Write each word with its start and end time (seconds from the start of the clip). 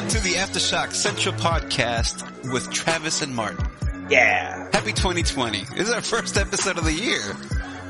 Welcome 0.00 0.18
to 0.18 0.24
the 0.24 0.36
Aftershock 0.36 0.94
Central 0.94 1.34
podcast 1.34 2.50
with 2.50 2.70
Travis 2.70 3.20
and 3.20 3.36
Martin. 3.36 3.68
Yeah. 4.08 4.70
Happy 4.72 4.94
2020. 4.94 5.64
This 5.76 5.88
is 5.88 5.90
our 5.90 6.00
first 6.00 6.38
episode 6.38 6.78
of 6.78 6.86
the 6.86 6.92
year. 6.94 7.20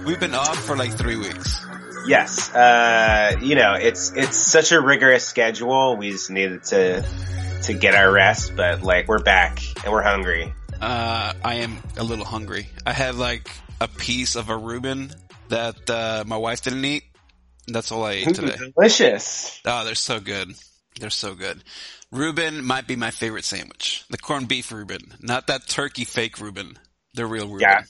We've 0.04 0.18
been 0.18 0.34
off 0.34 0.58
for 0.58 0.76
like 0.76 0.90
three 0.90 1.14
weeks. 1.14 1.64
Yes. 2.08 2.52
Uh, 2.52 3.36
you 3.40 3.54
know, 3.54 3.74
it's, 3.74 4.12
it's 4.16 4.36
such 4.36 4.72
a 4.72 4.80
rigorous 4.80 5.24
schedule. 5.24 5.96
We 5.96 6.10
just 6.10 6.32
needed 6.32 6.64
to, 6.64 7.04
to 7.62 7.74
get 7.74 7.94
our 7.94 8.10
rest, 8.10 8.56
but 8.56 8.82
like 8.82 9.06
we're 9.06 9.22
back 9.22 9.60
and 9.84 9.92
we're 9.92 10.02
hungry. 10.02 10.52
Uh, 10.80 11.32
I 11.44 11.54
am 11.56 11.78
a 11.96 12.02
little 12.02 12.24
hungry. 12.24 12.66
I 12.84 12.92
had 12.92 13.14
like 13.14 13.52
a 13.80 13.86
piece 13.86 14.34
of 14.34 14.48
a 14.48 14.56
Reuben 14.56 15.12
that, 15.50 15.88
uh, 15.88 16.24
my 16.26 16.38
wife 16.38 16.62
didn't 16.62 16.84
eat. 16.84 17.04
That's 17.68 17.92
all 17.92 18.04
I 18.04 18.14
ate 18.14 18.34
today. 18.34 18.56
Delicious. 18.74 19.60
Oh, 19.64 19.84
they're 19.84 19.94
so 19.94 20.18
good. 20.18 20.50
They're 20.98 21.08
so 21.08 21.34
good. 21.34 21.62
Reuben 22.12 22.64
might 22.64 22.86
be 22.86 22.96
my 22.96 23.10
favorite 23.10 23.44
sandwich. 23.44 24.04
The 24.10 24.18
corned 24.18 24.48
beef 24.48 24.72
Reuben, 24.72 25.14
not 25.20 25.46
that 25.46 25.68
turkey 25.68 26.04
fake 26.04 26.40
Reuben. 26.40 26.78
The 27.14 27.26
real 27.26 27.46
Reuben. 27.46 27.60
Yeah. 27.60 27.82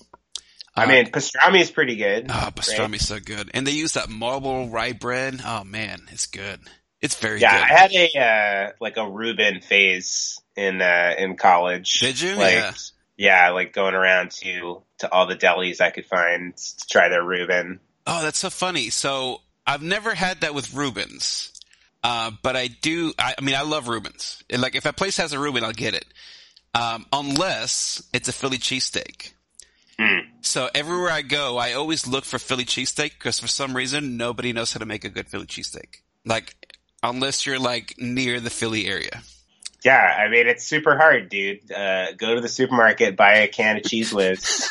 I 0.76 0.84
Uh, 0.84 0.88
mean, 0.88 1.06
pastrami 1.06 1.60
is 1.60 1.70
pretty 1.70 1.96
good. 1.96 2.26
Oh, 2.30 2.50
pastrami's 2.54 3.06
so 3.06 3.18
good. 3.18 3.50
And 3.54 3.66
they 3.66 3.72
use 3.72 3.92
that 3.92 4.08
marble 4.08 4.68
rye 4.68 4.92
bread. 4.92 5.40
Oh 5.44 5.64
man, 5.64 6.02
it's 6.10 6.26
good. 6.26 6.60
It's 7.00 7.16
very 7.16 7.36
good. 7.36 7.42
yeah, 7.42 7.66
good. 7.68 7.74
I 7.74 7.78
had 7.78 7.92
a, 7.92 8.18
uh, 8.18 8.72
like 8.80 8.96
a 8.98 9.08
Reuben 9.08 9.60
phase 9.62 10.40
in, 10.54 10.80
uh, 10.82 11.14
in 11.18 11.36
college. 11.36 11.98
Did 12.00 12.20
you? 12.20 12.36
Like, 12.36 12.54
yeah. 12.54 12.72
yeah, 13.16 13.50
like 13.50 13.72
going 13.72 13.94
around 13.94 14.30
to, 14.42 14.82
to 14.98 15.10
all 15.10 15.26
the 15.26 15.36
delis 15.36 15.80
I 15.80 15.90
could 15.90 16.06
find 16.06 16.54
to 16.56 16.86
try 16.90 17.08
their 17.08 17.24
Reuben. 17.24 17.80
Oh, 18.06 18.22
that's 18.22 18.38
so 18.38 18.50
funny. 18.50 18.90
So 18.90 19.40
I've 19.66 19.82
never 19.82 20.14
had 20.14 20.42
that 20.42 20.54
with 20.54 20.74
Reubens. 20.74 21.52
Uh, 22.02 22.30
but 22.42 22.56
I 22.56 22.68
do, 22.68 23.12
I, 23.18 23.34
I 23.38 23.40
mean, 23.42 23.54
I 23.54 23.62
love 23.62 23.88
Reubens. 23.88 24.42
Like 24.50 24.74
if 24.74 24.86
a 24.86 24.92
place 24.92 25.18
has 25.18 25.32
a 25.32 25.38
Reuben, 25.38 25.64
I'll 25.64 25.72
get 25.72 25.94
it. 25.94 26.06
Um, 26.74 27.06
unless 27.12 28.02
it's 28.12 28.28
a 28.28 28.32
Philly 28.32 28.58
cheesesteak. 28.58 29.32
Mm. 29.98 30.20
So 30.40 30.70
everywhere 30.74 31.10
I 31.10 31.22
go, 31.22 31.58
I 31.58 31.74
always 31.74 32.06
look 32.06 32.24
for 32.24 32.38
Philly 32.38 32.64
cheesesteak 32.64 33.12
because 33.18 33.38
for 33.38 33.48
some 33.48 33.76
reason 33.76 34.16
nobody 34.16 34.52
knows 34.52 34.72
how 34.72 34.78
to 34.78 34.86
make 34.86 35.04
a 35.04 35.10
good 35.10 35.28
Philly 35.28 35.46
cheesesteak. 35.46 36.00
Like, 36.24 36.54
unless 37.02 37.44
you're 37.44 37.58
like 37.58 37.96
near 37.98 38.40
the 38.40 38.50
Philly 38.50 38.86
area. 38.86 39.22
Yeah, 39.84 40.16
I 40.18 40.28
mean 40.28 40.46
it's 40.46 40.66
super 40.66 40.96
hard, 40.96 41.28
dude. 41.28 41.70
Uh, 41.72 42.12
go 42.12 42.34
to 42.34 42.40
the 42.40 42.48
supermarket, 42.48 43.16
buy 43.16 43.38
a 43.38 43.48
can 43.48 43.78
of 43.78 43.82
Cheez 43.82 44.12
Whiz. 44.12 44.70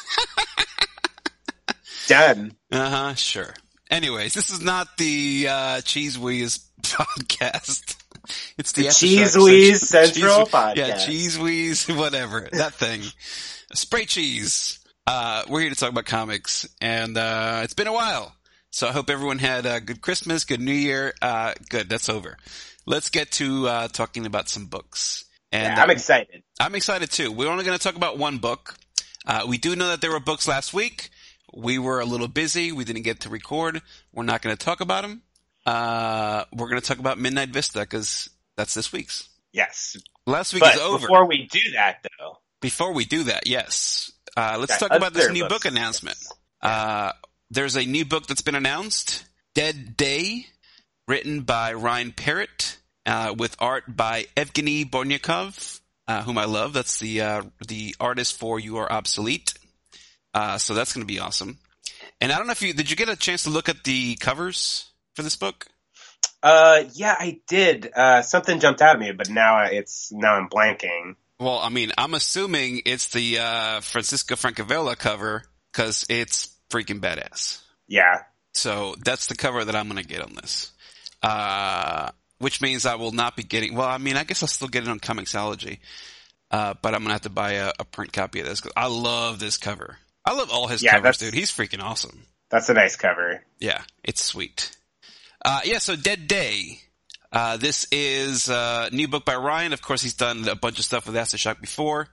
Done. 2.07 2.55
Uh 2.71 2.89
huh. 2.89 3.13
Sure. 3.15 3.53
Anyways, 3.89 4.35
this 4.35 4.51
is 4.51 4.61
not 4.61 4.97
the 4.97 5.47
uh, 5.49 5.81
Cheese 5.81 6.17
Wheeze 6.17 6.59
podcast. 6.81 7.95
It's 8.57 8.73
the, 8.73 8.83
The 8.83 8.91
Cheese 8.91 9.37
Wheeze 9.37 9.87
Central 9.87 10.45
Cheese- 10.45 10.53
podcast. 10.53 10.75
Yeah, 10.75 10.97
Cheese 10.97 11.39
Wheeze, 11.39 11.87
whatever 11.89 12.47
that 12.51 12.73
thing. 12.73 13.01
Spray 13.73 14.05
cheese. 14.05 14.79
Uh, 15.07 15.43
we're 15.49 15.61
here 15.61 15.69
to 15.69 15.75
talk 15.75 15.89
about 15.89 16.05
comics, 16.05 16.67
and 16.81 17.17
uh, 17.17 17.61
it's 17.63 17.73
been 17.73 17.87
a 17.87 17.93
while. 17.93 18.35
So 18.71 18.87
I 18.87 18.91
hope 18.91 19.09
everyone 19.09 19.39
had 19.39 19.65
a 19.65 19.79
good 19.79 20.01
Christmas, 20.01 20.43
good 20.45 20.59
New 20.59 20.71
Year. 20.73 21.13
Uh, 21.21 21.53
good, 21.69 21.89
that's 21.89 22.09
over. 22.09 22.37
Let's 22.85 23.09
get 23.09 23.31
to 23.33 23.67
uh, 23.67 23.87
talking 23.87 24.25
about 24.27 24.49
some 24.49 24.67
books. 24.67 25.25
And 25.51 25.75
Yeah, 25.75 25.83
I'm 25.83 25.89
uh, 25.89 25.93
excited. 25.93 26.43
I'm 26.59 26.75
excited 26.75 27.09
too. 27.09 27.31
We're 27.31 27.49
only 27.49 27.63
going 27.63 27.77
to 27.77 27.83
talk 27.83 27.95
about 27.95 28.19
one 28.19 28.37
book. 28.37 28.75
Uh, 29.25 29.45
we 29.47 29.57
do 29.57 29.75
know 29.75 29.87
that 29.89 30.01
there 30.01 30.11
were 30.11 30.19
books 30.19 30.47
last 30.47 30.73
week. 30.73 31.09
We 31.53 31.79
were 31.79 31.99
a 31.99 32.05
little 32.05 32.27
busy. 32.27 32.71
We 32.71 32.83
didn't 32.83 33.01
get 33.01 33.21
to 33.21 33.29
record. 33.29 33.81
We're 34.13 34.23
not 34.23 34.43
going 34.43 34.55
to 34.55 34.63
talk 34.63 34.81
about 34.81 35.01
them. 35.01 35.23
Uh, 35.65 36.45
we're 36.53 36.69
going 36.69 36.81
to 36.81 36.87
talk 36.87 36.99
about 36.99 37.17
Midnight 37.19 37.49
Vista 37.49 37.79
because 37.79 38.29
that's 38.57 38.73
this 38.73 38.91
week's. 38.91 39.29
Yes, 39.51 39.97
Last 40.27 40.53
week 40.53 40.61
but 40.61 40.75
is 40.75 40.81
over. 40.81 40.99
before 40.99 41.25
we 41.25 41.47
do 41.47 41.59
that, 41.73 42.05
though, 42.19 42.37
Before 42.61 42.93
we 42.93 43.05
do 43.05 43.23
that, 43.23 43.47
yes. 43.47 44.11
Uh, 44.37 44.57
let's 44.59 44.77
talk 44.77 44.93
about 44.93 45.13
this 45.13 45.31
new 45.31 45.41
books- 45.47 45.63
book 45.63 45.71
announcement. 45.73 46.17
Uh, 46.61 47.13
there's 47.49 47.75
a 47.75 47.83
new 47.83 48.05
book 48.05 48.27
that's 48.27 48.43
been 48.43 48.53
announced, 48.55 49.23
Dead 49.55 49.97
Day, 49.97 50.45
written 51.07 51.41
by 51.41 51.73
Ryan 51.73 52.11
Parrott, 52.11 52.77
uh, 53.07 53.33
with 53.35 53.55
art 53.59 53.85
by 53.87 54.25
Evgeny 54.37 54.87
Bornyakov, 54.87 55.79
uh, 56.07 56.21
whom 56.21 56.37
I 56.37 56.45
love. 56.45 56.73
That's 56.73 56.99
the, 56.99 57.21
uh, 57.21 57.41
the 57.67 57.95
artist 57.99 58.37
for 58.37 58.59
You 58.59 58.77
Are 58.77 58.91
Obsolete. 58.91 59.55
Uh, 60.31 60.59
so 60.59 60.75
that's 60.75 60.93
going 60.93 61.01
to 61.07 61.11
be 61.11 61.19
awesome. 61.19 61.57
And 62.21 62.31
I 62.31 62.37
don't 62.37 62.45
know 62.45 62.51
if 62.51 62.61
you, 62.61 62.73
did 62.73 62.91
you 62.91 62.95
get 62.95 63.09
a 63.09 63.15
chance 63.15 63.43
to 63.43 63.49
look 63.49 63.67
at 63.67 63.83
the 63.83 64.15
covers 64.17 64.85
for 65.15 65.23
this 65.23 65.35
book? 65.35 65.67
Uh, 66.41 66.83
yeah, 66.93 67.15
I 67.19 67.41
did. 67.47 67.91
Uh, 67.93 68.21
something 68.21 68.59
jumped 68.59 68.81
out 68.81 68.95
at 68.95 68.99
me, 68.99 69.11
but 69.11 69.29
now 69.29 69.63
it's 69.65 70.11
now 70.11 70.35
I'm 70.35 70.47
blanking. 70.49 71.15
Well, 71.39 71.59
I 71.59 71.69
mean, 71.69 71.91
I'm 71.97 72.13
assuming 72.13 72.81
it's 72.85 73.09
the, 73.09 73.39
uh, 73.39 73.81
Francisco 73.81 74.35
Francavilla 74.35 74.97
cover 74.97 75.43
because 75.71 76.05
it's 76.09 76.49
freaking 76.69 76.99
badass. 76.99 77.61
Yeah, 77.87 78.23
So 78.53 78.95
that's 79.03 79.27
the 79.27 79.35
cover 79.35 79.63
that 79.65 79.75
I'm 79.75 79.89
going 79.89 80.01
to 80.01 80.07
get 80.07 80.21
on 80.21 80.33
this. 80.35 80.71
Uh, 81.23 82.09
which 82.39 82.61
means 82.61 82.85
I 82.85 82.95
will 82.95 83.11
not 83.11 83.35
be 83.35 83.43
getting, 83.43 83.73
well, 83.75 83.87
I 83.87 83.97
mean, 83.97 84.15
I 84.15 84.23
guess 84.23 84.43
I'll 84.43 84.47
still 84.47 84.67
get 84.67 84.83
it 84.83 84.89
on 84.89 84.99
Comixology. 84.99 85.79
Uh, 86.51 86.73
but 86.81 86.93
I'm 86.93 86.99
going 87.01 87.07
to 87.09 87.13
have 87.13 87.21
to 87.21 87.29
buy 87.29 87.53
a, 87.53 87.71
a 87.79 87.85
print 87.85 88.11
copy 88.13 88.39
of 88.41 88.45
this 88.47 88.61
'cause 88.61 88.71
I 88.77 88.87
love 88.87 89.39
this 89.39 89.57
cover. 89.57 89.97
I 90.25 90.33
love 90.33 90.49
all 90.51 90.67
his 90.67 90.81
Yeah, 90.83 90.91
covers, 90.95 91.17
dude. 91.17 91.33
He's 91.33 91.51
freaking 91.51 91.81
awesome. 91.83 92.25
that's 92.49 92.69
a 92.69 92.73
nice 92.73 92.95
cover. 92.95 93.43
Yeah, 93.59 93.81
it's 94.03 94.23
sweet. 94.23 94.75
Uh, 95.43 95.61
yeah, 95.63 95.77
so 95.77 95.95
Dead 95.95 96.27
Day. 96.27 96.79
Uh, 97.31 97.57
this 97.57 97.87
is 97.91 98.49
a 98.49 98.89
new 98.91 99.07
book 99.07 99.25
by 99.25 99.35
Ryan. 99.35 99.73
Of 99.73 99.81
course, 99.81 100.01
he's 100.01 100.15
done 100.15 100.47
a 100.47 100.55
bunch 100.55 100.79
of 100.79 100.85
stuff 100.85 101.05
with 101.05 101.15
Aftershock 101.15 101.61
before. 101.61 102.07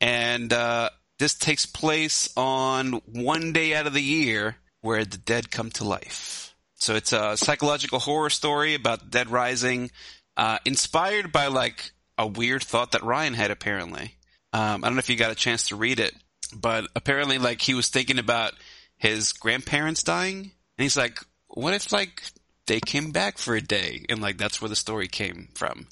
And, 0.00 0.52
uh, 0.52 0.90
this 1.18 1.34
takes 1.34 1.64
place 1.64 2.28
on 2.36 2.92
one 3.06 3.52
day 3.52 3.74
out 3.74 3.86
of 3.86 3.94
the 3.94 4.02
year 4.02 4.56
where 4.82 5.04
the 5.04 5.16
dead 5.16 5.50
come 5.50 5.70
to 5.72 5.84
life. 5.84 6.54
So 6.74 6.94
it's 6.94 7.12
a 7.12 7.36
psychological 7.36 7.98
horror 7.98 8.30
story 8.30 8.74
about 8.74 9.10
dead 9.10 9.30
rising, 9.30 9.90
uh, 10.36 10.58
inspired 10.66 11.32
by 11.32 11.46
like 11.46 11.92
a 12.18 12.26
weird 12.26 12.62
thought 12.62 12.92
that 12.92 13.02
Ryan 13.02 13.34
had 13.34 13.50
apparently. 13.50 14.16
Um, 14.52 14.84
I 14.84 14.88
don't 14.88 14.94
know 14.94 15.00
if 15.00 15.08
you 15.08 15.16
got 15.16 15.32
a 15.32 15.36
chance 15.36 15.68
to 15.68 15.76
read 15.76 16.00
it, 16.00 16.14
but 16.54 16.86
apparently 16.94 17.38
like 17.38 17.62
he 17.62 17.74
was 17.74 17.88
thinking 17.88 18.18
about 18.18 18.52
his 18.98 19.32
grandparents 19.32 20.02
dying 20.02 20.36
and 20.38 20.52
he's 20.76 20.96
like, 20.96 21.18
what 21.48 21.74
if 21.74 21.92
like 21.92 22.22
they 22.66 22.80
came 22.80 23.10
back 23.12 23.38
for 23.38 23.54
a 23.54 23.60
day 23.60 24.04
and 24.08 24.20
like 24.20 24.38
that's 24.38 24.60
where 24.60 24.68
the 24.68 24.76
story 24.76 25.08
came 25.08 25.48
from, 25.54 25.86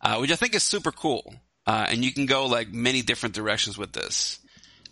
uh, 0.00 0.18
which 0.18 0.30
I 0.30 0.36
think 0.36 0.54
is 0.54 0.62
super 0.62 0.92
cool. 0.92 1.34
Uh, 1.66 1.86
and 1.88 2.04
you 2.04 2.12
can 2.12 2.26
go 2.26 2.46
like 2.46 2.72
many 2.72 3.02
different 3.02 3.34
directions 3.34 3.76
with 3.78 3.92
this. 3.92 4.38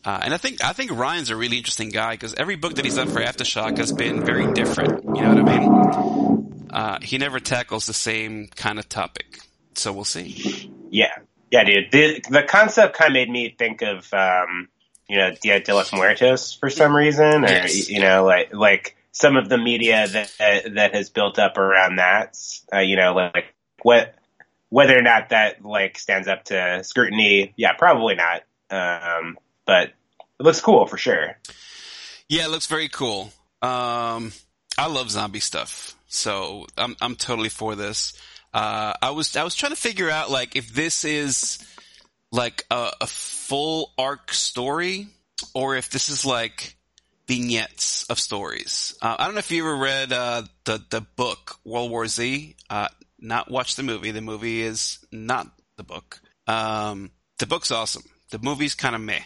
Uh, 0.04 0.20
and 0.22 0.32
I 0.32 0.36
think 0.36 0.62
I 0.62 0.72
think 0.72 0.92
Ryan's 0.92 1.30
a 1.30 1.36
really 1.36 1.56
interesting 1.58 1.90
guy 1.90 2.12
because 2.12 2.34
every 2.34 2.56
book 2.56 2.74
that 2.74 2.84
he's 2.84 2.94
done 2.96 3.08
for 3.08 3.20
Aftershock 3.20 3.78
has 3.78 3.92
been 3.92 4.24
very 4.24 4.52
different. 4.52 5.02
You 5.04 5.22
know 5.22 5.34
what 5.34 5.48
I 5.48 5.58
mean? 5.58 6.68
Uh, 6.70 6.98
he 7.02 7.18
never 7.18 7.40
tackles 7.40 7.86
the 7.86 7.92
same 7.94 8.46
kind 8.48 8.78
of 8.78 8.88
topic, 8.88 9.40
so 9.74 9.92
we'll 9.92 10.04
see. 10.04 10.70
Yeah, 10.90 11.12
yeah, 11.50 11.64
dude. 11.64 11.90
The 11.90 12.22
the 12.30 12.42
concept 12.44 12.96
kind 12.96 13.08
of 13.08 13.14
made 13.14 13.28
me 13.28 13.54
think 13.58 13.82
of 13.82 14.12
um, 14.14 14.68
you 15.08 15.16
know 15.16 15.32
Dia 15.42 15.60
de 15.60 15.74
los 15.74 15.92
Muertos 15.92 16.54
for 16.54 16.70
some 16.70 16.94
reason, 16.94 17.44
or 17.44 17.48
Yes. 17.48 17.88
you 17.90 18.00
know, 18.00 18.24
like 18.24 18.54
like 18.54 18.96
some 19.12 19.36
of 19.36 19.48
the 19.48 19.58
media 19.58 20.06
that 20.06 20.32
that 20.74 20.94
has 20.94 21.10
built 21.10 21.38
up 21.38 21.56
around 21.56 21.96
that. 21.96 22.36
Uh, 22.72 22.80
you 22.80 22.96
know, 22.96 23.14
like 23.14 23.54
what 23.82 24.14
whether 24.70 24.98
or 24.98 25.02
not 25.02 25.30
that 25.30 25.64
like 25.64 25.98
stands 25.98 26.28
up 26.28 26.44
to 26.44 26.82
scrutiny. 26.84 27.52
Yeah, 27.56 27.72
probably 27.72 28.14
not. 28.14 28.42
Um, 28.70 29.38
but 29.66 29.88
it 29.88 30.42
looks 30.42 30.60
cool 30.60 30.86
for 30.86 30.96
sure. 30.96 31.38
Yeah, 32.28 32.44
it 32.44 32.50
looks 32.50 32.66
very 32.66 32.88
cool. 32.88 33.32
Um, 33.62 34.32
I 34.76 34.86
love 34.86 35.10
zombie 35.10 35.40
stuff, 35.40 35.96
so 36.06 36.66
I'm 36.76 36.96
I'm 37.00 37.16
totally 37.16 37.48
for 37.48 37.74
this. 37.74 38.12
Uh, 38.52 38.92
I 39.00 39.10
was 39.10 39.36
I 39.36 39.44
was 39.44 39.54
trying 39.54 39.72
to 39.72 39.80
figure 39.80 40.10
out 40.10 40.30
like 40.30 40.56
if 40.56 40.72
this 40.72 41.04
is 41.04 41.58
like 42.30 42.64
a, 42.70 42.90
a 43.00 43.06
full 43.06 43.92
arc 43.98 44.32
story 44.32 45.08
or 45.54 45.76
if 45.76 45.90
this 45.90 46.08
is 46.08 46.26
like 46.26 46.76
vignettes 47.28 48.04
of 48.08 48.18
stories. 48.18 48.96
Uh, 49.00 49.14
I 49.18 49.26
don't 49.26 49.34
know 49.34 49.40
if 49.40 49.50
you 49.52 49.62
ever 49.62 49.76
read 49.76 50.12
uh, 50.12 50.42
the 50.64 50.82
the 50.90 51.02
book 51.02 51.56
World 51.64 51.90
War 51.90 52.08
Z. 52.08 52.56
Uh, 52.68 52.88
not 53.20 53.50
watched 53.50 53.76
the 53.76 53.82
movie. 53.82 54.10
The 54.10 54.20
movie 54.20 54.62
is 54.62 54.98
not 55.12 55.46
the 55.76 55.84
book. 55.84 56.20
Um, 56.46 57.10
the 57.38 57.46
book's 57.46 57.70
awesome. 57.70 58.04
The 58.30 58.38
movie's 58.38 58.74
kind 58.74 58.94
of 58.94 59.00
meh, 59.00 59.22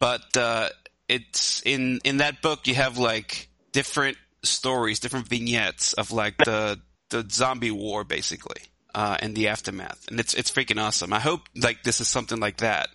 but 0.00 0.36
uh, 0.36 0.70
it's 1.08 1.62
in 1.64 2.00
in 2.04 2.18
that 2.18 2.42
book 2.42 2.66
you 2.66 2.74
have 2.74 2.98
like 2.98 3.48
different 3.72 4.16
stories, 4.42 5.00
different 5.00 5.28
vignettes 5.28 5.92
of 5.92 6.12
like 6.12 6.36
the 6.38 6.80
the 7.10 7.26
zombie 7.30 7.70
war 7.70 8.04
basically, 8.04 8.62
uh, 8.94 9.16
and 9.20 9.34
the 9.34 9.48
aftermath, 9.48 10.08
and 10.08 10.18
it's 10.18 10.34
it's 10.34 10.50
freaking 10.50 10.82
awesome. 10.82 11.12
I 11.12 11.20
hope 11.20 11.42
like 11.54 11.82
this 11.82 12.00
is 12.00 12.08
something 12.08 12.40
like 12.40 12.58
that, 12.58 12.88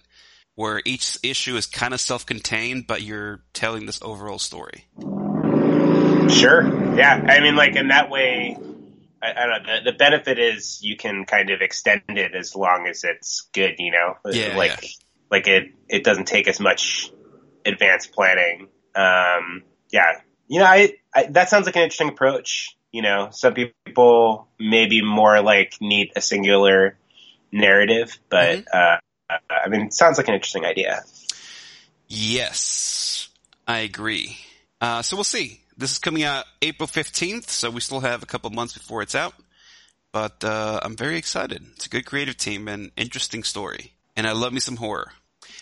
where 0.55 0.81
each 0.85 1.17
issue 1.23 1.55
is 1.55 1.65
kind 1.65 1.93
of 1.93 2.01
self-contained, 2.01 2.85
but 2.87 3.01
you're 3.01 3.41
telling 3.53 3.85
this 3.85 4.01
overall 4.01 4.39
story. 4.39 4.87
Sure. 6.29 6.95
Yeah. 6.95 7.25
I 7.27 7.39
mean, 7.41 7.55
like 7.55 7.75
in 7.75 7.89
that 7.89 8.09
way, 8.09 8.57
I, 9.21 9.31
I 9.31 9.45
don't 9.45 9.63
know. 9.65 9.75
The, 9.83 9.91
the 9.91 9.97
benefit 9.97 10.39
is 10.39 10.79
you 10.83 10.97
can 10.97 11.25
kind 11.25 11.49
of 11.49 11.61
extend 11.61 12.03
it 12.07 12.35
as 12.35 12.55
long 12.55 12.87
as 12.87 13.03
it's 13.03 13.49
good. 13.53 13.75
You 13.79 13.91
know, 13.91 14.17
Yeah, 14.25 14.55
like 14.57 14.85
like 15.29 15.47
it 15.47 15.71
it 15.87 16.03
doesn't 16.03 16.25
take 16.25 16.47
as 16.47 16.59
much 16.59 17.11
advanced 17.65 18.11
planning. 18.11 18.67
Um, 18.95 19.63
yeah, 19.91 20.21
you 20.47 20.59
know, 20.59 20.65
I, 20.65 20.95
I 21.13 21.25
that 21.27 21.49
sounds 21.49 21.65
like 21.65 21.75
an 21.75 21.83
interesting 21.83 22.09
approach. 22.09 22.75
You 22.91 23.01
know, 23.01 23.29
some 23.31 23.53
people 23.53 24.47
maybe 24.59 25.01
more 25.01 25.41
like 25.41 25.75
need 25.79 26.11
a 26.15 26.21
singular 26.21 26.97
narrative, 27.51 28.19
but 28.29 28.65
uh, 28.73 28.97
I 29.49 29.69
mean, 29.69 29.81
it 29.81 29.93
sounds 29.93 30.17
like 30.17 30.27
an 30.27 30.33
interesting 30.33 30.65
idea. 30.65 31.03
Yes, 32.07 33.29
I 33.67 33.79
agree. 33.79 34.37
Uh, 34.79 35.01
so 35.01 35.15
we'll 35.15 35.23
see. 35.23 35.61
This 35.77 35.91
is 35.91 35.99
coming 35.99 36.23
out 36.23 36.45
April 36.61 36.87
15th, 36.87 37.49
so 37.49 37.69
we 37.69 37.79
still 37.81 38.01
have 38.01 38.21
a 38.21 38.25
couple 38.25 38.49
months 38.49 38.73
before 38.77 39.01
it's 39.01 39.15
out. 39.15 39.33
But 40.11 40.43
uh, 40.43 40.79
I'm 40.83 40.97
very 40.97 41.17
excited. 41.17 41.63
It's 41.75 41.85
a 41.85 41.89
good 41.89 42.05
creative 42.05 42.35
team 42.37 42.67
and 42.67 42.91
interesting 42.97 43.43
story. 43.43 43.93
And 44.17 44.27
I 44.27 44.33
love 44.33 44.51
me 44.51 44.59
some 44.59 44.75
horror. 44.75 45.11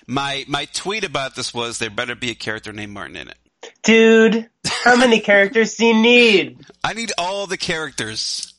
My 0.07 0.43
my 0.47 0.65
tweet 0.73 1.03
about 1.03 1.35
this 1.35 1.53
was 1.53 1.77
there 1.77 1.91
better 1.91 2.15
be 2.15 2.31
a 2.31 2.35
character 2.35 2.73
named 2.73 2.91
Martin 2.93 3.15
in 3.15 3.27
it. 3.29 3.37
Dude, 3.83 4.49
how 4.67 4.95
many 4.95 5.19
characters 5.31 5.75
do 5.75 5.85
you 5.85 6.01
need? 6.01 6.65
I 6.83 6.93
need 6.93 7.11
all 7.19 7.45
the 7.45 7.57
characters. 7.57 8.53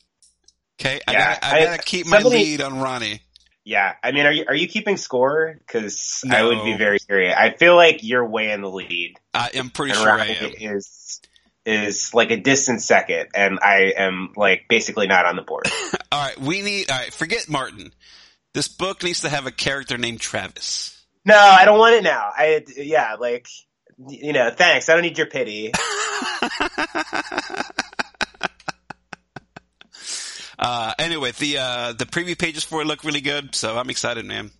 Okay, 0.79 1.01
I 1.05 1.11
gotta, 1.13 1.45
I 1.45 1.49
I- 1.59 1.65
gotta 1.65 1.83
keep 1.83 2.05
my 2.07 2.21
somebody- 2.21 2.45
lead 2.45 2.61
on 2.61 2.79
Ronnie. 2.79 3.21
Yeah, 3.63 3.93
I 4.03 4.11
mean, 4.11 4.25
are 4.25 4.31
you 4.31 4.45
are 4.47 4.55
you 4.55 4.67
keeping 4.67 4.97
score? 4.97 5.55
Because 5.59 6.23
I 6.29 6.43
would 6.43 6.63
be 6.63 6.75
very 6.77 6.97
curious. 6.99 7.35
I 7.37 7.51
feel 7.51 7.75
like 7.75 7.99
you're 8.01 8.25
way 8.25 8.51
in 8.51 8.61
the 8.61 8.69
lead, 8.69 9.19
I 9.33 9.51
am 9.53 9.69
pretty 9.69 9.91
and 9.91 9.99
sure 10.01 10.09
I 10.09 10.25
am. 10.25 10.51
is 10.59 11.21
is 11.65 12.13
like 12.13 12.31
a 12.31 12.37
distant 12.37 12.81
second, 12.81 13.29
and 13.35 13.59
I 13.61 13.93
am 13.97 14.33
like 14.35 14.65
basically 14.67 15.05
not 15.07 15.25
on 15.25 15.35
the 15.35 15.43
board. 15.43 15.67
All 16.11 16.23
right, 16.23 16.39
we 16.39 16.63
need. 16.63 16.89
All 16.89 16.97
right, 16.97 17.13
forget 17.13 17.47
Martin. 17.47 17.93
This 18.53 18.67
book 18.67 19.03
needs 19.03 19.21
to 19.21 19.29
have 19.29 19.45
a 19.45 19.51
character 19.51 19.97
named 19.97 20.19
Travis. 20.21 20.99
no, 21.23 21.37
I 21.37 21.65
don't 21.65 21.77
want 21.77 21.95
it 21.95 22.03
now. 22.03 22.31
I 22.35 22.65
yeah, 22.75 23.15
like 23.19 23.47
you 24.09 24.33
know, 24.33 24.49
thanks. 24.49 24.89
I 24.89 24.93
don't 24.93 25.03
need 25.03 25.17
your 25.19 25.27
pity. 25.27 25.71
Uh, 30.61 30.93
anyway, 30.99 31.31
the 31.31 31.57
uh, 31.57 31.93
the 31.93 32.05
preview 32.05 32.37
pages 32.37 32.63
for 32.63 32.81
it 32.81 32.85
look 32.85 33.03
really 33.03 33.21
good, 33.21 33.55
so 33.55 33.77
I'm 33.77 33.89
excited, 33.89 34.25
man. 34.25 34.51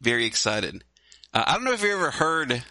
Very 0.00 0.26
excited. 0.26 0.82
Uh, 1.32 1.44
I 1.46 1.54
don't 1.54 1.64
know 1.64 1.72
if 1.72 1.82
you 1.82 1.92
ever 1.94 2.10
heard 2.10 2.62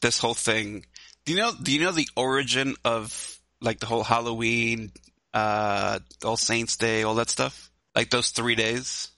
this 0.00 0.18
whole 0.18 0.34
thing. 0.34 0.86
Do 1.26 1.32
you 1.32 1.38
know? 1.38 1.52
Do 1.62 1.70
you 1.70 1.84
know 1.84 1.92
the 1.92 2.08
origin 2.16 2.76
of 2.82 3.38
like 3.60 3.78
the 3.78 3.86
whole 3.86 4.02
Halloween, 4.02 4.90
uh, 5.34 5.98
All 6.24 6.38
Saints 6.38 6.78
Day, 6.78 7.02
all 7.02 7.16
that 7.16 7.28
stuff? 7.28 7.70
Like 7.94 8.08
those 8.08 8.30
three 8.30 8.54
days. 8.54 9.08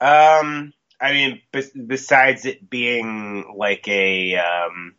Um, 0.00 0.72
I 1.00 1.12
mean, 1.12 1.40
bes- 1.52 1.70
besides 1.70 2.46
it 2.46 2.68
being 2.68 3.54
like 3.56 3.86
a 3.86 4.34
um, 4.34 4.96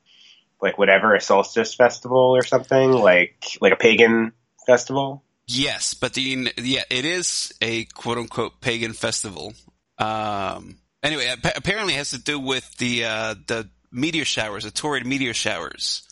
like 0.62 0.78
whatever 0.78 1.16
a 1.16 1.22
solstice 1.22 1.74
festival 1.74 2.36
or 2.36 2.44
something, 2.44 2.94
like 2.94 3.58
like 3.60 3.74
a 3.74 3.78
pagan 3.78 4.32
festival. 4.66 5.24
Yes, 5.52 5.96
but 5.96 6.14
the 6.14 6.54
yeah, 6.58 6.84
it 6.92 7.06
is 7.06 7.52
a 7.60 7.86
quote 7.86 8.20
unquote 8.20 8.62
pagan 8.62 8.94
festival. 8.94 9.56
Um, 9.98 10.78
anyway, 11.02 11.26
appa- 11.26 11.54
apparently 11.56 11.96
it 11.96 11.98
has 11.98 12.12
to 12.12 12.20
do 12.20 12.40
with 12.40 12.78
the 12.78 13.06
uh, 13.06 13.36
the 13.48 13.68
meteor 13.92 14.26
showers, 14.26 14.64
the 14.64 14.70
Taurid 14.70 15.06
meteor 15.06 15.34
showers, 15.34 16.04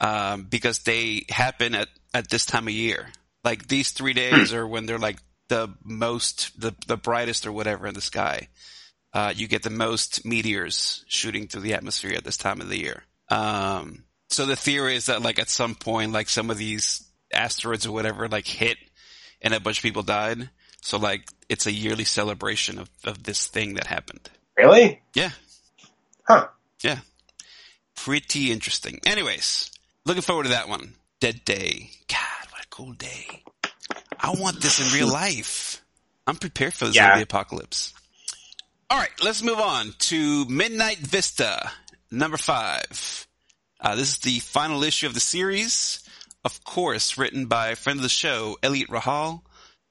um, 0.00 0.44
because 0.44 0.78
they 0.80 1.26
happen 1.28 1.74
at 1.74 1.88
at 2.14 2.30
this 2.30 2.46
time 2.46 2.68
of 2.68 2.72
year. 2.74 3.08
Like 3.42 3.66
these 3.66 3.90
three 3.90 4.12
days 4.12 4.54
are 4.54 4.64
when 4.64 4.86
they're 4.86 4.96
like 4.96 5.18
the 5.48 5.74
most, 5.82 6.52
the 6.60 6.72
the 6.86 6.96
brightest 6.96 7.48
or 7.48 7.52
whatever 7.52 7.88
in 7.88 7.94
the 7.94 8.00
sky. 8.00 8.46
Uh, 9.12 9.32
you 9.34 9.48
get 9.48 9.64
the 9.64 9.70
most 9.70 10.24
meteors 10.24 11.04
shooting 11.08 11.48
through 11.48 11.62
the 11.62 11.74
atmosphere 11.74 12.14
at 12.16 12.22
this 12.22 12.36
time 12.36 12.60
of 12.60 12.68
the 12.68 12.78
year. 12.78 13.02
Um, 13.28 14.04
so 14.30 14.46
the 14.46 14.54
theory 14.54 14.94
is 14.94 15.06
that 15.06 15.20
like 15.20 15.40
at 15.40 15.48
some 15.48 15.74
point, 15.74 16.12
like 16.12 16.28
some 16.28 16.48
of 16.48 16.58
these 16.58 17.04
asteroids 17.34 17.86
or 17.86 17.92
whatever 17.92 18.28
like 18.28 18.46
hit 18.46 18.78
and 19.42 19.52
a 19.54 19.60
bunch 19.60 19.78
of 19.78 19.82
people 19.82 20.02
died. 20.02 20.48
So 20.82 20.98
like 20.98 21.28
it's 21.48 21.66
a 21.66 21.72
yearly 21.72 22.04
celebration 22.04 22.78
of, 22.78 22.90
of 23.04 23.22
this 23.22 23.46
thing 23.46 23.74
that 23.74 23.86
happened. 23.86 24.28
Really? 24.56 25.02
Yeah. 25.14 25.30
Huh. 26.26 26.48
Yeah. 26.82 26.98
Pretty 27.96 28.50
interesting. 28.52 29.00
Anyways, 29.06 29.70
looking 30.04 30.22
forward 30.22 30.44
to 30.44 30.48
that 30.50 30.68
one. 30.68 30.94
Dead 31.20 31.44
Day. 31.44 31.90
God, 32.08 32.50
what 32.50 32.64
a 32.64 32.68
cool 32.70 32.92
day. 32.92 33.42
I 34.18 34.30
want 34.38 34.60
this 34.60 34.80
in 34.80 34.98
real 34.98 35.10
life. 35.12 35.82
I'm 36.26 36.36
prepared 36.36 36.74
for 36.74 36.86
the 36.86 36.92
Yeah. 36.92 37.08
zombie 37.10 37.22
apocalypse. 37.22 37.92
All 38.90 38.98
right, 38.98 39.10
let's 39.22 39.42
move 39.42 39.58
on 39.58 39.94
to 39.98 40.44
Midnight 40.46 40.98
Vista, 40.98 41.70
number 42.10 42.36
five. 42.36 43.26
Uh, 43.80 43.94
this 43.96 44.08
is 44.10 44.18
the 44.18 44.38
final 44.40 44.82
issue 44.84 45.06
of 45.06 45.14
the 45.14 45.20
series. 45.20 46.00
Of 46.44 46.62
course, 46.64 47.16
written 47.16 47.46
by 47.46 47.68
a 47.68 47.76
friend 47.76 47.98
of 47.98 48.02
the 48.02 48.08
show, 48.08 48.58
Elliot 48.62 48.88
Rahal, 48.88 49.40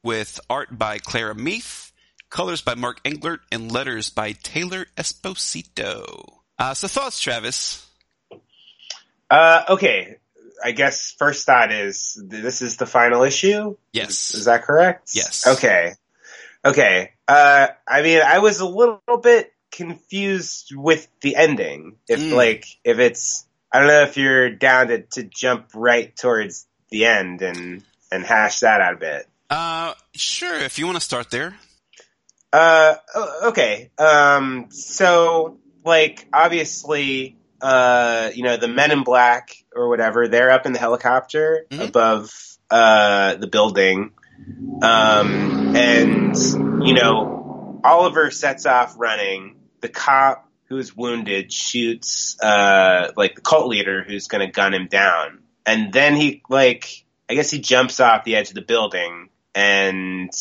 with 0.03 0.39
art 0.50 0.77
by 0.77 1.00
Clara 1.00 1.33
Meath, 1.33 1.91
colors 2.29 2.61
by 2.61 2.75
Mark 2.75 3.01
Englert, 3.03 3.39
and 3.51 3.71
letters 3.71 4.09
by 4.09 4.33
Taylor 4.33 4.85
Esposito. 4.95 6.41
Uh, 6.59 6.73
so 6.73 6.88
thoughts, 6.88 7.19
Travis? 7.19 7.88
Uh, 9.29 9.63
okay. 9.69 10.17
I 10.63 10.71
guess 10.71 11.11
first 11.17 11.45
thought 11.45 11.71
is 11.71 12.17
this 12.23 12.61
is 12.61 12.77
the 12.77 12.85
final 12.85 13.23
issue. 13.23 13.75
Yes. 13.91 14.33
Is 14.35 14.45
that 14.45 14.63
correct? 14.63 15.11
Yes. 15.13 15.45
Okay. 15.47 15.94
Okay. 16.63 17.11
Uh, 17.27 17.67
I 17.88 18.01
mean, 18.03 18.21
I 18.21 18.39
was 18.39 18.59
a 18.59 18.65
little 18.67 18.99
bit 19.21 19.51
confused 19.71 20.69
with 20.75 21.07
the 21.21 21.35
ending. 21.35 21.97
If 22.07 22.19
Mm. 22.19 22.33
like, 22.33 22.65
if 22.83 22.99
it's, 22.99 23.45
I 23.73 23.79
don't 23.79 23.87
know 23.87 24.03
if 24.03 24.17
you're 24.17 24.51
down 24.51 24.87
to, 24.89 25.01
to 25.01 25.23
jump 25.23 25.69
right 25.73 26.15
towards 26.15 26.67
the 26.89 27.05
end 27.05 27.41
and, 27.41 27.83
and 28.11 28.23
hash 28.23 28.59
that 28.59 28.81
out 28.81 28.93
a 28.93 28.97
bit. 28.97 29.27
Uh, 29.49 29.93
sure, 30.13 30.55
if 30.55 30.77
you 30.77 30.85
want 30.85 30.97
to 30.97 31.03
start 31.03 31.31
there. 31.31 31.55
Uh, 32.51 32.95
okay. 33.45 33.89
Um, 33.97 34.67
so 34.69 35.57
like 35.83 36.27
obviously, 36.31 37.37
uh, 37.61 38.29
you 38.35 38.43
know, 38.43 38.57
the 38.57 38.67
men 38.67 38.91
in 38.91 39.03
black 39.03 39.55
or 39.75 39.89
whatever, 39.89 40.27
they're 40.27 40.51
up 40.51 40.67
in 40.67 40.73
the 40.73 40.79
helicopter 40.79 41.65
Mhm. 41.71 41.87
above, 41.87 42.31
uh, 42.69 43.35
the 43.35 43.47
building. 43.47 44.11
Um, 44.83 45.75
and, 45.75 46.35
you 46.85 46.94
know, 46.94 47.80
Oliver 47.83 48.30
sets 48.30 48.65
off 48.65 48.95
running. 48.97 49.56
The 49.81 49.89
cop 49.89 50.47
who's 50.73 50.95
wounded 50.95 51.51
shoots, 51.53 52.37
uh, 52.42 53.11
like 53.15 53.35
the 53.35 53.42
cult 53.42 53.68
leader 53.68 54.03
who's 54.03 54.27
gonna 54.27 54.49
gun 54.51 54.73
him 54.73 54.87
down. 54.87 55.39
And 55.65 55.94
then 55.94 56.15
he, 56.15 56.44
like, 56.49 57.06
I 57.30 57.35
guess 57.35 57.49
he 57.51 57.59
jumps 57.59 57.99
off 57.99 58.23
the 58.25 58.35
edge 58.35 58.49
of 58.49 58.56
the 58.56 58.61
building 58.61 59.30
and 59.56 60.31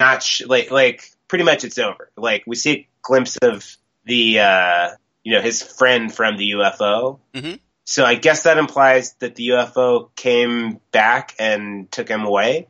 not 0.00 0.22
sh- 0.22 0.44
like 0.46 0.70
like 0.70 1.10
pretty 1.28 1.44
much 1.44 1.64
it's 1.64 1.78
over. 1.78 2.10
Like 2.16 2.44
we 2.46 2.56
see 2.56 2.70
a 2.72 2.88
glimpse 3.02 3.36
of 3.38 3.64
the 4.04 4.40
uh, 4.40 4.88
you 5.22 5.34
know 5.34 5.40
his 5.40 5.62
friend 5.62 6.12
from 6.12 6.36
the 6.36 6.50
UFO. 6.52 7.20
Mhm. 7.34 7.60
So 7.84 8.04
I 8.04 8.16
guess 8.16 8.42
that 8.42 8.58
implies 8.58 9.14
that 9.20 9.34
the 9.34 9.48
UFO 9.48 10.10
came 10.14 10.78
back 10.92 11.34
and 11.38 11.90
took 11.90 12.08
him 12.08 12.24
away. 12.24 12.68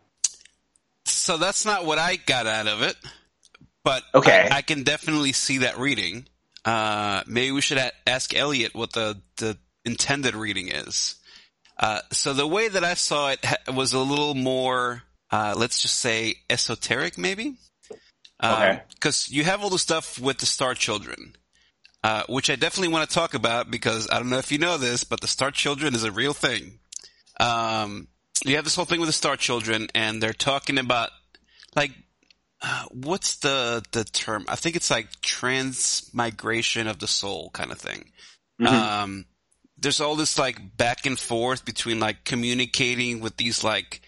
So 1.06 1.36
that's 1.38 1.64
not 1.64 1.84
what 1.84 1.98
I 1.98 2.16
got 2.16 2.46
out 2.46 2.68
of 2.68 2.82
it, 2.82 2.96
but 3.82 4.04
Okay. 4.14 4.48
I, 4.50 4.58
I 4.58 4.62
can 4.62 4.84
definitely 4.84 5.32
see 5.32 5.58
that 5.58 5.78
reading. 5.78 6.28
Uh, 6.68 7.22
maybe 7.26 7.50
we 7.50 7.62
should 7.62 7.78
a- 7.78 7.92
ask 8.06 8.34
Elliot 8.34 8.74
what 8.74 8.92
the, 8.92 9.22
the 9.38 9.56
intended 9.86 10.36
reading 10.36 10.68
is. 10.68 11.14
Uh, 11.78 12.00
so 12.12 12.34
the 12.34 12.46
way 12.46 12.68
that 12.68 12.84
I 12.84 12.92
saw 12.92 13.30
it 13.30 13.42
ha- 13.42 13.72
was 13.72 13.94
a 13.94 13.98
little 14.00 14.34
more, 14.34 15.02
uh, 15.30 15.54
let's 15.56 15.80
just 15.80 15.98
say 15.98 16.34
esoteric, 16.50 17.16
maybe. 17.16 17.56
Okay. 18.44 18.82
Because 18.90 19.30
you 19.30 19.44
have 19.44 19.62
all 19.62 19.70
the 19.70 19.78
stuff 19.78 20.18
with 20.18 20.38
the 20.38 20.46
Star 20.46 20.74
Children, 20.74 21.36
uh, 22.04 22.24
which 22.28 22.50
I 22.50 22.56
definitely 22.56 22.92
want 22.92 23.08
to 23.08 23.14
talk 23.14 23.32
about 23.32 23.70
because 23.70 24.06
I 24.10 24.18
don't 24.18 24.28
know 24.28 24.36
if 24.36 24.52
you 24.52 24.58
know 24.58 24.76
this, 24.76 25.04
but 25.04 25.22
the 25.22 25.26
Star 25.26 25.50
Children 25.50 25.94
is 25.94 26.04
a 26.04 26.12
real 26.12 26.34
thing. 26.34 26.80
Um, 27.40 28.08
you 28.44 28.56
have 28.56 28.64
this 28.64 28.76
whole 28.76 28.84
thing 28.84 29.00
with 29.00 29.08
the 29.08 29.14
Star 29.14 29.38
Children, 29.38 29.88
and 29.94 30.22
they're 30.22 30.34
talking 30.34 30.76
about 30.76 31.08
like 31.74 31.92
uh, 32.62 32.84
what's 32.90 33.36
the 33.36 33.82
the 33.92 34.04
term? 34.04 34.44
I 34.48 34.56
think 34.56 34.76
it's 34.76 34.90
like 34.90 35.20
transmigration 35.20 36.86
of 36.86 36.98
the 36.98 37.06
soul 37.06 37.50
kind 37.52 37.70
of 37.70 37.78
thing. 37.78 38.10
Mhm. 38.60 38.66
Um, 38.66 39.24
there's 39.76 40.00
all 40.00 40.16
this 40.16 40.38
like 40.38 40.76
back 40.76 41.06
and 41.06 41.18
forth 41.18 41.64
between 41.64 42.00
like 42.00 42.24
communicating 42.24 43.20
with 43.20 43.36
these 43.36 43.62
like 43.62 44.00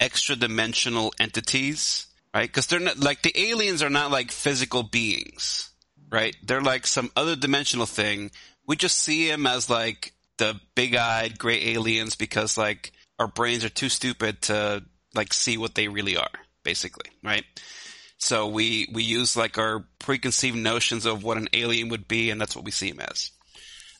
extra 0.00 0.36
dimensional 0.36 1.12
entities, 1.20 2.06
right? 2.32 2.48
Because 2.48 2.66
they're 2.66 2.80
not 2.80 2.98
like 2.98 3.22
the 3.22 3.38
aliens 3.38 3.82
are 3.82 3.90
not 3.90 4.10
like 4.10 4.30
physical 4.30 4.82
beings, 4.82 5.70
right? 6.10 6.34
They're 6.42 6.62
like 6.62 6.86
some 6.86 7.10
other 7.14 7.36
dimensional 7.36 7.86
thing. 7.86 8.30
We 8.66 8.76
just 8.76 8.98
see 8.98 9.28
them 9.28 9.46
as 9.46 9.68
like 9.68 10.14
the 10.38 10.58
big 10.74 10.94
eyed 10.94 11.38
gray 11.38 11.74
aliens 11.74 12.16
because 12.16 12.56
like 12.56 12.92
our 13.18 13.28
brains 13.28 13.64
are 13.64 13.68
too 13.70 13.88
stupid 13.90 14.40
to 14.42 14.82
like 15.14 15.34
see 15.34 15.58
what 15.58 15.74
they 15.74 15.88
really 15.88 16.16
are. 16.16 16.30
basically, 16.64 17.10
right? 17.24 17.44
So 18.18 18.48
we, 18.48 18.88
we 18.92 19.04
use 19.04 19.36
like 19.36 19.58
our 19.58 19.86
preconceived 19.98 20.56
notions 20.56 21.06
of 21.06 21.22
what 21.22 21.36
an 21.36 21.48
alien 21.52 21.88
would 21.88 22.08
be, 22.08 22.30
and 22.30 22.40
that's 22.40 22.54
what 22.54 22.64
we 22.64 22.70
see 22.70 22.88
him 22.88 23.00
as. 23.00 23.30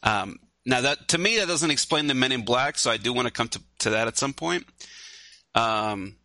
Um, 0.02 0.38
now 0.66 0.82
that, 0.82 1.08
to 1.08 1.18
me, 1.18 1.38
that 1.38 1.48
doesn't 1.48 1.70
explain 1.70 2.08
the 2.08 2.14
Men 2.14 2.32
in 2.32 2.44
Black, 2.44 2.78
so 2.78 2.90
I 2.90 2.96
do 2.96 3.12
want 3.12 3.26
to 3.26 3.32
come 3.32 3.48
to, 3.48 3.60
to 3.80 3.90
that 3.90 4.08
at 4.08 4.18
some 4.18 4.34
point. 4.34 4.64
Um, 5.54 6.16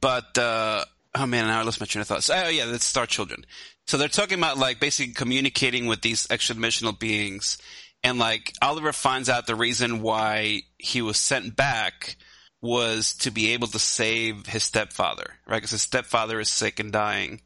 but, 0.00 0.36
uh, 0.36 0.84
oh 1.14 1.26
man, 1.26 1.46
now 1.46 1.60
I 1.60 1.62
lost 1.62 1.80
my 1.80 1.86
train 1.86 2.02
of 2.02 2.08
thought. 2.08 2.24
So, 2.24 2.34
oh 2.36 2.48
yeah, 2.48 2.66
that's 2.66 2.84
Star 2.84 3.06
Children. 3.06 3.46
So 3.86 3.96
they're 3.96 4.08
talking 4.08 4.38
about 4.38 4.58
like 4.58 4.80
basically 4.80 5.14
communicating 5.14 5.86
with 5.86 6.02
these 6.02 6.26
extra 6.30 6.54
dimensional 6.54 6.92
beings. 6.92 7.58
And 8.02 8.18
like 8.18 8.52
Oliver 8.60 8.92
finds 8.92 9.28
out 9.28 9.46
the 9.46 9.54
reason 9.54 10.02
why 10.02 10.62
he 10.78 11.02
was 11.02 11.16
sent 11.16 11.56
back 11.56 12.16
was 12.62 13.14
to 13.14 13.30
be 13.30 13.52
able 13.52 13.68
to 13.68 13.78
save 13.78 14.46
his 14.46 14.64
stepfather, 14.64 15.34
right? 15.46 15.58
Because 15.58 15.70
his 15.70 15.82
stepfather 15.82 16.40
is 16.40 16.48
sick 16.48 16.80
and 16.80 16.92
dying 16.92 17.40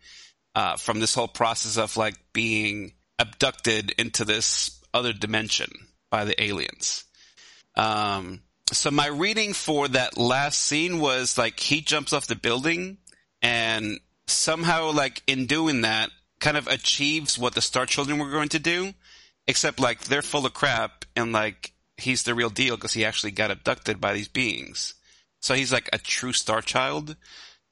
uh, 0.54 0.76
from 0.76 1.00
this 1.00 1.14
whole 1.14 1.28
process 1.28 1.76
of 1.76 1.96
like 1.96 2.14
being 2.32 2.92
abducted 3.18 3.90
into 3.98 4.24
this 4.24 4.80
other 4.94 5.12
dimension 5.12 5.70
by 6.10 6.24
the 6.24 6.40
aliens. 6.42 7.04
Um, 7.76 8.42
so 8.72 8.90
my 8.90 9.06
reading 9.06 9.52
for 9.52 9.88
that 9.88 10.16
last 10.16 10.60
scene 10.60 11.00
was 11.00 11.36
like 11.36 11.58
he 11.58 11.80
jumps 11.80 12.12
off 12.12 12.26
the 12.26 12.36
building 12.36 12.98
and 13.42 13.98
somehow 14.26 14.92
like 14.92 15.22
in 15.26 15.46
doing 15.46 15.82
that 15.82 16.10
kind 16.40 16.56
of 16.56 16.68
achieves 16.68 17.38
what 17.38 17.54
the 17.54 17.60
Star 17.60 17.86
Children 17.86 18.18
were 18.18 18.30
going 18.30 18.48
to 18.50 18.58
do, 18.58 18.94
except 19.46 19.80
like 19.80 20.04
they're 20.04 20.22
full 20.22 20.46
of 20.46 20.54
crap 20.54 21.04
and 21.14 21.32
like 21.32 21.72
he's 21.96 22.22
the 22.22 22.34
real 22.34 22.50
deal 22.50 22.76
because 22.76 22.94
he 22.94 23.04
actually 23.04 23.32
got 23.32 23.50
abducted 23.50 24.00
by 24.00 24.14
these 24.14 24.28
beings. 24.28 24.94
So 25.40 25.54
he's 25.54 25.72
like 25.72 25.88
a 25.92 25.98
true 25.98 26.32
star 26.32 26.60
child. 26.60 27.16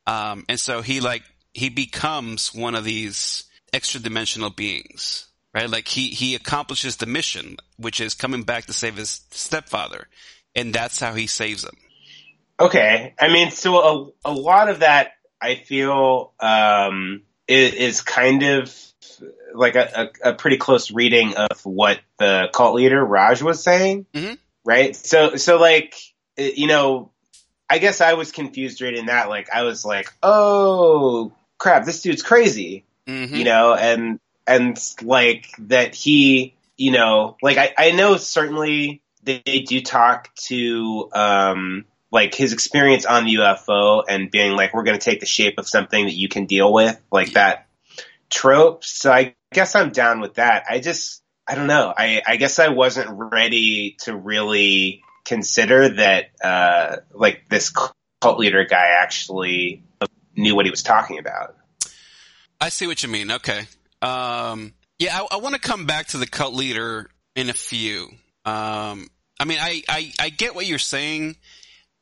Um, 0.07 0.45
and 0.49 0.59
so 0.59 0.81
he 0.81 1.01
like, 1.01 1.23
he 1.53 1.69
becomes 1.69 2.55
one 2.55 2.75
of 2.75 2.85
these 2.85 3.45
extra 3.73 4.01
dimensional 4.01 4.51
beings, 4.51 5.27
right? 5.55 5.69
Like 5.69 5.87
he, 5.87 6.09
he 6.09 6.35
accomplishes 6.35 6.97
the 6.97 7.07
mission, 7.07 7.59
which 7.77 8.01
is 8.01 8.15
coming 8.15 8.43
back 8.43 8.67
to 8.67 8.73
save 8.73 8.97
his 8.97 9.21
stepfather. 9.31 10.09
And 10.55 10.73
that's 10.73 10.99
how 10.99 11.13
he 11.13 11.27
saves 11.27 11.63
him. 11.63 11.77
Okay. 12.59 13.15
I 13.21 13.29
mean, 13.29 13.51
so 13.51 14.15
a, 14.25 14.31
a 14.31 14.33
lot 14.33 14.69
of 14.69 14.81
that 14.81 15.13
I 15.41 15.57
feel, 15.57 16.33
um, 16.41 17.23
is, 17.47 17.75
is 17.75 18.01
kind 18.01 18.43
of 18.43 18.75
like 19.55 19.77
a, 19.77 20.11
a, 20.25 20.31
a, 20.31 20.35
pretty 20.35 20.57
close 20.57 20.91
reading 20.91 21.35
of 21.37 21.65
what 21.65 22.01
the 22.19 22.49
cult 22.53 22.75
leader 22.75 23.05
Raj 23.05 23.43
was 23.43 23.63
saying. 23.63 24.07
Mm-hmm. 24.13 24.35
Right. 24.65 24.97
So, 24.97 25.37
so 25.37 25.59
like, 25.59 25.95
you 26.37 26.67
know, 26.67 27.13
I 27.71 27.79
guess 27.79 28.01
I 28.01 28.15
was 28.15 28.33
confused 28.33 28.81
reading 28.81 29.07
that. 29.07 29.29
Like, 29.29 29.51
I 29.51 29.63
was 29.63 29.85
like, 29.85 30.13
oh 30.23 31.33
crap, 31.59 31.85
this 31.85 32.03
dude's 32.03 32.23
crazy, 32.23 32.85
mm-hmm. 33.07 33.35
you 33.35 33.45
know, 33.45 33.75
and, 33.75 34.21
and 34.47 34.79
like 35.03 35.47
that 35.59 35.95
he, 35.95 36.55
you 36.77 36.93
know, 36.93 37.37
like 37.43 37.59
I, 37.59 37.75
I 37.77 37.91
know 37.91 38.17
certainly 38.17 39.03
they, 39.23 39.43
they 39.45 39.61
do 39.61 39.81
talk 39.81 40.35
to, 40.47 41.11
um, 41.13 41.85
like 42.11 42.35
his 42.35 42.55
experience 42.55 43.05
on 43.05 43.27
the 43.27 43.35
UFO 43.35 44.03
and 44.09 44.31
being 44.31 44.57
like, 44.57 44.73
we're 44.73 44.85
going 44.85 44.99
to 44.99 45.05
take 45.05 45.21
the 45.21 45.27
shape 45.27 45.59
of 45.59 45.69
something 45.69 46.07
that 46.07 46.15
you 46.15 46.29
can 46.29 46.47
deal 46.47 46.73
with, 46.73 46.99
like 47.13 47.33
that 47.33 47.67
trope. 48.31 48.85
So 48.85 49.13
I 49.13 49.35
guess 49.53 49.75
I'm 49.75 49.91
down 49.91 50.21
with 50.21 50.35
that. 50.35 50.65
I 50.71 50.79
just, 50.81 51.23
I 51.47 51.55
don't 51.55 51.67
know. 51.67 51.93
I, 51.97 52.23
I 52.27 52.37
guess 52.37 52.59
I 52.59 52.69
wasn't 52.69 53.09
ready 53.11 53.97
to 54.01 54.17
really 54.17 55.03
consider 55.29 55.91
that 55.91 56.31
uh, 56.43 56.97
like 57.13 57.49
this 57.49 57.71
cult 58.21 58.39
leader 58.39 58.65
guy 58.65 58.97
actually 59.01 59.85
knew 60.35 60.57
what 60.57 60.65
he 60.65 60.71
was 60.71 60.83
talking 60.83 61.19
about. 61.19 61.57
I 62.61 62.71
see 62.71 62.87
what 62.87 63.03
you 63.03 63.09
mean. 63.09 63.31
Okay. 63.31 63.61
Um, 64.01 64.73
yeah, 64.99 65.21
I, 65.21 65.37
I 65.37 65.37
want 65.37 65.55
to 65.55 65.61
come 65.61 65.87
back 65.87 66.09
to 66.09 66.17
the 66.17 66.27
cult 66.27 66.55
leader 66.55 67.09
in 67.37 67.51
a 67.51 67.53
few. 67.53 68.09
Um, 68.45 69.09
I 69.39 69.45
mean, 69.45 69.59
I, 69.61 69.83
I, 69.89 70.13
I, 70.19 70.29
get 70.31 70.55
what 70.55 70.67
you're 70.67 70.79
saying, 70.79 71.37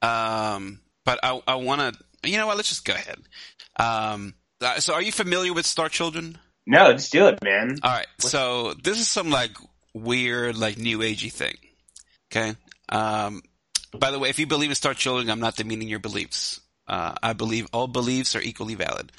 um, 0.00 0.80
but 1.04 1.18
I, 1.22 1.40
I 1.46 1.56
want 1.56 1.80
to. 1.80 2.28
You 2.28 2.38
know 2.38 2.46
what? 2.46 2.56
Let's 2.56 2.68
just 2.68 2.84
go 2.84 2.94
ahead. 2.94 3.18
Um, 3.78 4.34
uh, 4.60 4.80
so, 4.80 4.94
are 4.94 5.02
you 5.02 5.12
familiar 5.12 5.52
with 5.52 5.66
Star 5.66 5.88
Children? 5.88 6.38
No, 6.66 6.92
just 6.92 7.12
do 7.12 7.26
it, 7.26 7.42
man. 7.42 7.78
All 7.82 7.90
right. 7.90 8.06
So, 8.18 8.74
this 8.74 8.98
is 8.98 9.08
some 9.08 9.30
like 9.30 9.50
weird, 9.92 10.56
like 10.56 10.78
new 10.78 11.00
agey 11.00 11.32
thing. 11.32 11.56
Okay. 12.30 12.56
Um, 12.88 13.42
by 13.92 14.10
the 14.10 14.18
way, 14.18 14.28
if 14.28 14.38
you 14.38 14.46
believe 14.46 14.70
in 14.70 14.76
Star 14.76 14.94
Children, 14.94 15.30
I'm 15.30 15.40
not 15.40 15.56
demeaning 15.56 15.88
your 15.88 15.98
beliefs. 15.98 16.60
Uh, 16.86 17.14
I 17.22 17.32
believe 17.32 17.66
all 17.72 17.86
beliefs 17.86 18.36
are 18.36 18.40
equally 18.40 18.74
valid. 18.74 19.12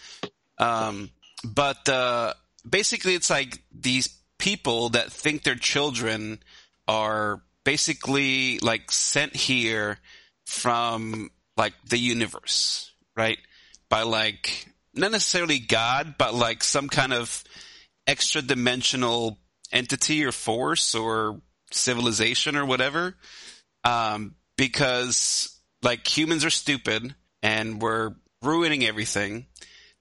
Um, 0.58 1.10
but 1.44 1.88
uh, 1.90 2.34
basically, 2.68 3.16
it's 3.16 3.30
like 3.30 3.62
these 3.72 4.10
people 4.38 4.90
that 4.90 5.12
think 5.12 5.44
their 5.44 5.56
children 5.56 6.40
are 6.88 7.42
basically 7.64 8.60
like 8.60 8.92
sent 8.92 9.36
here 9.36 10.00
from 10.46 11.30
like 11.58 11.74
the 11.90 11.98
universe, 11.98 12.92
right? 13.16 13.40
By 13.90 14.04
like 14.04 14.70
not 14.94 15.12
necessarily 15.12 15.60
God, 15.60 16.16
but 16.18 16.34
like 16.34 16.64
some 16.64 16.88
kind 16.88 17.14
of 17.14 17.44
extra 18.06 18.42
dimensional 18.42 19.38
entity 19.72 20.24
or 20.24 20.32
force 20.32 20.96
or 20.96 21.42
civilization 21.72 22.56
or 22.56 22.66
whatever 22.66 23.16
um, 23.88 24.36
because 24.58 25.60
like 25.82 26.06
humans 26.06 26.44
are 26.44 26.50
stupid 26.50 27.16
and 27.42 27.82
we're 27.82 28.12
ruining 28.42 28.84
everything. 28.86 29.46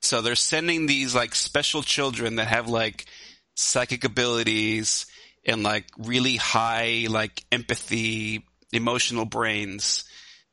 So 0.02 0.20
they're 0.20 0.34
sending 0.34 0.86
these 0.86 1.14
like 1.14 1.34
special 1.34 1.82
children 1.82 2.36
that 2.36 2.48
have 2.48 2.68
like 2.68 3.06
psychic 3.54 4.04
abilities 4.04 5.06
and 5.44 5.62
like 5.62 5.86
really 5.96 6.36
high 6.36 7.06
like 7.08 7.44
empathy, 7.52 8.44
emotional 8.72 9.24
brains 9.24 10.04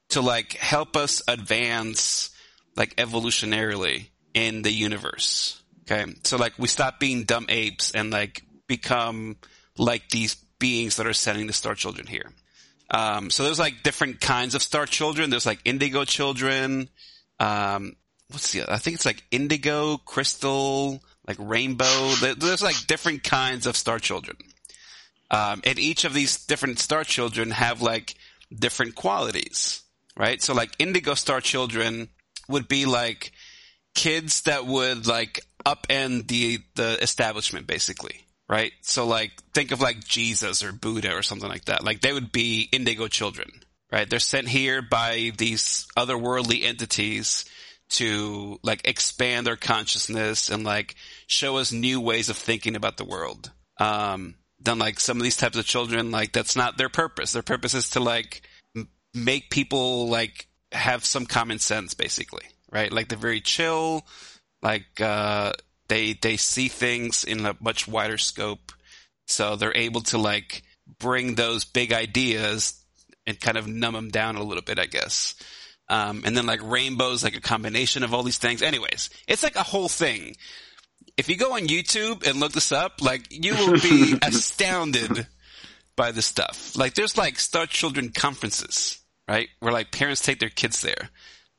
to 0.09 0.21
like 0.21 0.53
help 0.53 0.95
us 0.95 1.23
advance 1.27 2.29
like 2.75 2.95
evolutionarily 2.97 4.09
in 4.35 4.61
the 4.61 4.71
universe. 4.71 5.59
Okay. 5.81 6.13
So 6.23 6.37
like 6.37 6.53
we 6.59 6.67
stop 6.67 6.99
being 6.99 7.23
dumb 7.23 7.47
apes 7.49 7.91
and 7.91 8.11
like 8.11 8.43
become 8.67 9.37
like 9.77 10.09
these 10.09 10.35
beings 10.59 10.97
that 10.97 11.07
are 11.07 11.13
sending 11.13 11.47
the 11.47 11.53
star 11.53 11.73
children 11.73 12.05
here. 12.05 12.31
Um, 12.93 13.31
so 13.31 13.43
there's 13.43 13.59
like 13.59 13.81
different 13.81 14.21
kinds 14.21 14.53
of 14.53 14.61
star 14.61 14.85
children. 14.85 15.31
There's 15.31 15.47
like 15.47 15.59
indigo 15.65 16.05
children. 16.05 16.89
Um, 17.39 17.95
what's 18.29 18.51
the? 18.51 18.61
Other? 18.61 18.73
I 18.73 18.77
think 18.77 18.95
it's 18.95 19.05
like 19.05 19.23
indigo, 19.31 19.97
crystal, 19.97 21.01
like 21.27 21.37
rainbow. 21.39 22.09
There's 22.37 22.61
like 22.61 22.75
different 22.87 23.23
kinds 23.23 23.65
of 23.65 23.75
star 23.75 23.97
children. 23.97 24.37
Um, 25.31 25.61
and 25.65 25.79
each 25.79 26.05
of 26.05 26.13
these 26.13 26.45
different 26.45 26.77
star 26.77 27.03
children 27.03 27.49
have 27.49 27.81
like 27.81 28.13
different 28.53 28.93
qualities, 28.93 29.81
right? 30.15 30.39
So 30.41 30.53
like 30.53 30.69
indigo 30.77 31.15
star 31.15 31.41
children 31.41 32.09
would 32.47 32.67
be 32.67 32.85
like 32.85 33.31
kids 33.95 34.43
that 34.43 34.67
would 34.67 35.07
like 35.07 35.39
upend 35.65 36.27
the 36.27 36.59
the 36.75 37.01
establishment 37.01 37.65
basically 37.65 38.23
right? 38.53 38.71
So 38.81 39.07
like 39.07 39.31
think 39.51 39.71
of 39.71 39.81
like 39.81 40.03
Jesus 40.03 40.63
or 40.63 40.71
Buddha 40.71 41.15
or 41.15 41.23
something 41.23 41.49
like 41.49 41.65
that. 41.65 41.83
Like 41.83 42.01
they 42.01 42.13
would 42.13 42.31
be 42.31 42.69
indigo 42.71 43.07
children, 43.07 43.49
right? 43.91 44.07
They're 44.07 44.19
sent 44.19 44.47
here 44.47 44.83
by 44.83 45.31
these 45.35 45.87
otherworldly 45.97 46.63
entities 46.63 47.45
to 47.89 48.59
like 48.61 48.87
expand 48.87 49.47
our 49.47 49.55
consciousness 49.55 50.51
and 50.51 50.63
like 50.63 50.93
show 51.25 51.57
us 51.57 51.71
new 51.71 51.99
ways 51.99 52.29
of 52.29 52.37
thinking 52.37 52.75
about 52.75 52.97
the 52.97 53.05
world. 53.05 53.51
Um, 53.79 54.35
then 54.59 54.77
like 54.77 54.99
some 54.99 55.17
of 55.17 55.23
these 55.23 55.37
types 55.37 55.57
of 55.57 55.65
children, 55.65 56.11
like 56.11 56.31
that's 56.31 56.55
not 56.55 56.77
their 56.77 56.89
purpose. 56.89 57.31
Their 57.31 57.41
purpose 57.41 57.73
is 57.73 57.89
to 57.91 58.01
like 58.01 58.47
m- 58.75 58.87
make 59.15 59.49
people 59.49 60.09
like 60.09 60.47
have 60.71 61.03
some 61.05 61.25
common 61.25 61.57
sense 61.57 61.95
basically, 61.95 62.45
right? 62.71 62.93
Like 62.93 63.07
they're 63.09 63.17
very 63.17 63.41
chill, 63.41 64.05
like, 64.61 65.01
uh, 65.01 65.53
they 65.87 66.13
they 66.13 66.37
see 66.37 66.67
things 66.67 67.23
in 67.23 67.45
a 67.45 67.55
much 67.59 67.87
wider 67.87 68.17
scope, 68.17 68.71
so 69.27 69.55
they're 69.55 69.75
able 69.75 70.01
to 70.01 70.17
like 70.17 70.63
bring 70.99 71.35
those 71.35 71.65
big 71.65 71.93
ideas 71.93 72.81
and 73.25 73.39
kind 73.39 73.57
of 73.57 73.67
numb 73.67 73.93
them 73.93 74.09
down 74.09 74.35
a 74.35 74.43
little 74.43 74.63
bit, 74.63 74.79
I 74.79 74.85
guess. 74.85 75.35
Um, 75.89 76.23
and 76.25 76.35
then 76.35 76.45
like 76.45 76.61
rainbows, 76.63 77.23
like 77.23 77.35
a 77.35 77.41
combination 77.41 78.03
of 78.03 78.13
all 78.13 78.23
these 78.23 78.37
things. 78.37 78.61
Anyways, 78.61 79.09
it's 79.27 79.43
like 79.43 79.55
a 79.55 79.63
whole 79.63 79.89
thing. 79.89 80.35
If 81.17 81.29
you 81.29 81.37
go 81.37 81.53
on 81.53 81.67
YouTube 81.67 82.27
and 82.27 82.39
look 82.39 82.53
this 82.53 82.71
up, 82.71 83.01
like 83.01 83.27
you 83.29 83.55
will 83.55 83.79
be 83.79 84.15
astounded 84.23 85.27
by 85.95 86.11
this 86.11 86.25
stuff. 86.25 86.75
Like 86.75 86.95
there's 86.95 87.17
like 87.17 87.37
Star 87.39 87.65
Children 87.65 88.09
conferences, 88.09 88.99
right? 89.27 89.49
Where 89.59 89.73
like 89.73 89.91
parents 89.91 90.21
take 90.21 90.39
their 90.39 90.49
kids 90.49 90.81
there. 90.81 91.09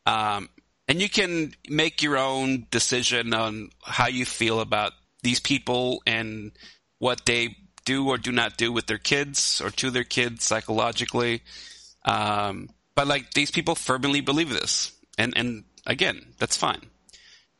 Um, 0.06 0.48
and 0.88 1.00
you 1.00 1.08
can 1.08 1.54
make 1.68 2.02
your 2.02 2.16
own 2.18 2.66
decision 2.70 3.32
on 3.34 3.70
how 3.82 4.06
you 4.08 4.24
feel 4.24 4.60
about 4.60 4.92
these 5.22 5.40
people 5.40 6.02
and 6.06 6.52
what 6.98 7.24
they 7.24 7.56
do 7.84 8.08
or 8.08 8.18
do 8.18 8.32
not 8.32 8.56
do 8.56 8.72
with 8.72 8.86
their 8.86 8.98
kids 8.98 9.60
or 9.60 9.70
to 9.70 9.90
their 9.90 10.04
kids 10.04 10.44
psychologically. 10.44 11.42
Um, 12.04 12.68
but 12.94 13.06
like 13.06 13.32
these 13.32 13.50
people 13.50 13.74
firmly 13.74 14.20
believe 14.20 14.50
this, 14.50 14.92
and 15.18 15.32
and 15.36 15.64
again, 15.86 16.34
that's 16.38 16.56
fine. 16.56 16.82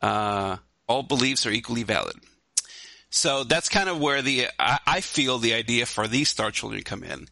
Uh, 0.01 0.59
all 0.87 1.03
beliefs 1.03 1.47
are 1.47 1.51
equally 1.51 1.83
valid. 1.83 2.17
So 3.11 3.45
that's 3.45 3.69
kind 3.69 3.89
of 3.89 4.01
where 4.01 4.23
the 4.23 4.49
I, 4.59 4.79
I 4.87 5.01
feel 5.01 5.39
the 5.39 5.55
idea 5.55 5.87
for 5.87 6.07
these 6.07 6.29
Star 6.29 6.51
Children 6.51 6.83
come 6.83 7.03
in. 7.03 7.29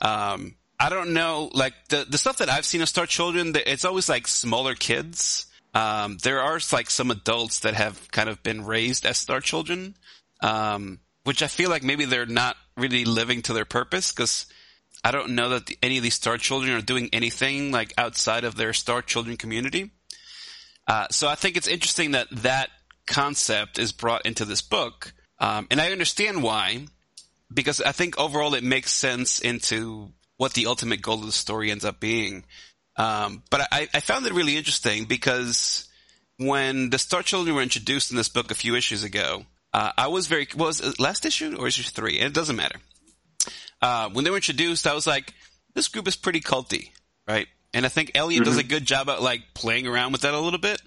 Um, 0.00 0.54
I 0.82 0.88
don't 0.88 1.12
know, 1.12 1.48
like 1.54 1.74
the 1.88 2.04
the 2.08 2.18
stuff 2.18 2.38
that 2.38 2.48
I've 2.48 2.66
seen 2.66 2.82
of 2.82 2.88
Star 2.88 3.06
Children, 3.06 3.54
it's 3.66 3.84
always 3.84 4.08
like 4.08 4.26
smaller 4.26 4.74
kids. 4.74 5.46
Um, 5.74 6.18
there 6.22 6.40
are 6.40 6.58
like 6.72 6.90
some 6.90 7.10
adults 7.10 7.60
that 7.60 7.74
have 7.74 8.10
kind 8.10 8.28
of 8.28 8.42
been 8.42 8.64
raised 8.64 9.06
as 9.06 9.16
Star 9.16 9.40
Children, 9.40 9.96
um, 10.40 10.98
which 11.24 11.42
I 11.42 11.46
feel 11.46 11.70
like 11.70 11.82
maybe 11.82 12.04
they're 12.04 12.26
not 12.26 12.56
really 12.76 13.04
living 13.04 13.42
to 13.42 13.52
their 13.52 13.64
purpose 13.64 14.12
because 14.12 14.46
I 15.04 15.12
don't 15.12 15.30
know 15.30 15.50
that 15.50 15.66
the, 15.66 15.78
any 15.82 15.98
of 15.98 16.02
these 16.02 16.14
Star 16.14 16.36
Children 16.36 16.74
are 16.74 16.82
doing 16.82 17.08
anything 17.12 17.70
like 17.70 17.94
outside 17.96 18.44
of 18.44 18.56
their 18.56 18.72
Star 18.72 19.02
Children 19.02 19.36
community. 19.36 19.92
Uh, 20.88 21.06
so 21.10 21.28
I 21.28 21.36
think 21.36 21.56
it's 21.56 21.68
interesting 21.68 22.10
that 22.10 22.28
that 22.30 22.70
concept 23.06 23.78
is 23.78 23.92
brought 23.92 24.26
into 24.26 24.44
this 24.44 24.62
book 24.62 25.14
um, 25.42 25.66
and 25.72 25.80
I 25.80 25.90
understand 25.90 26.40
why, 26.40 26.86
because 27.52 27.80
I 27.80 27.90
think 27.90 28.16
overall 28.16 28.54
it 28.54 28.62
makes 28.62 28.92
sense 28.92 29.40
into 29.40 30.12
what 30.42 30.54
the 30.54 30.66
ultimate 30.66 31.00
goal 31.00 31.20
of 31.20 31.26
the 31.26 31.30
story 31.30 31.70
ends 31.70 31.84
up 31.84 32.00
being. 32.00 32.42
Um, 32.96 33.44
but 33.48 33.60
I, 33.70 33.88
I, 33.94 34.00
found 34.00 34.26
it 34.26 34.32
really 34.32 34.56
interesting 34.56 35.04
because 35.04 35.88
when 36.36 36.90
the 36.90 36.98
Star 36.98 37.22
Children 37.22 37.54
were 37.54 37.62
introduced 37.62 38.10
in 38.10 38.16
this 38.16 38.28
book 38.28 38.50
a 38.50 38.56
few 38.56 38.74
issues 38.74 39.04
ago, 39.04 39.46
uh, 39.72 39.92
I 39.96 40.08
was 40.08 40.26
very 40.26 40.48
was 40.56 40.80
it 40.80 40.98
last 40.98 41.24
issue 41.24 41.56
or 41.56 41.68
issue 41.68 41.84
three? 41.84 42.18
It 42.18 42.34
doesn't 42.34 42.56
matter. 42.56 42.80
Uh, 43.80 44.10
when 44.10 44.24
they 44.24 44.30
were 44.30 44.36
introduced, 44.36 44.84
I 44.84 44.94
was 44.94 45.06
like, 45.06 45.32
this 45.74 45.86
group 45.86 46.08
is 46.08 46.16
pretty 46.16 46.40
culty, 46.40 46.90
right? 47.28 47.46
And 47.72 47.86
I 47.86 47.88
think 47.88 48.10
Elliot 48.16 48.42
mm-hmm. 48.42 48.50
does 48.50 48.58
a 48.58 48.64
good 48.64 48.84
job 48.84 49.08
at 49.10 49.22
like 49.22 49.42
playing 49.54 49.86
around 49.86 50.10
with 50.10 50.22
that 50.22 50.34
a 50.34 50.40
little 50.40 50.58
bit, 50.58 50.82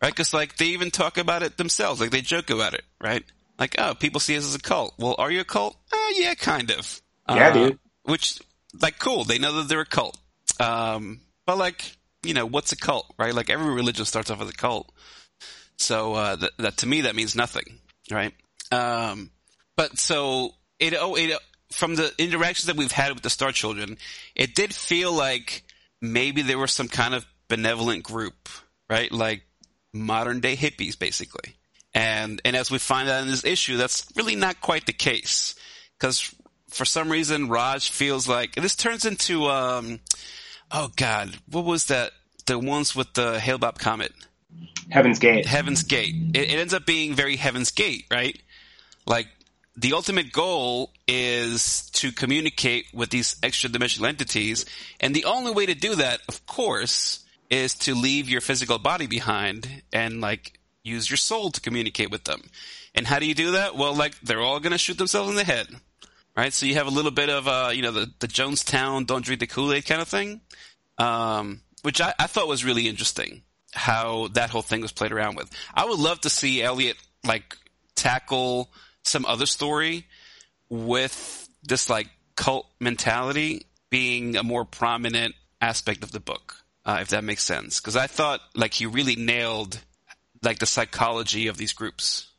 right? 0.00 0.12
Because 0.12 0.32
like 0.32 0.58
they 0.58 0.66
even 0.66 0.92
talk 0.92 1.18
about 1.18 1.42
it 1.42 1.56
themselves, 1.56 2.00
like 2.00 2.12
they 2.12 2.20
joke 2.20 2.50
about 2.50 2.74
it, 2.74 2.84
right? 3.00 3.24
Like, 3.58 3.74
oh, 3.78 3.94
people 3.94 4.20
see 4.20 4.36
us 4.36 4.46
as 4.46 4.54
a 4.54 4.60
cult. 4.60 4.94
Well, 4.96 5.16
are 5.18 5.32
you 5.32 5.40
a 5.40 5.44
cult? 5.44 5.76
Uh, 5.92 6.12
yeah, 6.14 6.34
kind 6.34 6.70
of. 6.70 7.02
Yeah, 7.28 7.48
uh, 7.48 7.52
dude. 7.52 7.78
Which, 8.04 8.38
like, 8.80 8.98
cool. 8.98 9.24
They 9.24 9.38
know 9.38 9.52
that 9.54 9.68
they're 9.68 9.80
a 9.80 9.86
cult. 9.86 10.18
Um, 10.60 11.20
but 11.46 11.58
like, 11.58 11.96
you 12.22 12.34
know, 12.34 12.46
what's 12.46 12.72
a 12.72 12.76
cult, 12.76 13.12
right? 13.18 13.34
Like 13.34 13.50
every 13.50 13.72
religion 13.72 14.04
starts 14.04 14.30
off 14.30 14.40
as 14.40 14.48
a 14.48 14.54
cult. 14.54 14.90
So, 15.78 16.14
uh, 16.14 16.36
that, 16.36 16.50
that 16.58 16.76
to 16.78 16.86
me, 16.86 17.02
that 17.02 17.14
means 17.14 17.34
nothing, 17.34 17.78
right? 18.10 18.32
Um, 18.72 19.30
but 19.76 19.98
so 19.98 20.54
it, 20.78 20.94
oh, 20.98 21.14
it, 21.14 21.38
from 21.72 21.94
the 21.94 22.12
interactions 22.18 22.66
that 22.66 22.76
we've 22.76 22.92
had 22.92 23.12
with 23.12 23.22
the 23.22 23.30
Star 23.30 23.52
Children, 23.52 23.98
it 24.34 24.54
did 24.54 24.74
feel 24.74 25.12
like 25.12 25.64
maybe 26.00 26.42
there 26.42 26.58
was 26.58 26.72
some 26.72 26.88
kind 26.88 27.14
of 27.14 27.26
benevolent 27.48 28.02
group, 28.02 28.48
right? 28.88 29.10
Like 29.12 29.42
modern 29.92 30.40
day 30.40 30.56
hippies, 30.56 30.98
basically. 30.98 31.54
And, 31.94 32.40
and 32.44 32.56
as 32.56 32.70
we 32.70 32.78
find 32.78 33.08
out 33.08 33.22
in 33.22 33.30
this 33.30 33.44
issue, 33.44 33.76
that's 33.76 34.06
really 34.16 34.36
not 34.36 34.60
quite 34.60 34.86
the 34.86 34.92
case. 34.92 35.54
Cause 35.98 36.34
for 36.68 36.84
some 36.84 37.10
reason, 37.10 37.48
Raj 37.48 37.90
feels 37.90 38.28
like, 38.28 38.54
this 38.54 38.76
turns 38.76 39.04
into, 39.04 39.46
um, 39.46 40.00
oh 40.70 40.90
god, 40.96 41.36
what 41.50 41.64
was 41.64 41.86
that? 41.86 42.12
The 42.46 42.58
ones 42.58 42.94
with 42.94 43.12
the 43.14 43.40
Hale-Bopp 43.40 43.78
comet. 43.78 44.12
Heaven's 44.90 45.18
Gate. 45.18 45.46
Heaven's 45.46 45.82
Gate. 45.82 46.14
It, 46.34 46.50
it 46.50 46.58
ends 46.58 46.74
up 46.74 46.86
being 46.86 47.14
very 47.14 47.36
Heaven's 47.36 47.70
Gate, 47.70 48.04
right? 48.10 48.40
Like, 49.06 49.28
the 49.76 49.92
ultimate 49.92 50.32
goal 50.32 50.92
is 51.06 51.90
to 51.90 52.10
communicate 52.10 52.86
with 52.94 53.10
these 53.10 53.36
extra 53.42 53.68
dimensional 53.68 54.08
entities. 54.08 54.64
And 55.00 55.14
the 55.14 55.26
only 55.26 55.52
way 55.52 55.66
to 55.66 55.74
do 55.74 55.96
that, 55.96 56.20
of 56.28 56.46
course, 56.46 57.24
is 57.50 57.74
to 57.74 57.94
leave 57.94 58.28
your 58.28 58.40
physical 58.40 58.78
body 58.78 59.06
behind 59.06 59.82
and 59.92 60.20
like 60.20 60.58
use 60.82 61.10
your 61.10 61.18
soul 61.18 61.50
to 61.50 61.60
communicate 61.60 62.10
with 62.10 62.24
them. 62.24 62.42
And 62.94 63.06
how 63.06 63.18
do 63.18 63.26
you 63.26 63.34
do 63.34 63.52
that? 63.52 63.76
Well, 63.76 63.94
like 63.94 64.18
they're 64.20 64.40
all 64.40 64.60
going 64.60 64.72
to 64.72 64.78
shoot 64.78 64.96
themselves 64.96 65.28
in 65.28 65.36
the 65.36 65.44
head, 65.44 65.68
right? 66.36 66.52
So 66.52 66.66
you 66.66 66.74
have 66.74 66.86
a 66.86 66.90
little 66.90 67.10
bit 67.10 67.30
of, 67.30 67.48
uh, 67.48 67.70
you 67.72 67.82
know, 67.82 67.92
the, 67.92 68.10
the 68.18 68.28
Jonestown 68.28 69.06
don't 69.06 69.24
drink 69.24 69.40
the 69.40 69.46
Kool-Aid 69.46 69.86
kind 69.86 70.02
of 70.02 70.08
thing, 70.08 70.40
um, 70.98 71.62
which 71.82 72.00
I, 72.00 72.14
I 72.18 72.26
thought 72.26 72.48
was 72.48 72.64
really 72.64 72.88
interesting 72.88 73.42
how 73.72 74.28
that 74.28 74.50
whole 74.50 74.62
thing 74.62 74.80
was 74.80 74.92
played 74.92 75.12
around 75.12 75.36
with. 75.36 75.50
I 75.74 75.84
would 75.84 75.98
love 75.98 76.20
to 76.22 76.30
see 76.30 76.62
Elliot 76.62 76.96
like 77.24 77.56
tackle 77.94 78.70
some 79.02 79.24
other 79.26 79.46
story 79.46 80.06
with 80.68 81.48
this 81.62 81.88
like 81.88 82.08
cult 82.36 82.66
mentality 82.80 83.66
being 83.90 84.36
a 84.36 84.42
more 84.42 84.64
prominent 84.64 85.34
aspect 85.60 86.02
of 86.02 86.12
the 86.12 86.20
book, 86.20 86.56
uh, 86.84 86.98
if 87.00 87.08
that 87.08 87.24
makes 87.24 87.44
sense. 87.44 87.80
Because 87.80 87.96
I 87.96 88.06
thought 88.06 88.40
like 88.54 88.74
he 88.74 88.86
really 88.86 89.16
nailed 89.16 89.78
like 90.42 90.58
the 90.58 90.66
psychology 90.66 91.48
of 91.48 91.56
these 91.56 91.72
groups? 91.72 92.30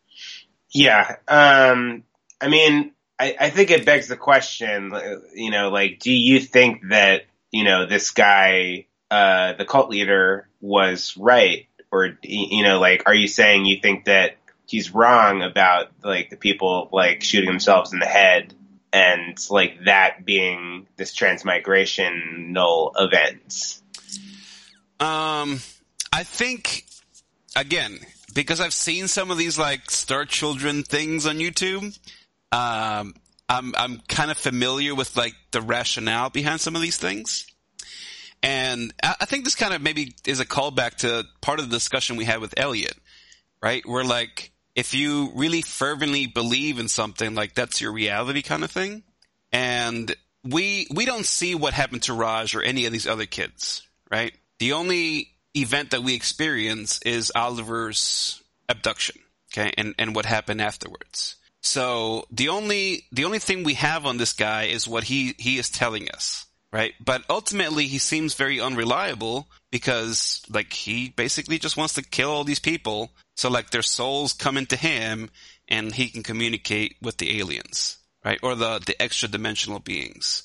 Yeah. 0.73 1.17
Um, 1.27 2.03
I 2.41 2.47
mean, 2.47 2.93
I, 3.19 3.36
I 3.39 3.49
think 3.49 3.71
it 3.71 3.86
begs 3.86 4.08
the 4.08 4.17
question, 4.17 4.93
you 5.34 5.51
know, 5.51 5.69
like, 5.69 5.99
do 5.99 6.12
you 6.12 6.39
think 6.39 6.89
that, 6.89 7.25
you 7.51 7.63
know, 7.63 7.86
this 7.86 8.12
guy, 8.12 8.86
uh, 9.10 9.53
the 9.53 9.65
cult 9.65 9.89
leader 9.89 10.47
was 10.62 11.15
right? 11.17 11.67
Or, 11.91 12.17
you 12.21 12.63
know, 12.63 12.80
like, 12.80 13.03
are 13.06 13.13
you 13.13 13.27
saying 13.27 13.65
you 13.65 13.80
think 13.82 14.06
that 14.06 14.38
he's 14.67 14.93
wrong 14.93 15.41
about, 15.41 15.91
like, 16.03 16.30
the 16.30 16.38
people, 16.38 16.89
like, 16.91 17.23
shooting 17.23 17.49
themselves 17.49 17.93
in 17.93 17.99
the 17.99 18.06
head 18.06 18.53
and, 18.93 19.38
like, 19.49 19.86
that 19.86 20.25
being 20.25 20.88
this 20.97 21.15
transmigrational 21.15 22.91
event? 22.97 23.82
Um, 24.99 25.60
I 26.12 26.23
think 26.23 26.86
again, 27.56 27.99
because 28.34 28.60
I've 28.60 28.73
seen 28.73 29.08
some 29.08 29.32
of 29.32 29.38
these 29.38 29.58
like 29.60 29.91
Star 29.91 30.25
Children 30.25 30.84
things 30.84 31.25
on 31.25 31.38
YouTube, 31.38 31.97
um, 32.51 33.13
I'm 33.49 33.73
I'm 33.75 34.01
kind 34.07 34.31
of 34.31 34.38
familiar 34.38 34.95
with 34.95 35.15
like 35.15 35.33
the 35.51 35.62
rationale 35.62 36.29
behind 36.29 36.62
some 36.62 36.75
of 36.75 36.81
these 36.81 36.97
things. 36.97 37.47
And 38.43 38.93
I 39.01 39.25
think 39.25 39.45
this 39.45 39.55
kind 39.55 39.73
of 39.73 39.81
maybe 39.81 40.13
is 40.25 40.39
a 40.39 40.45
callback 40.45 40.97
to 40.97 41.25
part 41.41 41.60
of 41.60 41.69
the 41.69 41.75
discussion 41.75 42.17
we 42.17 42.25
had 42.25 42.39
with 42.39 42.53
Elliot, 42.55 42.95
right? 43.63 43.83
Where 43.86 44.03
like, 44.03 44.51
if 44.75 44.93
you 44.93 45.31
really 45.33 45.63
fervently 45.63 46.27
believe 46.27 46.77
in 46.77 46.88
something, 46.88 47.33
like 47.33 47.55
that's 47.55 47.81
your 47.81 47.91
reality 47.91 48.43
kind 48.43 48.63
of 48.63 48.69
thing. 48.69 49.01
And 49.51 50.15
we, 50.43 50.88
we 50.93 51.05
don't 51.05 51.25
see 51.25 51.55
what 51.55 51.73
happened 51.73 52.03
to 52.03 52.13
Raj 52.13 52.53
or 52.53 52.62
any 52.62 52.86
of 52.86 52.91
these 52.91 53.07
other 53.07 53.25
kids, 53.25 53.81
right? 54.12 54.33
The 54.60 54.73
only 54.73 55.31
event 55.55 55.91
that 55.91 56.03
we 56.03 56.13
experience 56.13 57.01
is 57.03 57.31
Oliver's 57.36 58.41
abduction, 58.69 59.19
okay, 59.51 59.73
and 59.77 59.95
and 59.97 60.15
what 60.15 60.25
happened 60.25 60.62
afterwards. 60.62 61.36
So 61.67 62.25
the 62.32 62.49
only 62.49 63.06
the 63.12 63.25
only 63.25 63.39
thing 63.39 63.63
we 63.63 63.75
have 63.75 64.06
on 64.06 64.17
this 64.17 64.34
guy 64.34 64.63
is 64.65 64.88
what 64.88 65.03
he 65.03 65.36
he 65.38 65.58
is 65.58 65.69
telling 65.69 66.10
us, 66.10 66.45
right? 66.71 66.93
But 67.03 67.23
ultimately, 67.30 67.88
he 67.88 67.97
seems 67.97 68.34
very 68.34 68.60
unreliable 68.60 69.47
because 69.71 70.41
like 70.49 70.71
he 70.71 71.10
basically 71.10 71.60
just 71.60 71.77
wants 71.77 71.95
to 71.95 72.03
kill 72.03 72.32
all 72.32 72.43
these 72.43 72.60
people, 72.60 73.12
so 73.36 73.49
like 73.49 73.69
their 73.69 73.82
souls 73.82 74.34
come 74.34 74.58
into 74.58 74.75
him 74.75 75.30
and 75.67 75.93
he 75.93 76.10
can 76.10 76.23
communicate 76.23 76.95
with 77.01 77.17
the 77.17 77.39
aliens, 77.39 77.97
right, 78.23 78.39
or 78.41 78.56
the 78.56 78.80
the 78.86 78.99
extra 79.01 79.27
dimensional 79.27 79.80
beings. 79.80 80.43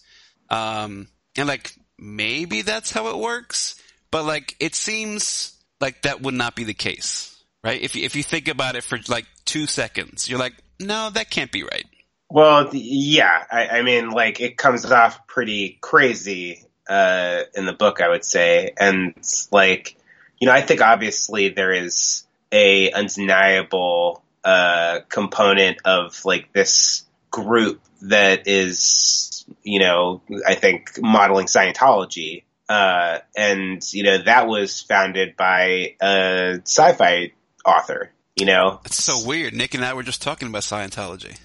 Um, 0.51 1.09
and 1.37 1.49
like 1.49 1.73
maybe 1.99 2.63
that's 2.63 2.91
how 2.91 3.09
it 3.09 3.17
works 3.19 3.77
but 4.13 4.25
like, 4.27 4.55
it 4.61 4.77
seems 4.77 5.59
like 5.81 6.03
that 6.03 6.21
would 6.21 6.35
not 6.35 6.55
be 6.55 6.63
the 6.63 6.75
case, 6.75 7.35
right? 7.65 7.81
If 7.81 7.97
if 7.97 8.15
you 8.15 8.23
think 8.23 8.47
about 8.47 8.77
it 8.77 8.85
for 8.85 8.99
like 9.09 9.27
two 9.45 9.67
seconds, 9.67 10.29
you're 10.29 10.39
like, 10.39 10.55
no, 10.87 11.11
that 11.11 11.31
can't 11.31 11.51
be 11.51 11.63
right. 11.63 11.87
Well, 12.29 12.71
yeah, 12.73 13.45
I, 13.51 13.69
I 13.69 13.83
mean, 13.83 14.11
like 14.11 14.41
it 14.41 14.57
comes 14.57 14.91
off 14.91 15.27
pretty 15.27 15.79
crazy 15.81 16.65
uh, 16.89 17.43
in 17.55 17.67
the 17.67 17.73
book, 17.73 18.01
I 18.01 18.09
would 18.09 18.25
say, 18.25 18.73
and 18.79 19.15
like, 19.51 19.97
you 20.39 20.47
know, 20.47 20.53
I 20.53 20.63
think 20.63 20.81
obviously 20.81 21.51
there 21.51 21.73
is 21.73 22.27
a 22.51 22.91
undeniable 22.93 24.23
uh, 24.45 25.01
component 25.09 25.79
of 25.85 26.25
like 26.25 26.53
this 26.53 27.05
group 27.31 27.81
that 28.03 28.49
is, 28.49 29.45
you 29.63 29.79
know, 29.79 30.23
I 30.47 30.55
think 30.55 31.01
modeling 31.01 31.47
Scientology 31.47 32.45
uh, 32.73 33.19
and 33.37 33.83
you 33.93 34.03
know 34.03 34.23
that 34.23 34.47
was 34.47 34.81
founded 34.81 35.37
by 35.37 35.95
a 36.01 36.61
sci-fi 36.65 37.33
author. 37.67 38.11
You 38.37 38.47
know, 38.47 38.81
it's 38.85 39.03
so 39.03 39.27
weird. 39.27 39.55
Nick 39.55 39.75
and 39.75 39.85
I 39.85 39.95
were 39.95 40.03
just 40.03 40.23
talking 40.23 40.49
about 40.49 40.63
Scientology. 40.63 41.39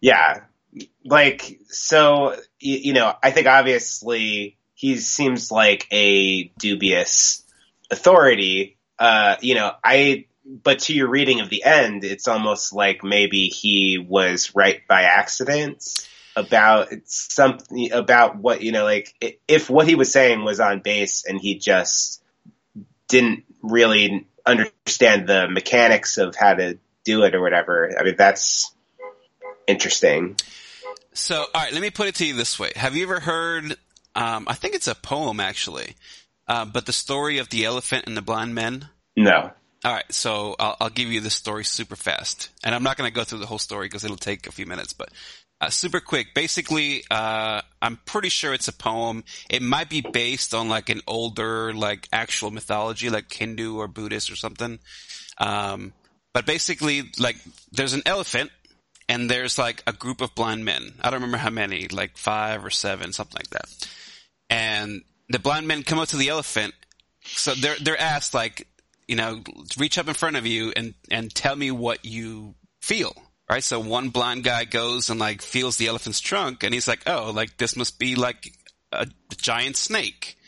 Yeah, 0.00 0.42
like 1.04 1.58
so. 1.68 2.36
You, 2.60 2.76
you 2.78 2.92
know, 2.92 3.14
I 3.22 3.30
think 3.30 3.46
obviously 3.46 4.58
he 4.74 4.96
seems 4.96 5.50
like 5.50 5.86
a 5.90 6.44
dubious 6.58 7.44
authority. 7.90 8.76
Uh, 8.98 9.36
you 9.40 9.54
know, 9.54 9.72
I 9.82 10.26
but 10.44 10.80
to 10.80 10.94
your 10.94 11.08
reading 11.08 11.40
of 11.40 11.48
the 11.48 11.64
end, 11.64 12.04
it's 12.04 12.28
almost 12.28 12.72
like 12.72 13.04
maybe 13.04 13.46
he 13.46 13.98
was 13.98 14.54
right 14.54 14.86
by 14.86 15.02
accident 15.02 16.08
about 16.34 16.88
something 17.04 17.92
about 17.92 18.36
what 18.36 18.62
you 18.62 18.72
know 18.72 18.84
like 18.84 19.38
if 19.46 19.68
what 19.68 19.86
he 19.86 19.94
was 19.94 20.10
saying 20.10 20.44
was 20.44 20.60
on 20.60 20.80
base 20.80 21.24
and 21.26 21.38
he 21.38 21.58
just 21.58 22.22
didn't 23.06 23.44
really 23.62 24.26
understand 24.46 25.28
the 25.28 25.48
mechanics 25.48 26.18
of 26.18 26.34
how 26.34 26.54
to 26.54 26.78
do 27.04 27.24
it 27.24 27.34
or 27.34 27.40
whatever. 27.40 27.94
I 27.98 28.02
mean, 28.02 28.16
that's 28.16 28.72
interesting. 29.66 30.36
So, 31.14 31.40
all 31.54 31.62
right, 31.62 31.72
let 31.72 31.82
me 31.82 31.90
put 31.90 32.08
it 32.08 32.14
to 32.16 32.26
you 32.26 32.34
this 32.34 32.58
way: 32.58 32.72
Have 32.76 32.96
you 32.96 33.04
ever 33.04 33.20
heard? 33.20 33.76
Um, 34.14 34.46
I 34.46 34.54
think 34.54 34.74
it's 34.74 34.88
a 34.88 34.94
poem 34.94 35.40
actually, 35.40 35.96
uh, 36.46 36.64
but 36.64 36.86
the 36.86 36.92
story 36.92 37.38
of 37.38 37.48
the 37.48 37.64
elephant 37.64 38.04
and 38.06 38.16
the 38.16 38.22
blind 38.22 38.54
men. 38.54 38.88
No. 39.16 39.50
All 39.84 39.92
right, 39.92 40.04
so 40.10 40.54
I'll, 40.60 40.76
I'll 40.80 40.90
give 40.90 41.08
you 41.08 41.20
the 41.20 41.30
story 41.30 41.64
super 41.64 41.96
fast, 41.96 42.50
and 42.62 42.72
I'm 42.72 42.84
not 42.84 42.96
going 42.96 43.10
to 43.10 43.14
go 43.14 43.24
through 43.24 43.40
the 43.40 43.46
whole 43.46 43.58
story 43.58 43.86
because 43.86 44.04
it'll 44.04 44.16
take 44.16 44.46
a 44.46 44.52
few 44.52 44.64
minutes, 44.64 44.92
but 44.92 45.08
uh, 45.62 45.70
super 45.70 46.00
quick. 46.00 46.34
Basically, 46.34 47.04
uh, 47.08 47.62
I'm 47.80 47.96
pretty 48.04 48.30
sure 48.30 48.52
it's 48.52 48.66
a 48.66 48.72
poem. 48.72 49.22
It 49.48 49.62
might 49.62 49.88
be 49.88 50.00
based 50.00 50.54
on 50.54 50.68
like 50.68 50.88
an 50.88 51.02
older, 51.06 51.72
like 51.72 52.08
actual 52.12 52.50
mythology, 52.50 53.08
like 53.08 53.32
Hindu 53.32 53.76
or 53.76 53.86
Buddhist 53.86 54.28
or 54.28 54.34
something. 54.34 54.80
Um, 55.38 55.92
but 56.34 56.46
basically, 56.46 57.12
like 57.16 57.36
there's 57.70 57.92
an 57.92 58.02
elephant 58.06 58.50
and 59.08 59.30
there's 59.30 59.56
like 59.56 59.84
a 59.86 59.92
group 59.92 60.20
of 60.20 60.34
blind 60.34 60.64
men. 60.64 60.94
I 61.00 61.10
don't 61.10 61.20
remember 61.20 61.38
how 61.38 61.50
many, 61.50 61.86
like 61.86 62.16
five 62.16 62.64
or 62.64 62.70
seven, 62.70 63.12
something 63.12 63.38
like 63.38 63.50
that. 63.50 63.88
And 64.50 65.02
the 65.28 65.38
blind 65.38 65.68
men 65.68 65.84
come 65.84 66.00
up 66.00 66.08
to 66.08 66.16
the 66.16 66.30
elephant. 66.30 66.74
So 67.24 67.54
they're, 67.54 67.76
they're 67.80 68.00
asked 68.00 68.34
like, 68.34 68.66
you 69.06 69.14
know, 69.14 69.42
reach 69.78 69.96
up 69.96 70.08
in 70.08 70.14
front 70.14 70.34
of 70.34 70.44
you 70.44 70.72
and, 70.74 70.94
and 71.08 71.32
tell 71.32 71.54
me 71.54 71.70
what 71.70 72.04
you 72.04 72.56
feel. 72.80 73.14
Right. 73.52 73.62
So 73.62 73.80
one 73.80 74.08
blind 74.08 74.44
guy 74.44 74.64
goes 74.64 75.10
and 75.10 75.20
like 75.20 75.42
feels 75.42 75.76
the 75.76 75.88
elephant's 75.88 76.20
trunk 76.20 76.62
and 76.62 76.72
he's 76.72 76.88
like, 76.88 77.02
oh, 77.06 77.32
like 77.34 77.58
this 77.58 77.76
must 77.76 77.98
be 77.98 78.14
like 78.14 78.50
a 78.92 79.06
giant 79.36 79.76
snake. 79.76 80.38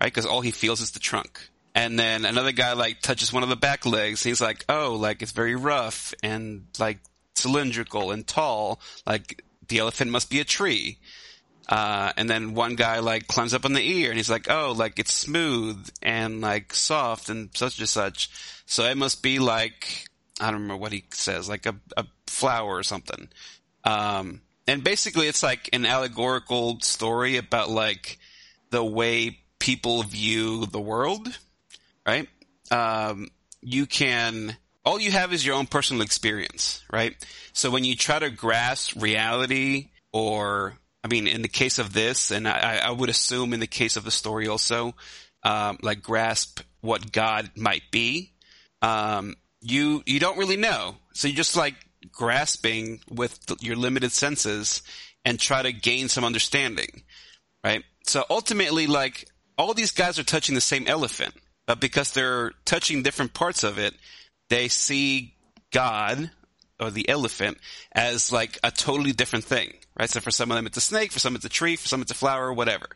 Right. 0.00 0.12
Cause 0.12 0.24
all 0.24 0.40
he 0.40 0.52
feels 0.52 0.80
is 0.80 0.92
the 0.92 0.98
trunk. 0.98 1.50
And 1.74 1.98
then 1.98 2.24
another 2.24 2.52
guy 2.52 2.72
like 2.72 3.02
touches 3.02 3.30
one 3.30 3.42
of 3.42 3.50
the 3.50 3.56
back 3.56 3.84
legs. 3.84 4.24
And 4.24 4.30
he's 4.30 4.40
like, 4.40 4.64
oh, 4.70 4.94
like 4.98 5.20
it's 5.20 5.32
very 5.32 5.54
rough 5.54 6.14
and 6.22 6.64
like 6.78 7.00
cylindrical 7.34 8.10
and 8.10 8.26
tall. 8.26 8.80
Like 9.06 9.44
the 9.68 9.80
elephant 9.80 10.10
must 10.10 10.30
be 10.30 10.40
a 10.40 10.44
tree. 10.44 10.96
Uh, 11.68 12.14
and 12.16 12.30
then 12.30 12.54
one 12.54 12.74
guy 12.74 13.00
like 13.00 13.26
climbs 13.26 13.52
up 13.52 13.66
on 13.66 13.74
the 13.74 13.86
ear 13.86 14.08
and 14.08 14.16
he's 14.16 14.30
like, 14.30 14.50
oh, 14.50 14.72
like 14.74 14.98
it's 14.98 15.12
smooth 15.12 15.86
and 16.00 16.40
like 16.40 16.72
soft 16.72 17.28
and 17.28 17.50
such 17.54 17.78
and 17.80 17.88
such. 17.88 18.30
So 18.64 18.84
it 18.84 18.96
must 18.96 19.22
be 19.22 19.40
like, 19.40 20.08
I 20.40 20.46
don't 20.50 20.62
remember 20.62 20.80
what 20.80 20.92
he 20.92 21.04
says, 21.12 21.50
like 21.50 21.66
a, 21.66 21.74
a 21.98 22.06
flower 22.36 22.76
or 22.76 22.82
something. 22.82 23.28
Um, 23.84 24.40
and 24.66 24.84
basically 24.84 25.28
it's 25.28 25.42
like 25.42 25.70
an 25.72 25.86
allegorical 25.86 26.80
story 26.80 27.36
about 27.36 27.70
like 27.70 28.18
the 28.70 28.84
way 28.84 29.38
people 29.58 30.02
view 30.02 30.66
the 30.66 30.80
world, 30.80 31.28
right? 32.06 32.28
Um, 32.70 33.28
you 33.62 33.86
can, 33.86 34.56
all 34.84 35.00
you 35.00 35.10
have 35.10 35.32
is 35.32 35.44
your 35.46 35.56
own 35.56 35.66
personal 35.66 36.02
experience, 36.02 36.84
right? 36.92 37.14
So 37.52 37.70
when 37.70 37.84
you 37.84 37.96
try 37.96 38.18
to 38.18 38.30
grasp 38.30 39.00
reality 39.00 39.90
or 40.12 40.78
I 41.06 41.08
mean, 41.08 41.28
in 41.28 41.42
the 41.42 41.48
case 41.48 41.78
of 41.78 41.92
this, 41.92 42.32
and 42.32 42.48
I, 42.48 42.78
I 42.78 42.90
would 42.90 43.08
assume 43.08 43.52
in 43.52 43.60
the 43.60 43.68
case 43.68 43.96
of 43.96 44.02
the 44.02 44.10
story 44.10 44.48
also, 44.48 44.96
um, 45.44 45.78
like 45.80 46.02
grasp 46.02 46.60
what 46.80 47.12
God 47.12 47.48
might 47.54 47.84
be, 47.92 48.32
um, 48.82 49.36
you 49.60 50.02
you 50.04 50.18
don't 50.18 50.36
really 50.36 50.56
know. 50.56 50.96
So 51.12 51.28
you're 51.28 51.36
just 51.36 51.56
like 51.56 51.74
grasping 52.12 53.00
with 53.08 53.38
your 53.60 53.76
limited 53.76 54.12
senses 54.12 54.82
and 55.24 55.38
try 55.38 55.62
to 55.62 55.72
gain 55.72 56.08
some 56.08 56.24
understanding, 56.24 57.02
right? 57.64 57.84
So 58.04 58.24
ultimately, 58.30 58.86
like 58.86 59.28
all 59.58 59.74
these 59.74 59.92
guys 59.92 60.18
are 60.18 60.24
touching 60.24 60.54
the 60.54 60.60
same 60.60 60.86
elephant, 60.86 61.34
but 61.66 61.80
because 61.80 62.12
they're 62.12 62.52
touching 62.64 63.02
different 63.02 63.34
parts 63.34 63.64
of 63.64 63.78
it, 63.78 63.94
they 64.48 64.68
see 64.68 65.34
God 65.72 66.30
or 66.78 66.90
the 66.90 67.08
elephant 67.08 67.58
as 67.92 68.30
like 68.30 68.58
a 68.62 68.70
totally 68.70 69.12
different 69.12 69.44
thing, 69.44 69.74
right? 69.98 70.10
So 70.10 70.20
for 70.20 70.30
some 70.30 70.50
of 70.50 70.56
them 70.56 70.66
it's 70.66 70.76
a 70.76 70.82
snake, 70.82 71.12
for 71.12 71.18
some 71.18 71.34
it's 71.34 71.44
a 71.44 71.50
tree, 71.50 71.76
for 71.76 71.88
some 71.88 72.02
it's 72.02 72.12
a 72.12 72.14
flower, 72.14 72.52
whatever. 72.52 72.86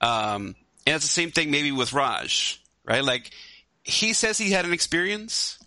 Um, 0.00 0.54
and 0.86 0.96
it's 0.96 1.04
the 1.04 1.10
same 1.10 1.30
thing 1.30 1.50
maybe 1.50 1.72
with 1.72 1.92
Raj, 1.92 2.60
right? 2.84 3.04
Like 3.04 3.30
he 3.82 4.12
says 4.12 4.38
he 4.38 4.50
had 4.50 4.64
an 4.64 4.72
experience 4.72 5.58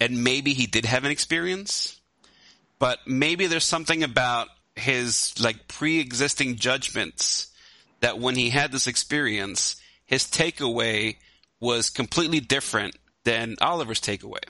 and 0.00 0.24
maybe 0.24 0.54
he 0.54 0.66
did 0.66 0.84
have 0.86 1.04
an 1.04 1.10
experience, 1.10 2.00
but 2.82 2.98
maybe 3.06 3.46
there's 3.46 3.62
something 3.62 4.02
about 4.02 4.48
his 4.74 5.40
like 5.40 5.68
pre-existing 5.68 6.56
judgments 6.56 7.46
that 8.00 8.18
when 8.18 8.34
he 8.34 8.50
had 8.50 8.72
this 8.72 8.88
experience, 8.88 9.76
his 10.04 10.24
takeaway 10.24 11.14
was 11.60 11.90
completely 11.90 12.40
different 12.40 12.96
than 13.22 13.54
Oliver's 13.60 14.00
takeaway. 14.00 14.42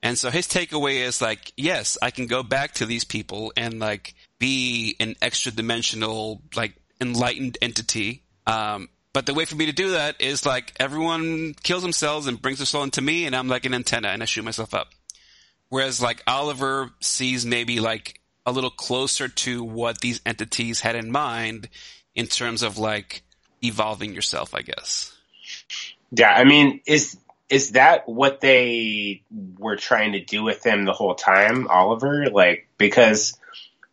And 0.00 0.16
so 0.16 0.30
his 0.30 0.46
takeaway 0.46 1.04
is 1.04 1.20
like, 1.20 1.52
yes, 1.56 1.98
I 2.00 2.12
can 2.12 2.28
go 2.28 2.44
back 2.44 2.74
to 2.74 2.86
these 2.86 3.02
people 3.02 3.52
and 3.56 3.80
like 3.80 4.14
be 4.38 4.94
an 5.00 5.16
extra 5.20 5.50
dimensional, 5.50 6.42
like 6.54 6.76
enlightened 7.00 7.58
entity. 7.60 8.22
Um, 8.46 8.90
but 9.12 9.26
the 9.26 9.34
way 9.34 9.44
for 9.44 9.56
me 9.56 9.66
to 9.66 9.72
do 9.72 9.90
that 9.90 10.20
is 10.20 10.46
like 10.46 10.72
everyone 10.78 11.54
kills 11.64 11.82
themselves 11.82 12.28
and 12.28 12.40
brings 12.40 12.58
their 12.58 12.66
soul 12.66 12.84
into 12.84 13.02
me 13.02 13.26
and 13.26 13.34
I'm 13.34 13.48
like 13.48 13.66
an 13.66 13.74
antenna 13.74 14.10
and 14.10 14.22
I 14.22 14.26
shoot 14.26 14.44
myself 14.44 14.72
up. 14.72 14.92
Whereas 15.68 16.00
like 16.00 16.22
Oliver 16.26 16.90
sees 17.00 17.44
maybe 17.44 17.80
like 17.80 18.20
a 18.44 18.52
little 18.52 18.70
closer 18.70 19.28
to 19.28 19.64
what 19.64 20.00
these 20.00 20.20
entities 20.24 20.80
had 20.80 20.94
in 20.94 21.10
mind 21.10 21.68
in 22.14 22.26
terms 22.26 22.62
of 22.62 22.78
like 22.78 23.22
evolving 23.62 24.14
yourself, 24.14 24.54
I 24.54 24.62
guess. 24.62 25.12
Yeah, 26.12 26.30
I 26.30 26.44
mean, 26.44 26.80
is 26.86 27.16
is 27.48 27.72
that 27.72 28.08
what 28.08 28.40
they 28.40 29.22
were 29.58 29.76
trying 29.76 30.12
to 30.12 30.24
do 30.24 30.42
with 30.42 30.64
him 30.64 30.84
the 30.84 30.92
whole 30.92 31.14
time, 31.14 31.68
Oliver? 31.68 32.26
Like, 32.30 32.68
because 32.78 33.38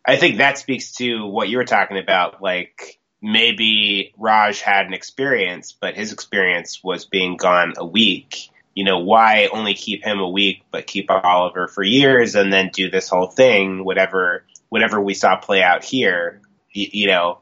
I 0.04 0.16
think 0.16 0.38
that 0.38 0.58
speaks 0.58 0.92
to 0.94 1.26
what 1.26 1.48
you 1.48 1.58
were 1.58 1.64
talking 1.64 1.98
about. 1.98 2.42
Like, 2.42 2.98
maybe 3.22 4.12
Raj 4.18 4.60
had 4.60 4.86
an 4.86 4.94
experience, 4.94 5.72
but 5.72 5.94
his 5.94 6.12
experience 6.12 6.82
was 6.82 7.04
being 7.04 7.36
gone 7.36 7.74
a 7.76 7.86
week. 7.86 8.50
You 8.74 8.84
know, 8.84 8.98
why 8.98 9.48
only 9.52 9.74
keep 9.74 10.04
him 10.04 10.18
a 10.18 10.28
week, 10.28 10.62
but 10.70 10.86
keep 10.86 11.10
Oliver 11.10 11.68
for 11.68 11.82
years 11.82 12.34
and 12.34 12.52
then 12.52 12.70
do 12.72 12.90
this 12.90 13.08
whole 13.08 13.28
thing, 13.28 13.84
whatever, 13.84 14.44
whatever 14.68 15.00
we 15.00 15.14
saw 15.14 15.36
play 15.36 15.62
out 15.62 15.84
here, 15.84 16.40
you, 16.72 16.88
you 16.92 17.06
know, 17.06 17.38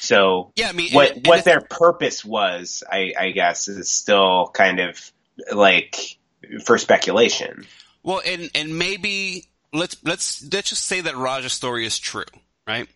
so 0.00 0.52
yeah, 0.54 0.68
I 0.68 0.72
mean, 0.72 0.92
what 0.92 1.16
and, 1.16 1.26
what 1.26 1.44
their 1.44 1.60
purpose 1.60 2.24
was, 2.24 2.82
I, 2.90 3.12
I 3.18 3.30
guess, 3.32 3.68
is 3.68 3.90
still 3.90 4.50
kind 4.54 4.80
of 4.80 5.12
like 5.52 6.18
for 6.64 6.78
speculation. 6.78 7.66
Well, 8.02 8.22
and 8.24 8.50
and 8.54 8.78
maybe 8.78 9.48
let's 9.72 9.96
let's 10.04 10.46
let's 10.52 10.70
just 10.70 10.84
say 10.84 11.00
that 11.00 11.16
Raj's 11.16 11.52
story 11.52 11.84
is 11.84 11.98
true, 11.98 12.24
right? 12.66 12.88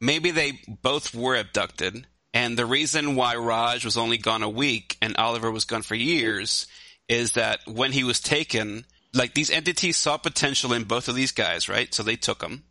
Maybe 0.00 0.30
they 0.30 0.60
both 0.66 1.14
were 1.14 1.36
abducted, 1.36 2.06
and 2.32 2.56
the 2.56 2.66
reason 2.66 3.16
why 3.16 3.36
Raj 3.36 3.84
was 3.84 3.96
only 3.96 4.18
gone 4.18 4.42
a 4.42 4.48
week 4.48 4.96
and 5.02 5.16
Oliver 5.16 5.50
was 5.50 5.64
gone 5.64 5.82
for 5.82 5.94
years 5.94 6.66
is 7.08 7.32
that 7.32 7.60
when 7.66 7.90
he 7.92 8.04
was 8.04 8.20
taken, 8.20 8.84
like 9.12 9.34
these 9.34 9.50
entities 9.50 9.96
saw 9.96 10.16
potential 10.16 10.72
in 10.72 10.84
both 10.84 11.08
of 11.08 11.14
these 11.16 11.32
guys, 11.32 11.68
right? 11.68 11.92
So 11.92 12.02
they 12.02 12.16
took 12.16 12.38
them, 12.38 12.62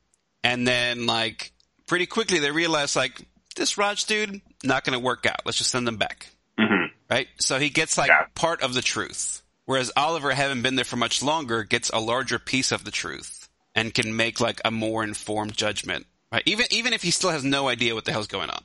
and 0.44 0.68
then 0.68 1.06
like 1.06 1.52
pretty 1.88 2.06
quickly 2.06 2.40
they 2.40 2.52
realized 2.52 2.96
like 2.96 3.22
this 3.56 3.78
Raj 3.78 4.06
dude 4.06 4.40
not 4.64 4.86
going 4.86 4.98
to 4.98 5.04
work 5.04 5.26
out. 5.26 5.42
Let's 5.46 5.58
just 5.58 5.72
send 5.72 5.86
them 5.86 5.98
back. 5.98 6.28
Mm-hmm. 6.58 6.94
Right? 7.10 7.28
So 7.40 7.60
he 7.60 7.70
gets 7.70 7.98
like 7.98 8.10
Yeah. 8.10 8.26
part 8.36 8.62
of 8.62 8.74
the 8.74 8.82
truth. 8.82 9.42
Whereas 9.66 9.92
Oliver, 9.96 10.32
having 10.32 10.62
been 10.62 10.76
there 10.76 10.86
for 10.86 10.96
much 10.96 11.22
longer, 11.22 11.64
gets 11.64 11.90
a 11.90 12.00
larger 12.00 12.40
piece 12.40 12.72
of 12.72 12.84
the 12.86 12.92
truth 12.92 13.50
and 13.76 13.94
can 13.94 14.16
make 14.16 14.40
like 14.40 14.62
a 14.64 14.72
more 14.72 15.04
informed 15.04 15.56
judgment. 15.56 16.06
Right? 16.32 16.44
Even 16.46 16.66
even 16.72 16.94
if 16.94 17.02
he 17.02 17.12
still 17.12 17.32
has 17.32 17.44
no 17.44 17.68
idea 17.68 17.96
what 17.96 18.06
the 18.06 18.12
hell's 18.12 18.28
going 18.28 18.50
on. 18.50 18.64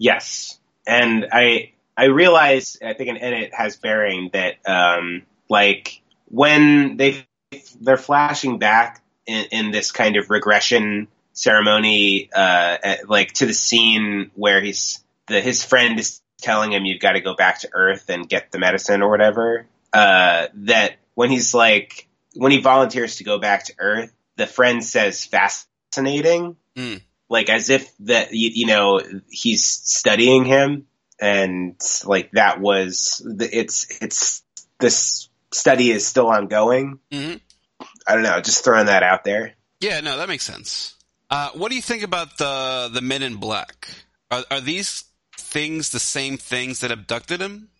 Yes, 0.00 0.58
and 0.86 1.26
I 1.30 1.72
I 1.94 2.06
realize 2.06 2.78
I 2.82 2.94
think 2.94 3.10
and 3.10 3.34
it 3.34 3.52
has 3.54 3.76
bearing 3.76 4.30
that 4.32 4.54
um, 4.66 5.24
like 5.50 6.00
when 6.30 6.96
they 6.96 7.26
they're 7.82 7.98
flashing 7.98 8.58
back 8.58 9.02
in, 9.26 9.44
in 9.52 9.70
this 9.72 9.92
kind 9.92 10.16
of 10.16 10.30
regression 10.30 11.08
ceremony, 11.34 12.30
uh, 12.34 12.78
at- 12.82 13.10
like 13.10 13.32
to 13.34 13.46
the 13.46 13.52
scene 13.52 14.30
where 14.34 14.62
he's 14.62 15.04
the 15.26 15.42
his 15.42 15.62
friend 15.62 16.00
is 16.00 16.22
telling 16.40 16.72
him 16.72 16.86
you've 16.86 17.02
got 17.02 17.12
to 17.12 17.20
go 17.20 17.34
back 17.36 17.60
to 17.60 17.68
Earth 17.70 18.08
and 18.08 18.26
get 18.26 18.50
the 18.52 18.58
medicine 18.58 19.02
or 19.02 19.10
whatever. 19.10 19.66
Uh, 19.92 20.46
that 20.54 20.96
when 21.12 21.28
he's 21.28 21.52
like 21.52 22.08
when 22.34 22.52
he 22.52 22.62
volunteers 22.62 23.16
to 23.16 23.24
go 23.24 23.38
back 23.38 23.64
to 23.64 23.74
Earth, 23.78 24.10
the 24.36 24.46
friend 24.46 24.82
says 24.82 25.26
fascinating 25.26 26.56
Mm. 26.76 27.02
Like 27.30 27.48
as 27.48 27.70
if 27.70 27.90
that 28.00 28.34
you, 28.34 28.50
you 28.52 28.66
know 28.66 29.00
he's 29.30 29.64
studying 29.64 30.44
him 30.44 30.86
and 31.18 31.80
like 32.04 32.30
that 32.32 32.60
was 32.60 33.22
the, 33.24 33.48
it's 33.50 33.86
it's 34.02 34.42
this 34.78 35.30
study 35.50 35.90
is 35.90 36.06
still 36.06 36.28
ongoing 36.28 36.98
hmm 37.10 37.34
i 38.06 38.14
don't 38.14 38.22
know 38.22 38.40
just 38.42 38.62
throwing 38.64 38.86
that 38.86 39.02
out 39.02 39.24
there 39.24 39.54
Yeah, 39.80 40.00
no, 40.02 40.18
that 40.18 40.28
makes 40.28 40.44
sense. 40.44 40.94
Uh, 41.30 41.48
what 41.54 41.70
do 41.70 41.76
you 41.76 41.80
think 41.80 42.02
about 42.02 42.36
the 42.36 42.90
the 42.92 43.00
Men 43.00 43.22
in 43.22 43.36
Black? 43.36 43.88
Are 44.30 44.44
are 44.50 44.60
these 44.60 45.04
things 45.38 45.88
the 45.90 45.98
same 45.98 46.36
things 46.36 46.80
that 46.80 46.90
abducted 46.90 47.40
him? 47.40 47.70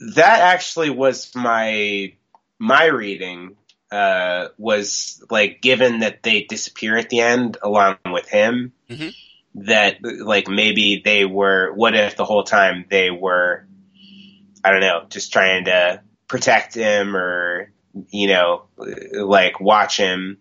that 0.00 0.40
actually 0.40 0.90
was 0.90 1.34
my 1.34 2.12
my 2.58 2.86
reading 2.86 3.56
uh, 3.90 4.48
was 4.58 5.24
like 5.30 5.60
given 5.60 6.00
that 6.00 6.22
they 6.22 6.42
disappear 6.42 6.96
at 6.96 7.10
the 7.10 7.20
end 7.20 7.56
along 7.62 7.96
with 8.12 8.28
him, 8.28 8.72
Mhm. 8.90 9.14
that 9.54 9.98
like 10.02 10.48
maybe 10.48 11.02
they 11.04 11.24
were. 11.24 11.72
What 11.72 11.94
if 11.94 12.16
the 12.16 12.24
whole 12.24 12.44
time 12.44 12.84
they 12.88 13.10
were, 13.10 13.66
I 14.64 14.70
don't 14.70 14.80
know, 14.80 15.06
just 15.08 15.32
trying 15.32 15.64
to 15.66 16.02
protect 16.28 16.74
him 16.74 17.16
or 17.16 17.72
you 18.10 18.28
know, 18.28 18.64
like 18.76 19.60
watch 19.60 19.96
him, 19.96 20.38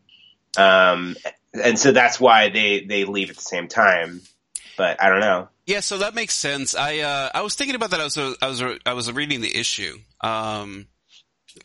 um, 0.57 1.15
and 1.53 1.79
so 1.79 1.91
that's 1.91 2.19
why 2.19 2.49
they 2.49 2.81
they 2.81 3.05
leave 3.05 3.29
at 3.29 3.35
the 3.35 3.41
same 3.41 3.67
time. 3.67 4.21
But 4.77 5.01
I 5.01 5.09
don't 5.09 5.19
know. 5.19 5.49
Yeah, 5.65 5.81
so 5.81 5.99
that 5.99 6.15
makes 6.15 6.33
sense. 6.33 6.73
I 6.75 6.99
uh, 6.99 7.29
I 7.33 7.41
was 7.41 7.55
thinking 7.55 7.75
about 7.75 7.91
that. 7.91 7.99
I 7.99 8.03
was 8.03 8.17
I 8.17 8.47
was 8.47 8.63
I 8.85 8.93
was 8.93 9.11
reading 9.11 9.41
the 9.41 9.55
issue, 9.55 9.97
um, 10.21 10.87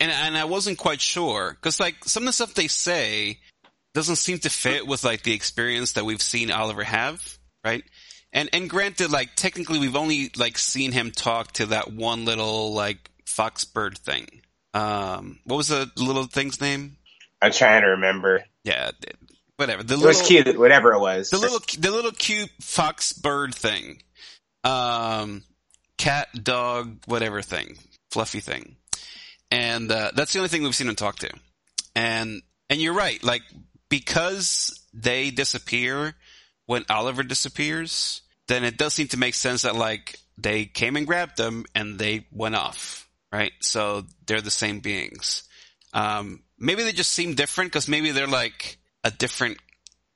and 0.00 0.10
and 0.10 0.36
I 0.36 0.44
wasn't 0.44 0.78
quite 0.78 1.00
sure 1.00 1.52
because 1.52 1.80
like 1.80 2.04
some 2.04 2.24
of 2.24 2.26
the 2.26 2.32
stuff 2.32 2.54
they 2.54 2.68
say 2.68 3.38
doesn't 3.94 4.16
seem 4.16 4.38
to 4.40 4.50
fit 4.50 4.86
with 4.86 5.04
like 5.04 5.22
the 5.22 5.32
experience 5.32 5.92
that 5.92 6.04
we've 6.04 6.22
seen 6.22 6.50
Oliver 6.50 6.84
have, 6.84 7.38
right? 7.64 7.84
And 8.32 8.50
and 8.52 8.68
granted, 8.68 9.10
like 9.12 9.34
technically, 9.36 9.78
we've 9.78 9.96
only 9.96 10.30
like 10.36 10.58
seen 10.58 10.92
him 10.92 11.10
talk 11.12 11.52
to 11.52 11.66
that 11.66 11.92
one 11.92 12.24
little 12.24 12.74
like 12.74 13.10
fox 13.24 13.64
bird 13.64 13.96
thing. 13.96 14.26
Um, 14.74 15.38
what 15.44 15.56
was 15.56 15.68
the 15.68 15.90
little 15.96 16.24
thing's 16.24 16.60
name? 16.60 16.96
I'm 17.40 17.52
trying 17.52 17.82
to 17.82 17.88
remember. 17.88 18.44
Yeah, 18.64 18.90
whatever. 19.56 19.82
The 19.82 19.94
It 19.94 19.98
little, 19.98 20.08
was 20.08 20.26
cute, 20.26 20.58
whatever 20.58 20.92
it 20.92 21.00
was. 21.00 21.30
the 21.30 21.38
little 21.38 21.60
the 21.78 21.90
little 21.90 22.10
cute 22.12 22.50
fox 22.60 23.12
bird 23.12 23.54
thing 23.54 24.02
um 24.64 25.42
cat 25.98 26.28
dog 26.42 26.98
whatever 27.06 27.42
thing 27.42 27.76
fluffy 28.10 28.40
thing 28.40 28.76
and 29.50 29.92
uh, 29.92 30.10
that's 30.16 30.32
the 30.32 30.38
only 30.38 30.48
thing 30.48 30.62
we've 30.62 30.74
seen 30.74 30.88
him 30.88 30.96
talk 30.96 31.16
to 31.16 31.30
and 31.94 32.40
and 32.70 32.80
you're 32.80 32.94
right 32.94 33.22
like 33.22 33.42
because 33.88 34.86
they 34.92 35.30
disappear 35.30 36.14
when 36.66 36.84
oliver 36.88 37.22
disappears 37.22 38.22
then 38.46 38.64
it 38.64 38.76
does 38.76 38.94
seem 38.94 39.08
to 39.08 39.18
make 39.18 39.34
sense 39.34 39.62
that 39.62 39.76
like 39.76 40.16
they 40.36 40.64
came 40.64 40.96
and 40.96 41.06
grabbed 41.06 41.36
them 41.36 41.64
and 41.74 41.98
they 41.98 42.26
went 42.32 42.54
off 42.54 43.08
right 43.32 43.52
so 43.60 44.04
they're 44.26 44.40
the 44.40 44.50
same 44.50 44.80
beings 44.80 45.44
um 45.92 46.42
maybe 46.58 46.82
they 46.82 46.92
just 46.92 47.12
seem 47.12 47.34
different 47.34 47.70
because 47.70 47.88
maybe 47.88 48.10
they're 48.10 48.26
like 48.26 48.78
a 49.02 49.10
different 49.10 49.58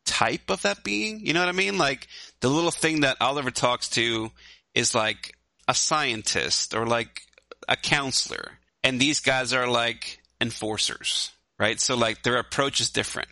type 0.09 0.51
of 0.51 0.63
that 0.63 0.83
being. 0.83 1.25
You 1.25 1.35
know 1.35 1.41
what 1.41 1.49
I 1.49 1.53
mean? 1.53 1.79
Like 1.79 2.09
the 2.41 2.49
little 2.49 2.71
thing 2.71 3.03
that 3.03 3.19
Oliver 3.21 3.51
talks 3.51 3.91
to 3.91 4.31
is 4.75 4.95
like 4.95 5.37
a 5.69 5.75
scientist 5.75 6.75
or 6.75 6.87
like 6.87 7.21
a 7.69 7.77
counselor. 7.77 8.53
And 8.83 8.99
these 8.99 9.21
guys 9.21 9.53
are 9.53 9.69
like 9.69 10.19
enforcers, 10.41 11.31
right? 11.59 11.79
So 11.79 11.95
like 11.95 12.23
their 12.23 12.39
approach 12.39 12.81
is 12.81 12.91
different. 12.91 13.29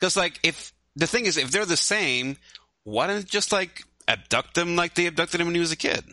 Cause 0.00 0.16
like 0.16 0.38
if 0.42 0.72
the 0.94 1.06
thing 1.06 1.26
is, 1.26 1.36
if 1.36 1.50
they're 1.50 1.66
the 1.66 1.76
same, 1.76 2.36
why 2.84 3.06
don't 3.06 3.26
just 3.26 3.52
like 3.52 3.84
abduct 4.08 4.56
him 4.56 4.76
like 4.76 4.94
they 4.94 5.06
abducted 5.06 5.40
him 5.40 5.46
when 5.46 5.54
he 5.54 5.60
was 5.60 5.72
a 5.72 5.76
kid? 5.76 6.04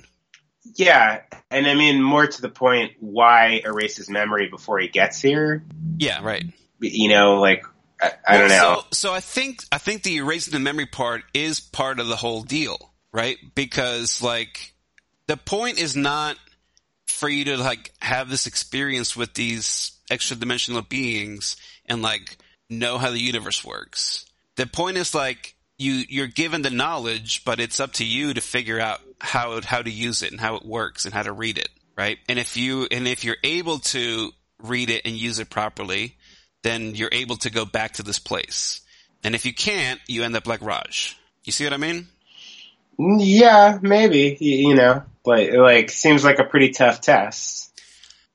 Yeah, 0.75 1.21
and 1.51 1.67
I 1.67 1.73
mean 1.73 2.01
more 2.01 2.25
to 2.25 2.41
the 2.41 2.49
point, 2.49 2.93
why 2.99 3.61
erase 3.65 3.97
his 3.97 4.09
memory 4.09 4.47
before 4.49 4.79
he 4.79 4.87
gets 4.87 5.21
here? 5.21 5.63
Yeah, 5.97 6.23
right. 6.23 6.45
You 6.79 7.09
know, 7.09 7.41
like 7.41 7.65
I, 8.01 8.11
I 8.27 8.37
don't 8.37 8.49
know. 8.49 8.83
So, 8.91 9.09
so 9.09 9.13
I 9.13 9.19
think 9.19 9.63
I 9.71 9.77
think 9.77 10.03
the 10.03 10.17
erasing 10.17 10.53
the 10.53 10.59
memory 10.59 10.85
part 10.85 11.23
is 11.33 11.59
part 11.59 11.99
of 11.99 12.07
the 12.07 12.15
whole 12.15 12.43
deal, 12.43 12.93
right? 13.11 13.37
Because 13.55 14.21
like 14.21 14.73
the 15.27 15.37
point 15.37 15.79
is 15.79 15.95
not 15.95 16.37
for 17.07 17.29
you 17.29 17.45
to 17.45 17.57
like 17.57 17.91
have 17.99 18.29
this 18.29 18.47
experience 18.47 19.15
with 19.15 19.33
these 19.33 19.91
extra 20.09 20.35
dimensional 20.35 20.81
beings 20.81 21.55
and 21.85 22.01
like 22.01 22.37
know 22.79 22.97
how 22.97 23.11
the 23.11 23.19
universe 23.19 23.63
works. 23.63 24.25
The 24.55 24.65
point 24.67 24.97
is 24.97 25.15
like 25.15 25.55
you 25.77 26.03
you're 26.07 26.27
given 26.27 26.61
the 26.61 26.69
knowledge, 26.69 27.43
but 27.45 27.59
it's 27.59 27.79
up 27.79 27.93
to 27.93 28.05
you 28.05 28.33
to 28.33 28.41
figure 28.41 28.79
out 28.79 29.01
how 29.19 29.61
how 29.61 29.81
to 29.81 29.89
use 29.89 30.21
it 30.21 30.31
and 30.31 30.39
how 30.39 30.55
it 30.55 30.65
works 30.65 31.05
and 31.05 31.13
how 31.13 31.23
to 31.23 31.31
read 31.31 31.57
it, 31.57 31.69
right? 31.97 32.19
And 32.27 32.37
if 32.37 32.57
you 32.57 32.87
and 32.91 33.07
if 33.07 33.23
you're 33.23 33.37
able 33.43 33.79
to 33.79 34.31
read 34.59 34.89
it 34.89 35.03
and 35.05 35.15
use 35.15 35.39
it 35.39 35.49
properly, 35.49 36.15
then 36.61 36.95
you're 36.95 37.09
able 37.11 37.37
to 37.37 37.49
go 37.49 37.65
back 37.65 37.93
to 37.93 38.03
this 38.03 38.19
place. 38.19 38.81
And 39.23 39.35
if 39.35 39.45
you 39.45 39.53
can't, 39.53 39.99
you 40.07 40.23
end 40.23 40.35
up 40.35 40.47
like 40.47 40.61
Raj. 40.61 41.17
You 41.43 41.51
see 41.51 41.63
what 41.63 41.73
I 41.73 41.77
mean? 41.77 42.07
yeah, 42.97 43.79
maybe 43.81 44.37
you, 44.39 44.69
you 44.69 44.75
know, 44.75 45.03
but 45.23 45.51
like 45.53 45.89
seems 45.89 46.23
like 46.23 46.39
a 46.39 46.43
pretty 46.43 46.69
tough 46.69 47.01
test. 47.01 47.71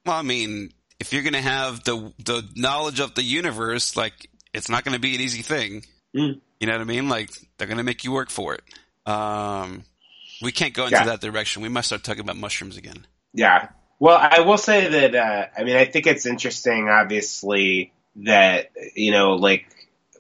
Well, 0.05 0.17
I 0.17 0.23
mean, 0.23 0.73
if 1.01 1.13
you're 1.13 1.23
gonna 1.23 1.41
have 1.41 1.85
the 1.85 2.13
the 2.25 2.49
knowledge 2.57 3.01
of 3.01 3.15
the 3.15 3.23
universe, 3.23 3.97
like 3.97 4.31
it's 4.53 4.69
not 4.69 4.85
gonna 4.85 4.99
be 4.99 5.15
an 5.15 5.21
easy 5.21 5.43
thing. 5.43 5.85
Mm. 6.17 6.41
You 6.61 6.67
know 6.67 6.73
what 6.73 6.81
I 6.81 6.85
mean? 6.85 7.09
Like 7.09 7.31
they're 7.57 7.69
gonna 7.69 7.85
make 7.85 8.05
you 8.05 8.13
work 8.13 8.31
for 8.31 8.55
it. 8.55 8.63
Um, 9.11 9.85
we 10.43 10.53
can't 10.53 10.75
go 10.75 10.85
into 10.85 10.97
Yeah. 10.97 11.05
that 11.07 11.21
direction. 11.21 11.63
We 11.63 11.69
must 11.69 11.89
start 11.89 12.05
talking 12.05 12.21
about 12.21 12.37
mushrooms 12.37 12.77
again. 12.77 13.07
Yeah. 13.33 13.69
Well, 14.01 14.17
I 14.21 14.41
will 14.41 14.59
say 14.59 14.89
that, 14.89 15.15
uh, 15.15 15.47
I 15.59 15.65
mean, 15.65 15.77
I 15.77 15.85
think 15.85 16.07
it's 16.07 16.25
interesting, 16.25 16.89
obviously, 16.89 17.93
that, 18.17 18.71
you 18.95 19.11
know, 19.11 19.33
like, 19.33 19.67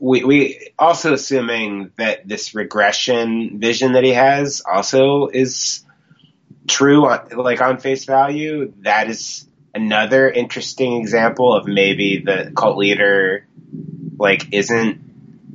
we, 0.00 0.24
we 0.24 0.70
also 0.78 1.12
assuming 1.12 1.92
that 1.96 2.26
this 2.26 2.56
regression 2.56 3.60
vision 3.60 3.92
that 3.92 4.02
he 4.02 4.10
has 4.14 4.62
also 4.62 5.28
is 5.28 5.84
true, 6.66 7.06
on, 7.06 7.28
like, 7.36 7.60
on 7.60 7.78
face 7.78 8.04
value. 8.04 8.72
That 8.80 9.08
is 9.08 9.46
another 9.74 10.30
interesting 10.30 11.00
example 11.00 11.54
of 11.54 11.66
maybe 11.66 12.22
the 12.24 12.52
cult 12.56 12.76
leader, 12.76 13.46
like, 14.18 14.52
isn't 14.52 15.00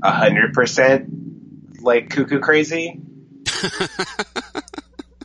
a 0.01 0.11
hundred 0.11 0.53
percent, 0.53 1.09
like, 1.81 2.09
cuckoo 2.09 2.39
crazy. 2.39 2.99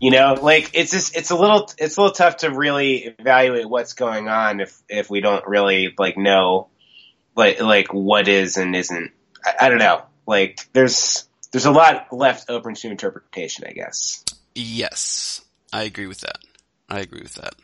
You 0.00 0.12
know, 0.12 0.34
like 0.40 0.70
it's 0.74 0.92
just 0.92 1.16
it's 1.16 1.30
a 1.30 1.36
little 1.36 1.70
it's 1.76 1.96
a 1.96 2.00
little 2.00 2.14
tough 2.14 2.38
to 2.38 2.50
really 2.50 3.16
evaluate 3.18 3.68
what's 3.68 3.94
going 3.94 4.28
on 4.28 4.60
if 4.60 4.80
if 4.88 5.10
we 5.10 5.20
don't 5.20 5.46
really 5.46 5.94
like 5.98 6.16
know 6.16 6.68
like 7.34 7.60
like 7.60 7.92
what 7.92 8.28
is 8.28 8.56
and 8.56 8.76
isn't. 8.76 9.12
I, 9.44 9.66
I 9.66 9.68
don't 9.68 9.78
know. 9.78 10.02
Like 10.26 10.60
there's 10.72 11.28
there's 11.50 11.64
a 11.64 11.72
lot 11.72 12.12
left 12.12 12.48
open 12.48 12.74
to 12.74 12.88
interpretation, 12.88 13.64
I 13.66 13.72
guess. 13.72 14.24
Yes, 14.54 15.40
I 15.72 15.82
agree 15.82 16.06
with 16.06 16.20
that. 16.20 16.38
I 16.88 17.00
agree 17.00 17.22
with 17.22 17.34
that. 17.34 17.54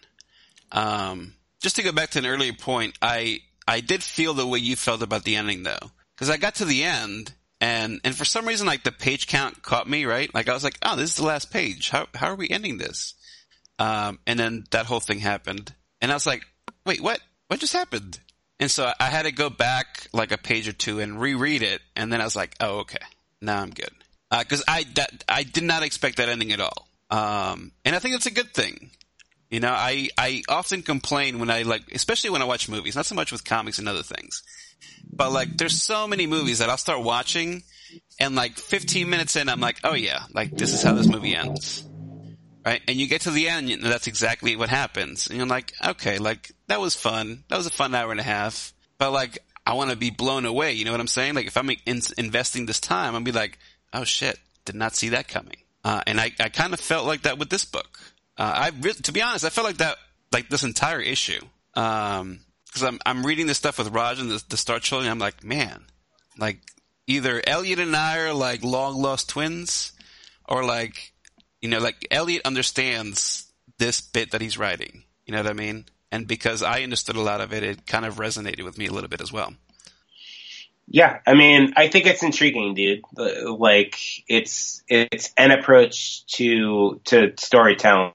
Um, 0.73 1.35
just 1.61 1.77
to 1.77 1.83
go 1.83 1.93
back 1.93 2.11
to 2.11 2.19
an 2.19 2.27
earlier 2.27 2.53
point, 2.53 2.99
I 3.01 3.41
I 3.67 3.81
did 3.81 4.03
feel 4.03 4.35
the 4.35 4.47
way 4.47 4.59
you 4.59 4.77
felt 4.77 5.03
about 5.03 5.25
the 5.25 5.37
ending 5.37 5.63
though, 5.63 5.91
because 6.15 6.31
I 6.31 6.37
got 6.37 6.57
to 6.57 6.65
the 6.65 6.85
end 6.85 7.33
and 7.61 8.01
and 8.05 8.15
for 8.15 8.25
some 8.25 8.47
reason 8.47 8.67
like 8.67 8.85
the 8.85 8.93
page 8.93 9.27
count 9.27 9.63
caught 9.63 9.89
me 9.89 10.05
right. 10.05 10.33
Like 10.35 10.49
I 10.49 10.53
was 10.53 10.65
like, 10.65 10.79
oh, 10.83 10.97
this 10.97 11.11
is 11.11 11.17
the 11.17 11.25
last 11.25 11.51
page. 11.51 11.91
How 11.91 12.07
how 12.15 12.29
are 12.29 12.35
we 12.35 12.51
ending 12.51 12.79
this? 12.79 13.15
Um, 13.79 14.19
and 14.27 14.39
then 14.39 14.65
that 14.71 14.87
whole 14.87 15.01
thing 15.01 15.19
happened, 15.19 15.73
and 16.01 16.13
I 16.13 16.15
was 16.15 16.27
like, 16.27 16.45
wait, 16.85 17.01
what? 17.01 17.21
What 17.49 17.61
just 17.61 17.73
happened? 17.73 18.21
And 18.61 18.71
so 18.71 18.93
I 19.01 19.07
had 19.07 19.25
to 19.25 19.33
go 19.33 19.51
back 19.51 20.09
like 20.13 20.31
a 20.31 20.39
page 20.39 20.69
or 20.69 20.73
two 20.73 21.01
and 21.01 21.21
reread 21.21 21.63
it, 21.63 21.81
and 21.97 22.13
then 22.13 22.21
I 22.21 22.25
was 22.25 22.37
like, 22.37 22.55
oh, 22.61 22.81
okay, 22.81 22.99
now 23.41 23.61
I'm 23.61 23.71
good. 23.71 23.91
Because 24.31 24.63
I 24.69 24.85
that 24.95 25.25
I 25.29 25.43
did 25.43 25.65
not 25.65 25.83
expect 25.83 26.19
that 26.19 26.29
ending 26.29 26.53
at 26.53 26.61
all, 26.61 26.89
um, 27.11 27.73
and 27.85 27.97
I 27.97 27.99
think 27.99 28.15
that's 28.15 28.27
a 28.27 28.31
good 28.31 28.53
thing. 28.53 28.91
You 29.55 29.61
know, 29.61 29.71
I 29.71 30.09
I 30.19 30.43
often 30.49 30.83
complain 30.83 31.39
when 31.39 31.49
I 31.49 31.63
like, 31.63 31.83
especially 31.93 32.31
when 32.31 32.43
I 32.43 32.45
watch 32.45 32.69
movies, 32.69 32.97
not 32.97 33.07
so 33.07 33.15
much 33.15 33.31
with 33.31 33.45
comics 33.45 33.79
and 33.79 33.89
other 33.89 34.03
things, 34.03 34.43
but 35.13 35.31
like 35.31 35.57
there's 35.57 35.81
so 35.81 36.09
many 36.09 36.27
movies 36.27 36.59
that 36.59 36.69
I'll 36.69 36.77
start 36.77 37.05
watching, 37.05 37.63
and 38.19 38.35
like 38.35 38.59
15 38.59 39.09
minutes 39.09 39.37
in, 39.37 39.49
I'm 39.49 39.61
like, 39.61 39.79
oh 39.85 39.95
yeah, 39.95 40.25
like 40.35 40.51
this 40.51 40.73
is 40.75 40.83
how 40.83 40.95
this 40.95 41.07
movie 41.07 41.37
ends. 41.37 41.89
Right? 42.67 42.81
And 42.89 42.97
you 42.97 43.07
get 43.07 43.21
to 43.23 43.31
the 43.31 43.49
end, 43.49 43.71
and 43.71 43.85
that's 43.85 44.09
exactly 44.09 44.57
what 44.57 44.71
happens. 44.71 45.29
And 45.29 45.39
you're 45.39 45.47
like, 45.47 45.73
okay, 45.87 46.19
like, 46.19 46.51
that 46.67 46.81
was 46.81 46.97
fun. 46.97 47.45
That 47.49 47.57
was 47.57 47.67
a 47.67 47.71
fun 47.71 47.95
hour 47.95 48.11
and 48.11 48.19
a 48.19 48.25
half. 48.25 48.73
But 48.99 49.13
like, 49.13 49.39
I 49.65 49.75
want 49.75 49.91
to 49.91 49.97
be 49.97 50.11
blown 50.11 50.47
away. 50.47 50.73
You 50.73 50.85
know 50.85 50.91
what 50.91 51.01
I'm 51.01 51.07
saying? 51.07 51.35
Like, 51.35 51.47
if 51.47 51.57
I'm 51.57 51.71
in- 51.71 52.01
investing 52.19 52.67
this 52.67 52.81
time, 52.81 53.15
I'll 53.15 53.21
be 53.21 53.33
like, 53.33 53.59
oh 53.93 54.03
shit, 54.05 54.37
did 54.65 54.75
not 54.75 54.97
see 54.97 55.11
that 55.11 55.29
coming. 55.29 55.59
Uh, 55.85 56.01
and 56.07 56.19
I, 56.19 56.33
I 56.41 56.49
kind 56.49 56.73
of 56.73 56.81
felt 56.81 57.07
like 57.07 57.23
that 57.23 57.39
with 57.39 57.51
this 57.51 57.67
book. 57.67 58.01
Uh, 58.37 58.71
I 58.73 58.91
to 58.91 59.13
be 59.13 59.23
honest, 59.23 59.45
I 59.45 59.51
felt 59.51 59.67
like 59.67 59.79
that, 59.79 59.97
like 60.33 60.49
this 60.49 60.65
entire 60.65 61.01
issue. 61.01 61.41
Um, 61.75 62.41
cause 62.73 62.83
I'm, 62.83 62.99
I'm 63.07 63.25
reading 63.25 63.47
this 63.47 63.59
stuff 63.59 63.79
with 63.79 63.89
Raj 63.89 64.21
and 64.21 64.31
the, 64.31 64.43
the 64.49 64.57
Star 64.57 64.79
Children. 64.79 65.11
I'm 65.11 65.19
like, 65.19 65.45
man, 65.45 65.85
like 66.39 66.59
either 67.07 67.43
Elliot 67.47 67.79
and 67.79 67.95
I 67.95 68.19
are 68.19 68.33
like 68.33 68.65
long 68.65 69.01
lost 69.01 69.29
twins 69.29 69.93
or 70.49 70.65
like, 70.65 71.13
you 71.61 71.69
know, 71.69 71.79
like 71.79 72.07
Elliot 72.11 72.43
understands 72.45 73.51
this 73.79 74.01
bit 74.01 74.33
that 74.33 74.41
he's 74.41 74.59
writing. 74.59 75.05
You 75.27 75.33
know 75.33 75.39
what 75.39 75.51
I 75.51 75.55
mean? 75.55 75.87
And 76.13 76.29
because 76.29 76.63
I 76.63 76.83
understood 76.83 77.17
a 77.17 77.21
lot 77.21 77.41
of 77.41 77.53
it, 77.53 77.63
it 77.63 77.87
kind 77.87 78.05
of 78.05 78.17
resonated 78.17 78.65
with 78.65 78.79
me 78.79 78.87
a 78.87 78.93
little 78.93 79.09
bit 79.09 79.21
as 79.21 79.33
well. 79.33 79.55
Yeah, 80.87 81.21
I 81.27 81.35
mean, 81.35 81.73
I 81.77 81.89
think 81.89 82.07
it's 82.07 82.23
intriguing, 82.23 82.75
dude. 82.75 83.03
Like, 83.17 83.99
it's 84.29 84.83
it's 84.87 85.33
an 85.37 85.51
approach 85.51 86.27
to 86.37 87.01
to 87.07 87.33
storytelling 87.39 88.13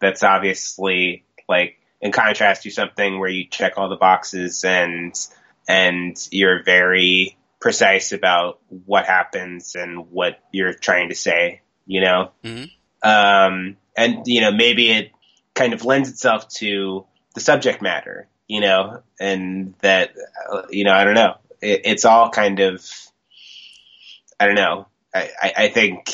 that's 0.00 0.22
obviously 0.22 1.24
like 1.48 1.78
in 2.00 2.12
contrast 2.12 2.62
to 2.62 2.70
something 2.70 3.18
where 3.18 3.28
you 3.28 3.46
check 3.46 3.74
all 3.76 3.88
the 3.88 3.96
boxes 3.96 4.64
and 4.64 5.14
and 5.66 6.16
you're 6.30 6.62
very 6.62 7.36
precise 7.60 8.12
about 8.12 8.60
what 8.68 9.06
happens 9.06 9.74
and 9.74 10.10
what 10.10 10.38
you're 10.52 10.74
trying 10.74 11.08
to 11.08 11.14
say, 11.14 11.62
you 11.86 12.02
know? 12.02 12.30
Mhm. 12.44 12.70
Um, 13.02 13.78
and, 13.96 14.26
you 14.26 14.42
know, 14.42 14.52
maybe 14.52 14.90
it 14.90 15.12
kind 15.54 15.72
of 15.72 15.84
lends 15.84 16.10
itself 16.10 16.46
to 16.48 17.06
the 17.34 17.40
subject 17.40 17.80
matter, 17.80 18.28
you 18.46 18.60
know, 18.60 19.02
and 19.18 19.74
that, 19.80 20.14
you 20.68 20.84
know, 20.84 20.92
I 20.92 21.04
don't 21.04 21.14
know. 21.14 21.36
It, 21.62 21.82
it's 21.84 22.04
all 22.04 22.28
kind 22.28 22.60
of, 22.60 22.86
I 24.38 24.46
don't 24.46 24.56
know. 24.56 24.86
I, 25.14 25.30
I, 25.40 25.52
I 25.56 25.68
think 25.68 26.10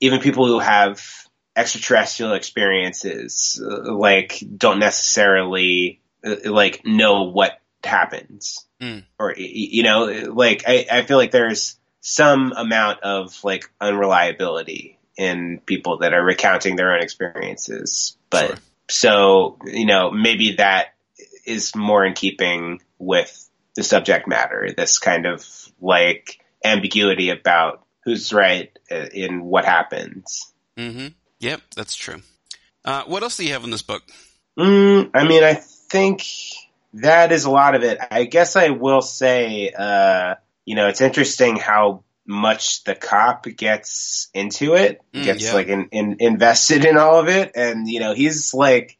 even 0.00 0.20
people 0.20 0.46
who 0.46 0.58
have 0.58 1.02
extraterrestrial 1.56 2.34
experiences, 2.34 3.62
uh, 3.64 3.92
like, 3.92 4.42
don't 4.56 4.78
necessarily, 4.78 6.00
uh, 6.24 6.36
like, 6.50 6.82
know 6.84 7.24
what 7.24 7.60
happens 7.82 8.66
Mm. 8.80 9.04
or 9.20 9.32
you 9.36 9.84
know 9.84 10.04
like 10.34 10.64
I, 10.66 10.84
I 10.90 11.02
feel 11.02 11.16
like 11.16 11.30
there's 11.30 11.76
some 12.00 12.52
amount 12.52 13.00
of 13.02 13.42
like 13.44 13.70
unreliability 13.80 14.98
in 15.16 15.60
people 15.64 15.98
that 15.98 16.12
are 16.12 16.24
recounting 16.24 16.74
their 16.76 16.92
own 16.92 17.00
experiences 17.00 18.16
but 18.30 18.46
Sure. 18.48 18.56
so 18.90 19.58
you 19.64 19.86
know 19.86 20.10
maybe 20.10 20.56
that 20.56 20.94
is 21.46 21.74
more 21.76 22.04
in 22.04 22.14
keeping 22.14 22.82
with 22.98 23.48
the 23.76 23.84
subject 23.84 24.26
matter 24.26 24.70
this 24.76 24.98
kind 24.98 25.24
of 25.24 25.46
like 25.80 26.40
ambiguity 26.64 27.30
about 27.30 27.86
who's 28.04 28.32
right 28.32 28.76
uh, 28.90 29.06
in 29.12 29.44
what 29.44 29.64
happens 29.64 30.52
Mm-hmm. 30.76 31.08
Yep, 31.44 31.60
that's 31.76 31.94
true. 31.94 32.22
Uh, 32.86 33.02
what 33.04 33.22
else 33.22 33.36
do 33.36 33.44
you 33.44 33.52
have 33.52 33.64
in 33.64 33.70
this 33.70 33.82
book? 33.82 34.02
Mm, 34.58 35.10
I 35.12 35.28
mean, 35.28 35.44
I 35.44 35.52
think 35.52 36.24
that 36.94 37.32
is 37.32 37.44
a 37.44 37.50
lot 37.50 37.74
of 37.74 37.82
it. 37.82 37.98
I 38.10 38.24
guess 38.24 38.56
I 38.56 38.70
will 38.70 39.02
say, 39.02 39.70
uh, 39.70 40.36
you 40.64 40.74
know, 40.74 40.88
it's 40.88 41.02
interesting 41.02 41.56
how 41.56 42.02
much 42.26 42.84
the 42.84 42.94
cop 42.94 43.44
gets 43.44 44.30
into 44.32 44.74
it, 44.74 45.02
Mm, 45.12 45.24
gets 45.24 45.44
yeah. 45.44 45.52
like 45.52 45.66
in, 45.66 45.88
in, 45.92 46.16
invested 46.20 46.86
in 46.86 46.96
all 46.96 47.20
of 47.20 47.28
it, 47.28 47.52
and 47.54 47.86
you 47.86 48.00
know, 48.00 48.14
he's 48.14 48.54
like, 48.54 48.96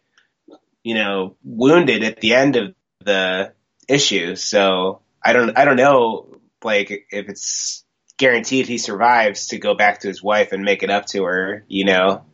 you 0.83 0.95
know, 0.95 1.37
wounded 1.43 2.05
at 2.05 2.21
the 2.21 2.35
end 2.35 2.57
of 2.57 2.75
the 3.01 3.55
issue. 3.89 4.37
So 4.37 5.01
I 5.25 5.33
don't, 5.33 5.57
I 5.57 5.65
don't 5.65 5.77
know, 5.77 6.37
like 6.63 6.91
if 6.91 7.31
it's 7.31 7.87
guaranteed 8.19 8.67
he 8.67 8.77
survives 8.77 9.47
to 9.49 9.59
go 9.59 9.75
back 9.75 10.01
to 10.01 10.09
his 10.09 10.23
wife 10.23 10.53
and 10.53 10.63
make 10.63 10.83
it 10.83 10.91
up 10.91 11.07
to 11.07 11.25
her. 11.25 11.65
You 11.69 11.87
know, 11.87 12.27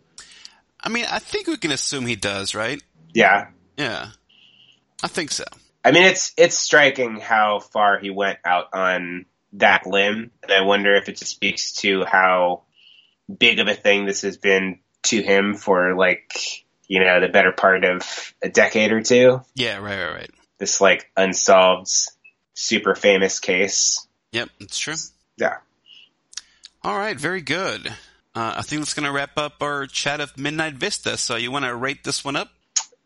I 0.82 0.88
mean, 0.88 1.06
I 1.10 1.18
think 1.18 1.46
we 1.46 1.56
can 1.56 1.72
assume 1.72 2.06
he 2.06 2.16
does, 2.16 2.54
right? 2.54 2.82
yeah. 3.14 3.48
Yeah, 3.76 4.10
I 5.02 5.08
think 5.08 5.30
so. 5.30 5.44
I 5.82 5.92
mean, 5.92 6.02
it's 6.02 6.34
it's 6.36 6.58
striking 6.58 7.18
how 7.18 7.60
far 7.60 7.98
he 7.98 8.10
went 8.10 8.38
out 8.44 8.66
on 8.74 9.24
that 9.54 9.86
limb, 9.86 10.30
and 10.42 10.52
I 10.52 10.60
wonder 10.62 10.94
if 10.94 11.08
it 11.08 11.16
just 11.16 11.30
speaks 11.30 11.72
to 11.76 12.04
how 12.04 12.64
big 13.38 13.58
of 13.58 13.68
a 13.68 13.74
thing 13.74 14.04
this 14.04 14.22
has 14.22 14.36
been 14.36 14.80
to 15.04 15.22
him 15.22 15.54
for 15.54 15.96
like 15.96 16.34
you 16.88 17.00
know 17.00 17.20
the 17.20 17.28
better 17.28 17.52
part 17.52 17.84
of 17.84 18.34
a 18.42 18.50
decade 18.50 18.92
or 18.92 19.00
two. 19.00 19.40
Yeah, 19.54 19.78
right, 19.78 20.04
right, 20.04 20.14
right. 20.14 20.30
This 20.58 20.82
like 20.82 21.10
unsolved, 21.16 21.90
super 22.52 22.94
famous 22.94 23.40
case. 23.40 24.06
Yep, 24.32 24.50
it's 24.60 24.78
true. 24.78 24.94
Yeah. 25.38 25.56
All 26.82 26.98
right, 26.98 27.18
very 27.18 27.40
good. 27.40 27.94
Uh, 28.34 28.54
I 28.58 28.62
think 28.62 28.80
that's 28.80 28.94
going 28.94 29.06
to 29.06 29.12
wrap 29.12 29.36
up 29.36 29.54
our 29.60 29.86
chat 29.86 30.20
of 30.20 30.36
Midnight 30.38 30.74
Vista. 30.74 31.16
So 31.16 31.36
you 31.36 31.50
want 31.50 31.64
to 31.64 31.74
rate 31.74 32.04
this 32.04 32.24
one 32.24 32.36
up? 32.36 32.48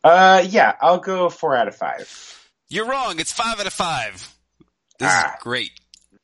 Uh, 0.02 0.44
yeah, 0.48 0.74
I'll 0.82 0.98
go 0.98 1.30
four 1.30 1.56
out 1.56 1.66
of 1.68 1.74
five. 1.76 2.48
You're 2.68 2.86
wrong. 2.86 3.18
It's 3.18 3.32
five 3.32 3.58
out 3.58 3.66
of 3.66 3.72
five. 3.72 4.34
This 4.98 5.08
Ah. 5.10 5.34
is 5.34 5.42
great. 5.42 5.70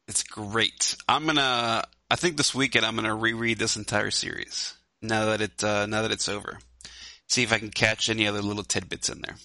It's 0.06 0.22
great. 0.22 0.96
I'm 1.08 1.24
gonna. 1.26 1.84
I 2.10 2.16
think 2.16 2.36
this 2.36 2.54
weekend 2.54 2.84
I'm 2.84 2.96
gonna 2.96 3.14
reread 3.14 3.58
this 3.58 3.76
entire 3.76 4.10
series 4.10 4.74
now 5.00 5.26
that 5.26 5.40
it 5.40 5.62
uh, 5.64 5.86
now 5.86 6.02
that 6.02 6.10
it's 6.10 6.28
over. 6.28 6.58
See 7.28 7.42
if 7.42 7.52
I 7.52 7.58
can 7.58 7.70
catch 7.70 8.08
any 8.10 8.26
other 8.26 8.42
little 8.42 8.64
tidbits 8.64 9.08
in 9.08 9.22
there. 9.22 9.36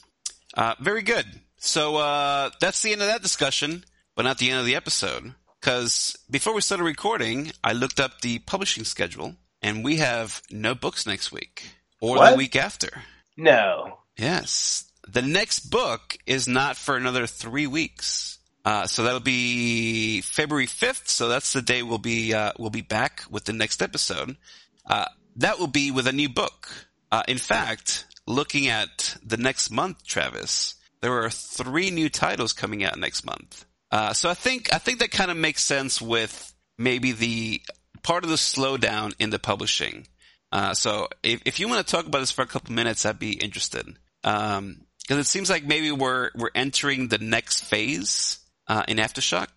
Uh, 0.55 0.73
very 0.79 1.03
good. 1.03 1.25
So 1.57 1.97
uh, 1.97 2.49
that's 2.59 2.81
the 2.81 2.91
end 2.93 3.01
of 3.01 3.07
that 3.07 3.21
discussion, 3.21 3.85
but 4.15 4.23
not 4.23 4.37
the 4.39 4.49
end 4.49 4.59
of 4.59 4.65
the 4.65 4.75
episode. 4.75 5.33
Because 5.61 6.15
before 6.29 6.53
we 6.53 6.61
started 6.61 6.83
recording, 6.83 7.51
I 7.63 7.73
looked 7.73 7.99
up 7.99 8.21
the 8.21 8.39
publishing 8.39 8.83
schedule, 8.85 9.35
and 9.65 9.83
we 9.83 9.97
have 9.97 10.43
no 10.51 10.75
books 10.75 11.07
next 11.07 11.31
week 11.31 11.63
or 11.99 12.19
the 12.19 12.35
week 12.35 12.55
after. 12.55 13.01
No. 13.35 13.97
Yes. 14.15 14.91
The 15.07 15.23
next 15.23 15.71
book 15.71 16.19
is 16.27 16.47
not 16.47 16.77
for 16.77 16.95
another 16.95 17.25
three 17.25 17.65
weeks. 17.65 18.37
Uh, 18.63 18.85
so 18.85 19.01
that'll 19.01 19.19
be 19.19 20.21
February 20.21 20.67
5th. 20.67 21.07
So 21.07 21.29
that's 21.29 21.51
the 21.51 21.63
day 21.63 21.81
we'll 21.81 21.97
be, 21.97 22.31
uh, 22.31 22.51
we'll 22.59 22.69
be 22.69 22.81
back 22.81 23.23
with 23.31 23.45
the 23.45 23.53
next 23.53 23.81
episode. 23.81 24.37
Uh, 24.85 25.05
that 25.37 25.57
will 25.57 25.67
be 25.67 25.89
with 25.89 26.05
a 26.05 26.13
new 26.13 26.29
book. 26.29 26.69
Uh, 27.11 27.23
in 27.27 27.39
fact, 27.39 28.05
looking 28.27 28.67
at 28.67 29.17
the 29.25 29.37
next 29.37 29.71
month, 29.71 30.05
Travis, 30.05 30.75
there 31.01 31.23
are 31.23 31.31
three 31.31 31.89
new 31.89 32.09
titles 32.09 32.53
coming 32.53 32.83
out 32.83 32.99
next 32.99 33.25
month. 33.25 33.65
Uh, 33.91 34.13
so 34.13 34.29
I 34.29 34.35
think, 34.35 34.71
I 34.71 34.77
think 34.77 34.99
that 34.99 35.09
kind 35.09 35.31
of 35.31 35.37
makes 35.37 35.63
sense 35.63 35.99
with 35.99 36.53
maybe 36.77 37.13
the 37.13 37.61
part 38.05 38.23
of 38.23 38.29
the 38.29 38.35
slowdown 38.35 39.15
in 39.17 39.31
the 39.31 39.39
publishing. 39.39 40.07
Uh, 40.51 40.75
so 40.75 41.07
if, 41.23 41.41
if 41.45 41.59
you 41.59 41.67
want 41.67 41.85
to 41.85 41.91
talk 41.91 42.05
about 42.05 42.19
this 42.19 42.31
for 42.31 42.43
a 42.43 42.47
couple 42.47 42.71
minutes, 42.73 43.03
I'd 43.03 43.17
be 43.17 43.33
interested. 43.33 43.87
Um, 44.23 44.81
cause 45.07 45.17
it 45.17 45.25
seems 45.25 45.49
like 45.49 45.65
maybe 45.65 45.91
we're, 45.91 46.29
we're 46.35 46.51
entering 46.53 47.07
the 47.07 47.17
next 47.17 47.63
phase, 47.63 48.39
uh, 48.67 48.83
in 48.87 48.97
Aftershock. 48.97 49.47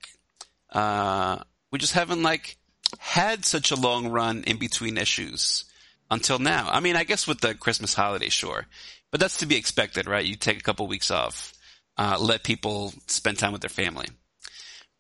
Uh, 0.73 1.39
we 1.71 1.79
just 1.79 1.93
haven't 1.93 2.23
like 2.23 2.57
had 2.99 3.45
such 3.45 3.71
a 3.71 3.77
long 3.77 4.09
run 4.09 4.45
in 4.47 4.57
between 4.57 4.97
issues 4.97 5.67
until 6.11 6.39
now. 6.39 6.69
I 6.71 6.81
mean, 6.81 6.97
I 6.97 7.05
guess 7.05 7.27
with 7.27 7.41
the 7.41 7.55
Christmas 7.55 7.93
holiday, 7.93 8.31
sure, 8.31 8.67
but 9.11 9.21
that's 9.21 9.39
to 9.39 9.47
be 9.47 9.57
expected, 9.57 10.07
right? 10.07 10.25
You 10.25 10.37
take 10.37 10.59
a 10.59 10.63
couple 10.63 10.87
weeks 10.87 11.11
off, 11.11 11.53
uh, 11.99 12.17
let 12.19 12.45
people 12.45 12.95
spend 13.09 13.39
time 13.39 13.53
with 13.53 13.61
their 13.61 13.69
family. 13.69 14.07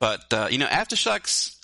But, 0.01 0.33
uh, 0.33 0.49
you 0.51 0.59
know, 0.59 0.67
Aftershock's 0.67 1.58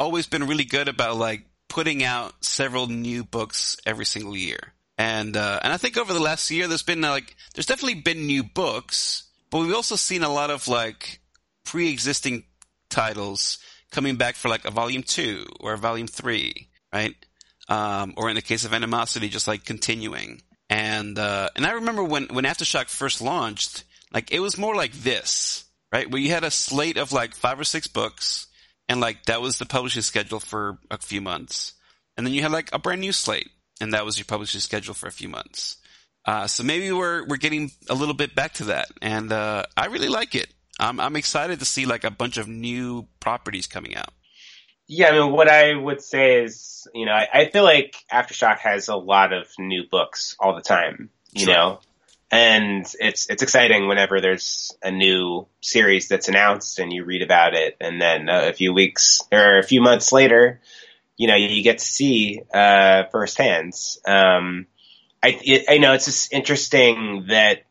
always 0.00 0.26
been 0.26 0.48
really 0.48 0.64
good 0.64 0.88
about 0.88 1.16
like 1.16 1.44
putting 1.68 2.02
out 2.02 2.32
several 2.42 2.88
new 2.88 3.22
books 3.22 3.76
every 3.86 4.06
single 4.06 4.36
year. 4.36 4.72
And, 4.98 5.36
uh, 5.36 5.60
and 5.62 5.72
I 5.72 5.76
think 5.76 5.96
over 5.96 6.12
the 6.12 6.20
last 6.20 6.50
year, 6.50 6.66
there's 6.66 6.82
been 6.82 7.04
uh, 7.04 7.10
like, 7.10 7.36
there's 7.54 7.66
definitely 7.66 8.00
been 8.00 8.26
new 8.26 8.42
books, 8.42 9.24
but 9.50 9.60
we've 9.60 9.74
also 9.74 9.96
seen 9.96 10.22
a 10.22 10.32
lot 10.32 10.50
of 10.50 10.66
like 10.68 11.20
pre-existing 11.64 12.44
titles 12.88 13.58
coming 13.92 14.16
back 14.16 14.34
for 14.36 14.48
like 14.48 14.64
a 14.64 14.70
volume 14.70 15.02
two 15.02 15.46
or 15.60 15.74
a 15.74 15.78
volume 15.78 16.06
three, 16.06 16.68
right? 16.92 17.14
Um, 17.68 18.14
or 18.16 18.28
in 18.28 18.34
the 18.34 18.42
case 18.42 18.64
of 18.64 18.74
Animosity, 18.74 19.28
just 19.28 19.46
like 19.46 19.64
continuing. 19.64 20.42
And, 20.68 21.18
uh, 21.18 21.50
and 21.56 21.66
I 21.66 21.72
remember 21.72 22.02
when, 22.02 22.26
when 22.28 22.44
Aftershock 22.44 22.88
first 22.88 23.20
launched, 23.20 23.84
like 24.12 24.32
it 24.32 24.40
was 24.40 24.58
more 24.58 24.74
like 24.74 24.92
this, 24.92 25.64
right? 25.92 26.10
Where 26.10 26.20
you 26.20 26.30
had 26.30 26.44
a 26.44 26.50
slate 26.50 26.96
of 26.96 27.12
like 27.12 27.34
five 27.34 27.60
or 27.60 27.64
six 27.64 27.86
books 27.86 28.48
and 28.90 29.00
like 29.00 29.24
that 29.26 29.40
was 29.40 29.58
the 29.58 29.66
publishing 29.66 30.02
schedule 30.02 30.40
for 30.40 30.78
a 30.90 30.98
few 30.98 31.20
months. 31.20 31.74
And 32.16 32.26
then 32.26 32.34
you 32.34 32.42
had 32.42 32.50
like 32.50 32.70
a 32.72 32.78
brand 32.80 33.00
new 33.00 33.12
slate 33.12 33.48
and 33.80 33.94
that 33.94 34.04
was 34.04 34.18
your 34.18 34.24
publishing 34.24 34.60
schedule 34.60 34.94
for 34.94 35.06
a 35.06 35.12
few 35.12 35.28
months. 35.28 35.76
Uh, 36.26 36.48
so 36.48 36.64
maybe 36.64 36.90
we're, 36.90 37.24
we're 37.26 37.36
getting 37.36 37.70
a 37.88 37.94
little 37.94 38.14
bit 38.14 38.34
back 38.34 38.54
to 38.54 38.64
that. 38.64 38.88
And, 39.00 39.32
uh, 39.32 39.62
I 39.76 39.86
really 39.86 40.08
like 40.08 40.34
it. 40.34 40.48
I'm, 40.80 40.98
I'm 40.98 41.14
excited 41.14 41.60
to 41.60 41.64
see 41.64 41.86
like 41.86 42.02
a 42.02 42.10
bunch 42.10 42.36
of 42.36 42.48
new 42.48 43.06
properties 43.20 43.68
coming 43.68 43.94
out. 43.94 44.12
Yeah, 44.88 45.10
I 45.10 45.12
mean, 45.12 45.30
what 45.30 45.48
I 45.48 45.72
would 45.76 46.02
say 46.02 46.42
is, 46.42 46.88
you 46.92 47.06
know, 47.06 47.12
I, 47.12 47.28
I 47.32 47.50
feel 47.50 47.62
like 47.62 47.94
Aftershock 48.12 48.58
has 48.58 48.88
a 48.88 48.96
lot 48.96 49.32
of 49.32 49.46
new 49.56 49.84
books 49.88 50.34
all 50.40 50.56
the 50.56 50.62
time, 50.62 51.10
you 51.32 51.44
Sure. 51.44 51.54
know, 51.54 51.80
and 52.30 52.86
it's 53.00 53.28
it's 53.28 53.42
exciting 53.42 53.88
whenever 53.88 54.20
there's 54.20 54.72
a 54.82 54.90
new 54.90 55.46
series 55.60 56.08
that's 56.08 56.28
announced 56.28 56.78
and 56.78 56.92
you 56.92 57.04
read 57.04 57.22
about 57.22 57.54
it, 57.54 57.76
and 57.80 58.00
then 58.00 58.28
uh, 58.28 58.42
a 58.48 58.52
few 58.52 58.72
weeks 58.72 59.20
or 59.32 59.58
a 59.58 59.62
few 59.64 59.80
months 59.80 60.12
later, 60.12 60.60
you 61.16 61.26
know, 61.26 61.34
you 61.36 61.62
get 61.62 61.78
to 61.78 61.84
see 61.84 62.40
uh, 62.54 63.04
firsthand. 63.10 63.72
Um, 64.06 64.66
I 65.22 65.38
it, 65.42 65.64
I 65.68 65.78
know 65.78 65.92
it's 65.94 66.06
just 66.06 66.32
interesting 66.32 67.26
that 67.28 67.64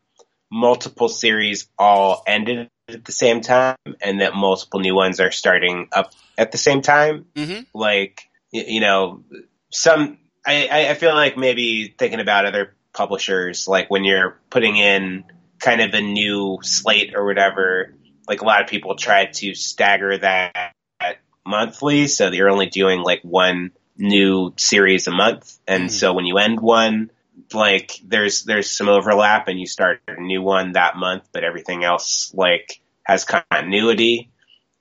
multiple 0.51 1.09
series 1.09 1.67
all 1.77 2.23
ended 2.27 2.69
at 2.89 3.05
the 3.05 3.11
same 3.11 3.41
time, 3.41 3.77
and 4.01 4.21
that 4.21 4.35
multiple 4.35 4.79
new 4.79 4.95
ones 4.95 5.19
are 5.19 5.31
starting 5.31 5.87
up 5.91 6.11
at 6.37 6.51
the 6.51 6.57
same 6.57 6.81
time 6.81 7.25
Mm-hmm. 7.35 7.61
like 7.73 8.29
you 8.51 8.79
know 8.79 9.23
some 9.69 10.17
I- 10.45 10.87
I 10.89 10.93
feel 10.95 11.13
like 11.13 11.37
maybe 11.37 11.93
thinking 11.97 12.19
about 12.19 12.45
other 12.45 12.73
publishers 12.93 13.67
like 13.67 13.89
when 13.89 14.03
you're 14.03 14.39
putting 14.49 14.77
in 14.77 15.23
kind 15.59 15.81
of 15.81 15.93
a 15.93 16.01
new 16.01 16.59
slate 16.61 17.13
or 17.15 17.25
whatever 17.25 17.93
like 18.27 18.41
a 18.41 18.45
lot 18.45 18.61
of 18.61 18.67
people 18.67 18.95
try 18.95 19.25
to 19.25 19.53
stagger 19.53 20.17
that 20.17 20.75
monthly 21.45 22.07
so 22.07 22.29
that 22.29 22.35
you're 22.35 22.49
only 22.49 22.67
doing 22.67 23.01
like 23.01 23.21
one 23.23 23.71
new 23.97 24.53
series 24.57 25.07
a 25.07 25.11
month 25.11 25.57
and 25.67 25.85
Mhm. 25.85 25.91
so 25.91 26.13
when 26.13 26.25
you 26.25 26.37
end 26.37 26.59
one 26.59 27.09
like 27.53 27.99
there's 28.05 28.43
there's 28.43 28.69
some 28.69 28.89
overlap 28.89 29.47
and 29.47 29.59
you 29.59 29.65
start 29.65 30.01
a 30.07 30.19
new 30.19 30.41
one 30.41 30.73
that 30.73 30.97
month, 30.97 31.23
but 31.31 31.43
everything 31.43 31.83
else 31.83 32.31
like 32.33 32.79
has 33.03 33.25
continuity. 33.25 34.29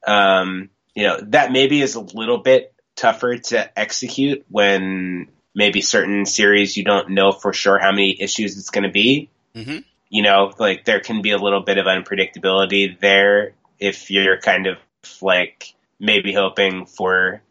Um, 0.06 0.70
you 0.94 1.04
know, 1.04 1.20
that 1.28 1.52
maybe 1.52 1.80
is 1.80 1.94
a 1.94 2.00
little 2.00 2.38
bit 2.38 2.72
tougher 2.96 3.38
to 3.38 3.78
execute 3.78 4.44
when 4.48 5.28
maybe 5.59 5.80
certain 5.80 6.24
series 6.24 6.76
you 6.76 6.84
don't 6.84 7.11
know 7.11 7.32
for 7.32 7.52
sure 7.52 7.80
how 7.80 7.90
many 7.90 8.16
issues 8.22 8.56
it's 8.56 8.70
going 8.70 8.84
to 8.84 8.90
be. 8.90 9.28
Mm-hmm. 9.56 9.78
You 10.09 10.22
know, 10.22 10.52
like 10.56 10.84
there 10.84 11.00
can 11.00 11.20
be 11.20 11.32
a 11.32 11.36
little 11.36 11.61
bit 11.62 11.78
of 11.78 11.86
unpredictability 11.86 12.98
there 13.00 13.54
if 13.80 14.09
you're 14.09 14.38
kind 14.38 14.68
of 14.68 14.78
like 15.20 15.74
maybe 15.98 16.32
hoping 16.32 16.86
for 16.86 17.42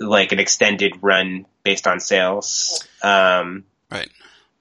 like 0.00 0.32
an 0.32 0.40
extended 0.40 0.94
run 1.02 1.44
based 1.62 1.86
on 1.86 2.00
sales. 2.00 2.88
Um, 3.02 3.64
Right. 3.90 4.08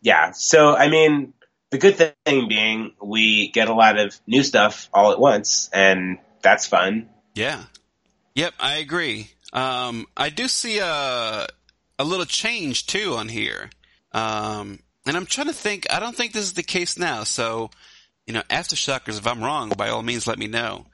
yeah. 0.01 0.31
So, 0.31 0.75
I 0.75 0.89
mean, 0.89 1.33
the 1.69 1.77
good 1.77 1.95
thing 1.95 2.49
being 2.49 2.91
we 3.01 3.51
get 3.51 3.69
a 3.69 3.73
lot 3.73 3.97
of 3.97 4.19
new 4.27 4.43
stuff 4.43 4.89
all 4.93 5.13
at 5.13 5.19
once, 5.19 5.69
and 5.71 6.17
that's 6.41 6.67
fun. 6.67 7.07
Yeah. 7.33 7.63
Yep, 8.35 8.53
I 8.59 8.75
agree. 8.75 9.29
Um, 9.53 10.07
I 10.17 10.29
do 10.29 10.49
see 10.49 10.79
a 10.79 11.47
a 12.01 12.03
little 12.03 12.25
change 12.25 12.87
too 12.87 13.15
on 13.15 13.27
here. 13.29 13.69
Um, 14.11 14.79
and 15.05 15.15
I'm 15.15 15.25
trying 15.25 15.47
to 15.47 15.53
think. 15.53 15.85
I 15.91 15.99
don't 15.99 16.15
think 16.15 16.33
this 16.33 16.43
is 16.43 16.53
the 16.53 16.63
case 16.63 16.97
now. 16.97 17.23
So, 17.23 17.69
you 18.27 18.33
know, 18.33 18.43
aftershockers, 18.49 19.17
if 19.17 19.25
I'm 19.27 19.43
wrong, 19.43 19.69
by 19.77 19.89
all 19.89 20.03
means, 20.03 20.27
let 20.27 20.37
me 20.39 20.47
know. 20.47 20.85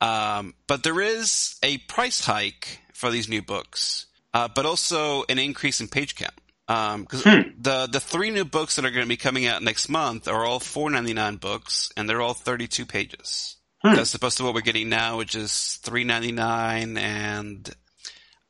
Um, 0.00 0.54
but 0.66 0.82
there 0.82 1.00
is 1.00 1.56
a 1.62 1.78
price 1.78 2.24
hike 2.24 2.80
for 2.92 3.10
these 3.10 3.28
new 3.28 3.42
books, 3.42 4.06
uh, 4.34 4.48
but 4.54 4.66
also 4.66 5.24
an 5.28 5.38
increase 5.38 5.80
in 5.80 5.88
page 5.88 6.16
count. 6.16 6.34
Um, 6.68 7.06
cause 7.06 7.22
Hmm. 7.22 7.50
the, 7.58 7.86
the 7.90 8.00
three 8.00 8.30
new 8.30 8.44
books 8.44 8.74
that 8.76 8.84
are 8.84 8.90
going 8.90 9.04
to 9.04 9.08
be 9.08 9.16
coming 9.16 9.46
out 9.46 9.62
next 9.62 9.88
month 9.88 10.26
are 10.26 10.44
all 10.44 10.58
4.99 10.58 11.38
books 11.40 11.92
and 11.96 12.08
they're 12.08 12.20
all 12.20 12.34
32 12.34 12.84
pages. 12.86 13.56
Hmm. 13.82 13.98
As 13.98 14.12
opposed 14.14 14.36
to 14.38 14.44
what 14.44 14.52
we're 14.54 14.62
getting 14.62 14.88
now, 14.88 15.16
which 15.18 15.34
is 15.36 15.78
3.99 15.84 16.98
and 16.98 17.70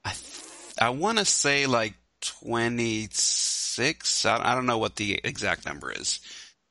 I, 0.04 0.10
th- 0.10 0.42
I 0.80 0.90
want 0.90 1.18
to 1.18 1.24
say 1.24 1.66
like 1.66 1.94
26. 2.20 4.26
I, 4.26 4.52
I 4.52 4.54
don't 4.54 4.66
know 4.66 4.78
what 4.78 4.96
the 4.96 5.20
exact 5.22 5.66
number 5.66 5.92
is. 5.92 6.20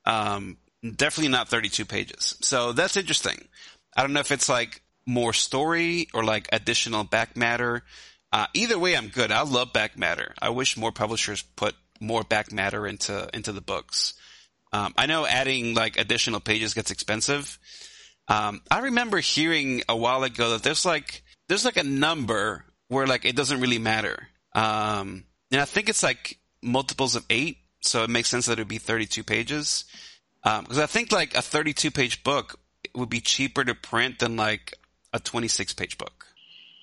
Um, 0.06 0.58
definitely 0.84 1.32
not 1.32 1.50
32 1.50 1.86
pages. 1.86 2.38
So 2.42 2.74
that's 2.74 2.98
interesting. 2.98 3.48
I 3.96 4.02
don't 4.02 4.14
know 4.14 4.20
if 4.20 4.32
it's 4.32 4.50
like 4.50 4.82
more 5.06 5.34
story 5.34 6.08
or 6.14 6.24
like 6.24 6.50
additional 6.52 7.04
back 7.04 7.38
matter. 7.38 7.84
Uh, 8.32 8.48
either 8.54 8.78
way, 8.78 8.96
I'm 8.96 9.08
good. 9.08 9.32
I 9.32 9.44
love 9.44 9.74
back 9.74 9.98
matter. 9.98 10.34
I 10.42 10.50
wish 10.50 10.78
more 10.78 10.92
publishers 10.92 11.42
put 11.42 11.76
more 12.02 12.24
back 12.24 12.52
matter 12.52 12.86
into 12.86 13.30
into 13.34 13.54
the 13.54 13.62
books. 13.62 14.14
Um, 14.74 14.94
I 14.98 15.06
know 15.06 15.26
adding 15.26 15.74
like 15.74 15.98
additional 15.98 16.42
pages 16.42 16.74
gets 16.74 16.92
expensive. 16.92 17.58
Um, 18.28 18.62
I 18.70 18.80
remember 18.80 19.20
hearing 19.20 19.84
a 19.88 19.96
while 19.96 20.24
ago 20.24 20.52
that 20.52 20.64
there's 20.64 20.86
like 20.86 21.24
there's 21.48 21.64
like 21.64 21.78
a 21.78 21.84
number 21.84 22.66
where 22.88 23.08
like 23.08 23.26
it 23.26 23.36
doesn't 23.36 23.62
really 23.62 23.80
matter. 23.80 24.28
Um, 24.54 25.26
and 25.52 25.62
I 25.62 25.66
think 25.66 25.90
it's 25.90 26.04
like 26.04 26.38
multiples 26.62 27.16
of 27.16 27.26
eight, 27.30 27.58
so 27.82 28.04
it 28.04 28.10
makes 28.10 28.30
sense 28.30 28.46
that 28.48 28.54
it 28.54 28.62
would 28.62 28.68
be 28.68 28.78
32 28.78 29.24
pages. 29.24 29.86
Because 30.44 30.78
I 30.78 30.86
think 30.86 31.12
like 31.12 31.36
a 31.36 31.42
32 31.42 31.92
page 31.92 32.24
book 32.24 32.60
would 32.94 33.10
be 33.10 33.20
cheaper 33.20 33.64
to 33.64 33.74
print 33.74 34.20
than 34.20 34.36
like 34.36 34.74
a 35.12 35.20
26 35.20 35.74
page 35.74 35.98
book. 35.98 36.28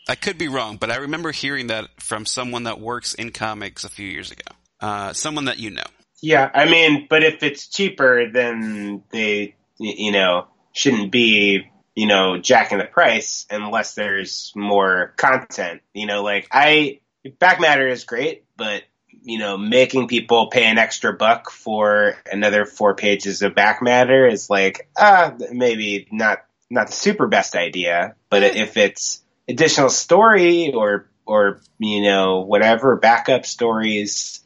I 0.09 0.17
could 0.17 0.37
be 0.37 0.49
wrong, 0.49 0.77
but 0.79 0.91
I 0.91 0.97
remember 0.97 1.31
hearing 1.31 1.69
that 1.69 1.89
from 2.01 2.27
someone 2.27 2.65
that 2.65 2.81
works 2.81 3.15
in 3.15 3.31
comics 3.31 3.85
a 3.85 3.89
few 3.89 4.09
years 4.09 4.33
ago. 4.33 4.43
Uh, 4.81 5.13
someone 5.13 5.45
that 5.45 5.59
you 5.59 5.71
know. 5.71 5.85
Yeah, 6.21 6.51
I 6.53 6.69
mean, 6.69 7.07
but 7.09 7.23
if 7.23 7.43
it's 7.43 7.69
cheaper, 7.69 8.31
then 8.31 9.05
they, 9.11 9.55
you 9.79 10.13
know, 10.13 10.49
shouldn't 10.73 11.13
be, 11.13 11.71
you 11.95 12.07
know, 12.07 12.39
jacking 12.39 12.79
the 12.79 12.85
price 12.85 13.47
unless 13.51 13.95
there's 13.95 14.53
more 14.55 15.13
content. 15.17 15.83
You 15.93 16.07
know, 16.07 16.23
like 16.23 16.49
I, 16.51 17.01
back 17.39 17.61
matter 17.61 17.89
is 17.89 18.05
great, 18.05 18.45
but 18.57 18.83
you 19.25 19.39
know, 19.39 19.57
making 19.57 20.09
people 20.09 20.49
pay 20.49 20.65
an 20.65 20.79
extra 20.79 21.13
buck 21.13 21.51
for 21.51 22.17
another 22.31 22.65
four 22.65 22.95
pages 22.95 23.43
of 23.43 23.55
back 23.55 23.81
matter 23.83 24.27
is 24.27 24.51
like, 24.51 24.89
ah, 24.97 25.35
maybe 25.53 26.09
not, 26.11 26.45
not 26.71 26.89
the 26.89 26.93
super 26.93 27.29
best 27.29 27.55
idea. 27.55 28.17
But 28.31 28.43
if 28.43 28.77
it's 28.77 29.23
additional 29.49 29.91
story 29.91 30.73
or, 30.73 31.09
or, 31.25 31.61
you 31.79 32.03
know, 32.03 32.41
whatever 32.41 32.97
backup 32.97 33.47
stories, 33.47 34.41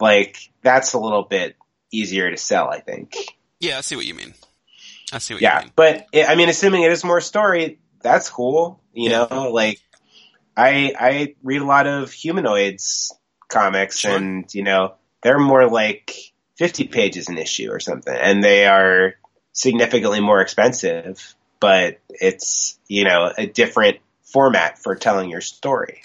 like 0.00 0.38
that's 0.62 0.94
a 0.94 0.98
little 0.98 1.24
bit 1.24 1.56
easier 1.90 2.30
to 2.30 2.36
sell, 2.36 2.70
I 2.70 2.80
think. 2.80 3.16
Yeah, 3.60 3.78
I 3.78 3.80
see 3.82 3.96
what 3.96 4.06
you 4.06 4.14
mean. 4.14 4.34
I 5.12 5.18
see 5.18 5.34
what 5.34 5.40
you 5.42 5.46
Yeah, 5.48 5.60
mean. 5.60 5.72
but 5.76 6.06
it, 6.12 6.28
I 6.28 6.34
mean, 6.34 6.48
assuming 6.48 6.82
it 6.82 6.92
is 6.92 7.04
more 7.04 7.20
story, 7.20 7.78
that's 8.02 8.28
cool. 8.30 8.80
You 8.92 9.10
Yeah. 9.10 9.26
know, 9.30 9.50
like 9.52 9.80
I 10.56 10.94
I 10.98 11.34
read 11.42 11.62
a 11.62 11.66
lot 11.66 11.86
of 11.86 12.12
humanoids 12.12 13.12
comics, 13.48 13.98
Sure. 13.98 14.16
and 14.16 14.52
you 14.54 14.62
know 14.62 14.94
they're 15.22 15.38
more 15.38 15.68
like 15.68 16.14
fifty 16.56 16.84
pages 16.86 17.28
an 17.28 17.38
issue 17.38 17.70
or 17.70 17.80
something, 17.80 18.14
and 18.14 18.42
they 18.42 18.66
are 18.66 19.14
significantly 19.52 20.20
more 20.20 20.40
expensive. 20.40 21.34
But 21.60 22.00
it's 22.08 22.78
you 22.88 23.04
know 23.04 23.32
a 23.36 23.46
different 23.46 23.98
format 24.24 24.78
for 24.78 24.94
telling 24.96 25.30
your 25.30 25.40
story. 25.40 26.02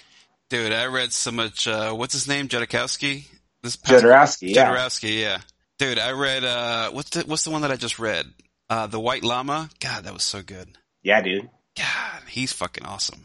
Dude, 0.50 0.72
I 0.74 0.86
read 0.88 1.12
so 1.14 1.32
much, 1.32 1.68
uh, 1.68 1.94
what's 1.94 2.14
his 2.14 2.28
name? 2.28 2.48
Jodorowsky? 2.48 3.26
This 3.62 3.76
past- 3.76 4.04
Jodorowsky, 4.04 4.56
yeah, 4.56 4.66
Jodorowsky, 4.72 5.20
yeah. 5.22 5.40
Dude, 5.78 6.00
I 6.00 6.12
read, 6.14 6.44
uh, 6.44 6.90
what's 6.92 7.12
the, 7.12 7.22
what's 7.22 7.44
the 7.44 7.52
one 7.52 7.62
that 7.62 7.70
I 7.72 7.76
just 7.76 8.00
read? 8.00 8.26
Uh, 8.70 8.88
The 8.88 9.00
White 9.00 9.24
Lama? 9.24 9.70
God, 9.80 10.04
that 10.04 10.14
was 10.14 10.24
so 10.24 10.42
good. 10.42 10.78
yeah, 11.04 11.22
dude, 11.22 11.50
God, 11.78 12.22
he's 12.28 12.54
fucking 12.54 12.86
awesome. 12.86 13.24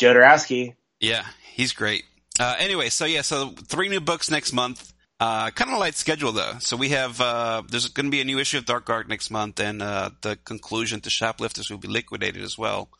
Jodorowsky. 0.00 0.74
Yeah, 1.00 1.24
he's 1.54 1.72
great. 1.72 2.04
Uh, 2.38 2.54
anyway, 2.58 2.88
so 2.90 3.04
yeah, 3.04 3.22
so 3.22 3.50
three 3.50 3.88
new 3.88 4.00
books 4.00 4.30
next 4.30 4.52
month. 4.52 4.92
Uh, 5.18 5.50
kind 5.50 5.70
of 5.70 5.76
a 5.76 5.80
light 5.80 5.94
schedule 5.94 6.32
though. 6.32 6.54
So 6.60 6.76
we 6.76 6.90
have, 6.90 7.18
uh, 7.20 7.62
there's 7.68 7.88
going 7.88 8.06
to 8.06 8.10
be 8.10 8.20
a 8.20 8.24
new 8.24 8.38
issue 8.38 8.58
of 8.58 8.66
Dark 8.66 8.90
Ark 8.90 9.08
next 9.08 9.30
month 9.30 9.58
and, 9.60 9.80
uh, 9.80 10.10
the 10.20 10.36
conclusion 10.36 11.00
to 11.02 11.10
Shoplifters 11.10 11.70
will 11.70 11.78
be 11.78 11.88
liquidated 11.88 12.42
as 12.42 12.58
well, 12.58 12.90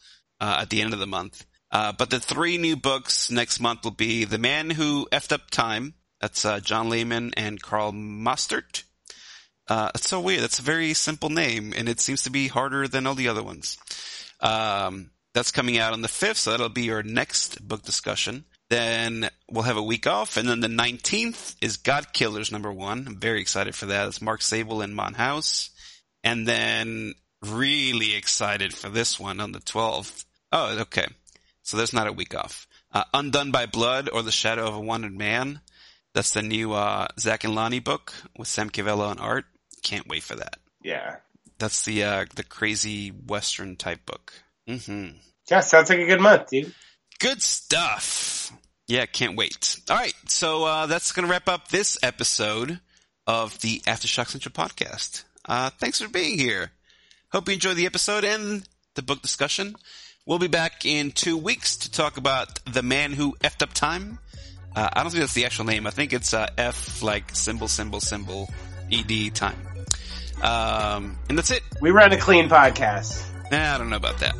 uh, 0.40 0.58
at 0.60 0.70
the 0.70 0.80
end 0.80 0.94
of 0.94 0.98
the 0.98 1.06
month. 1.06 1.44
Uh, 1.70 1.92
but 1.92 2.08
the 2.08 2.20
three 2.20 2.56
new 2.56 2.76
books 2.76 3.30
next 3.30 3.60
month 3.60 3.84
will 3.84 3.90
be 3.90 4.24
The 4.24 4.38
Man 4.38 4.70
Who 4.70 5.06
Effed 5.12 5.32
Up 5.32 5.50
Time. 5.50 5.92
That's, 6.20 6.46
uh, 6.46 6.60
John 6.60 6.88
Layman 6.88 7.34
and 7.36 7.60
Karl 7.60 7.92
Mostert. 7.92 8.84
Uh, 9.68 9.90
it's 9.94 10.08
so 10.08 10.20
weird. 10.20 10.42
That's 10.42 10.58
a 10.58 10.62
very 10.62 10.94
simple 10.94 11.30
name 11.30 11.72
and 11.76 11.88
it 11.88 12.00
seems 12.00 12.22
to 12.22 12.30
be 12.30 12.48
harder 12.48 12.86
than 12.86 13.06
all 13.06 13.14
the 13.14 13.28
other 13.28 13.42
ones. 13.42 13.78
Um, 14.40 15.10
that's 15.34 15.50
coming 15.50 15.78
out 15.78 15.92
on 15.92 16.00
the 16.00 16.08
5th, 16.08 16.36
so 16.36 16.50
that'll 16.50 16.70
be 16.70 16.90
our 16.90 17.02
next 17.02 17.66
book 17.66 17.82
discussion. 17.82 18.44
Then 18.70 19.28
we'll 19.50 19.64
have 19.64 19.76
a 19.76 19.82
week 19.82 20.06
off, 20.06 20.36
and 20.36 20.48
then 20.48 20.60
the 20.60 20.66
19th 20.66 21.56
is 21.60 21.76
God 21.76 22.12
Killers 22.12 22.50
number 22.50 22.72
one. 22.72 23.06
I'm 23.06 23.20
very 23.20 23.40
excited 23.40 23.74
for 23.74 23.86
that. 23.86 24.08
It's 24.08 24.22
Mark 24.22 24.40
Sable 24.40 24.80
and 24.80 24.96
Maan 24.96 25.14
House. 25.14 25.70
And 26.24 26.48
then 26.48 27.14
really 27.42 28.14
excited 28.14 28.72
for 28.72 28.88
this 28.88 29.20
one 29.20 29.40
on 29.40 29.52
the 29.52 29.60
12th. 29.60 30.24
Oh, 30.52 30.78
okay. 30.80 31.06
So 31.62 31.76
there's 31.76 31.92
not 31.92 32.06
a 32.06 32.12
week 32.12 32.34
off. 32.34 32.66
Uh, 32.92 33.04
Undone 33.12 33.50
by 33.50 33.66
Blood 33.66 34.08
or 34.10 34.22
The 34.22 34.32
Shadow 34.32 34.66
of 34.66 34.74
a 34.74 34.80
Wanted 34.80 35.12
Man. 35.12 35.60
That's 36.14 36.30
the 36.30 36.42
new, 36.42 36.72
uh, 36.72 37.08
Zac 37.20 37.44
and 37.44 37.54
Lonnie 37.54 37.80
book 37.80 38.14
with 38.38 38.48
Sam 38.48 38.70
Kivelä 38.70 39.06
on 39.06 39.18
art. 39.18 39.44
Can't 39.82 40.08
wait 40.08 40.22
for 40.22 40.34
that. 40.36 40.58
Yeah, 40.82 41.16
That's 41.58 41.84
the, 41.84 42.04
uh, 42.04 42.24
the 42.34 42.44
crazy 42.44 43.08
Western 43.10 43.76
type 43.76 44.06
book. 44.06 44.32
hmm 44.68 45.08
yeah, 45.50 45.60
sounds 45.60 45.90
like 45.90 46.00
a 46.00 46.06
good 46.06 46.20
month, 46.20 46.48
dude. 46.50 46.74
Good 47.20 47.40
stuff. 47.40 48.52
Yeah, 48.88 49.06
can't 49.06 49.36
wait. 49.36 49.78
All 49.88 49.96
right, 49.96 50.14
so 50.26 50.64
uh, 50.64 50.86
that's 50.86 51.12
going 51.12 51.24
to 51.26 51.30
wrap 51.30 51.48
up 51.48 51.68
this 51.68 51.96
episode 52.02 52.80
of 53.28 53.58
the 53.60 53.80
Aftershock 53.86 54.28
Central 54.28 54.52
podcast. 54.52 55.22
Uh, 55.48 55.70
thanks 55.70 56.00
for 56.00 56.08
being 56.08 56.36
here. 56.38 56.72
Hope 57.32 57.46
you 57.48 57.54
enjoyed 57.54 57.76
the 57.76 57.86
episode 57.86 58.24
and 58.24 58.68
the 58.94 59.02
book 59.02 59.22
discussion. 59.22 59.76
We'll 60.26 60.38
be 60.40 60.48
back 60.48 60.84
in 60.84 61.12
two 61.12 61.36
weeks 61.36 61.76
to 61.78 61.90
talk 61.92 62.16
about 62.16 62.64
The 62.64 62.82
Man 62.82 63.12
Who 63.12 63.36
Effed 63.44 63.62
Up 63.62 63.72
Time. 63.72 64.18
Uh, 64.74 64.88
I 64.92 65.02
don't 65.02 65.10
think 65.12 65.20
that's 65.20 65.34
the 65.34 65.44
actual 65.46 65.64
name. 65.64 65.86
I 65.86 65.90
think 65.90 66.12
it's 66.12 66.34
uh, 66.34 66.48
F 66.58 67.02
like 67.02 67.34
symbol, 67.36 67.68
symbol, 67.68 68.00
symbol, 68.00 68.50
ED 68.90 69.34
time. 69.34 69.56
Um, 70.42 71.18
and 71.28 71.38
that's 71.38 71.50
it. 71.50 71.62
We 71.80 71.90
run 71.90 72.12
a 72.12 72.18
clean 72.18 72.48
podcast. 72.48 73.24
Nah, 73.50 73.74
I 73.74 73.78
don't 73.78 73.90
know 73.90 73.96
about 73.96 74.18
that. 74.18 74.34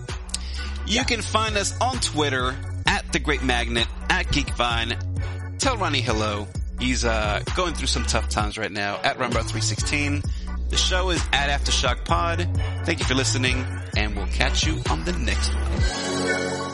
You 0.87 1.05
can 1.05 1.23
find 1.23 1.57
us 1.57 1.77
on 1.81 1.99
Twitter 1.99 2.55
at 2.87 3.13
the 3.13 3.19
Great 3.19 3.43
Magnet 3.43 3.89
at 4.09 4.27
Geekvine. 4.27 5.59
Tell 5.59 5.77
Ronnie 5.77 6.01
hello. 6.01 6.47
He's 6.79 7.05
uh, 7.05 7.43
going 7.57 7.75
through 7.75 7.87
some 7.87 8.05
tough 8.05 8.29
times 8.29 8.59
right 8.59 8.71
now 8.71 9.01
at 9.03 9.19
Runbar316. 9.19 10.69
The 10.69 10.77
show 10.77 11.11
is 11.11 11.23
at 11.33 11.49
Aftershock 11.49 12.05
Pod. 12.05 12.47
Thank 12.85 12.99
you 12.99 13.05
for 13.05 13.15
listening, 13.15 13.65
and 13.97 14.17
we'll 14.17 14.27
catch 14.27 14.67
you 14.67 14.83
on 14.91 15.05
the 15.05 15.13
next 15.13 15.55
one. 15.55 16.66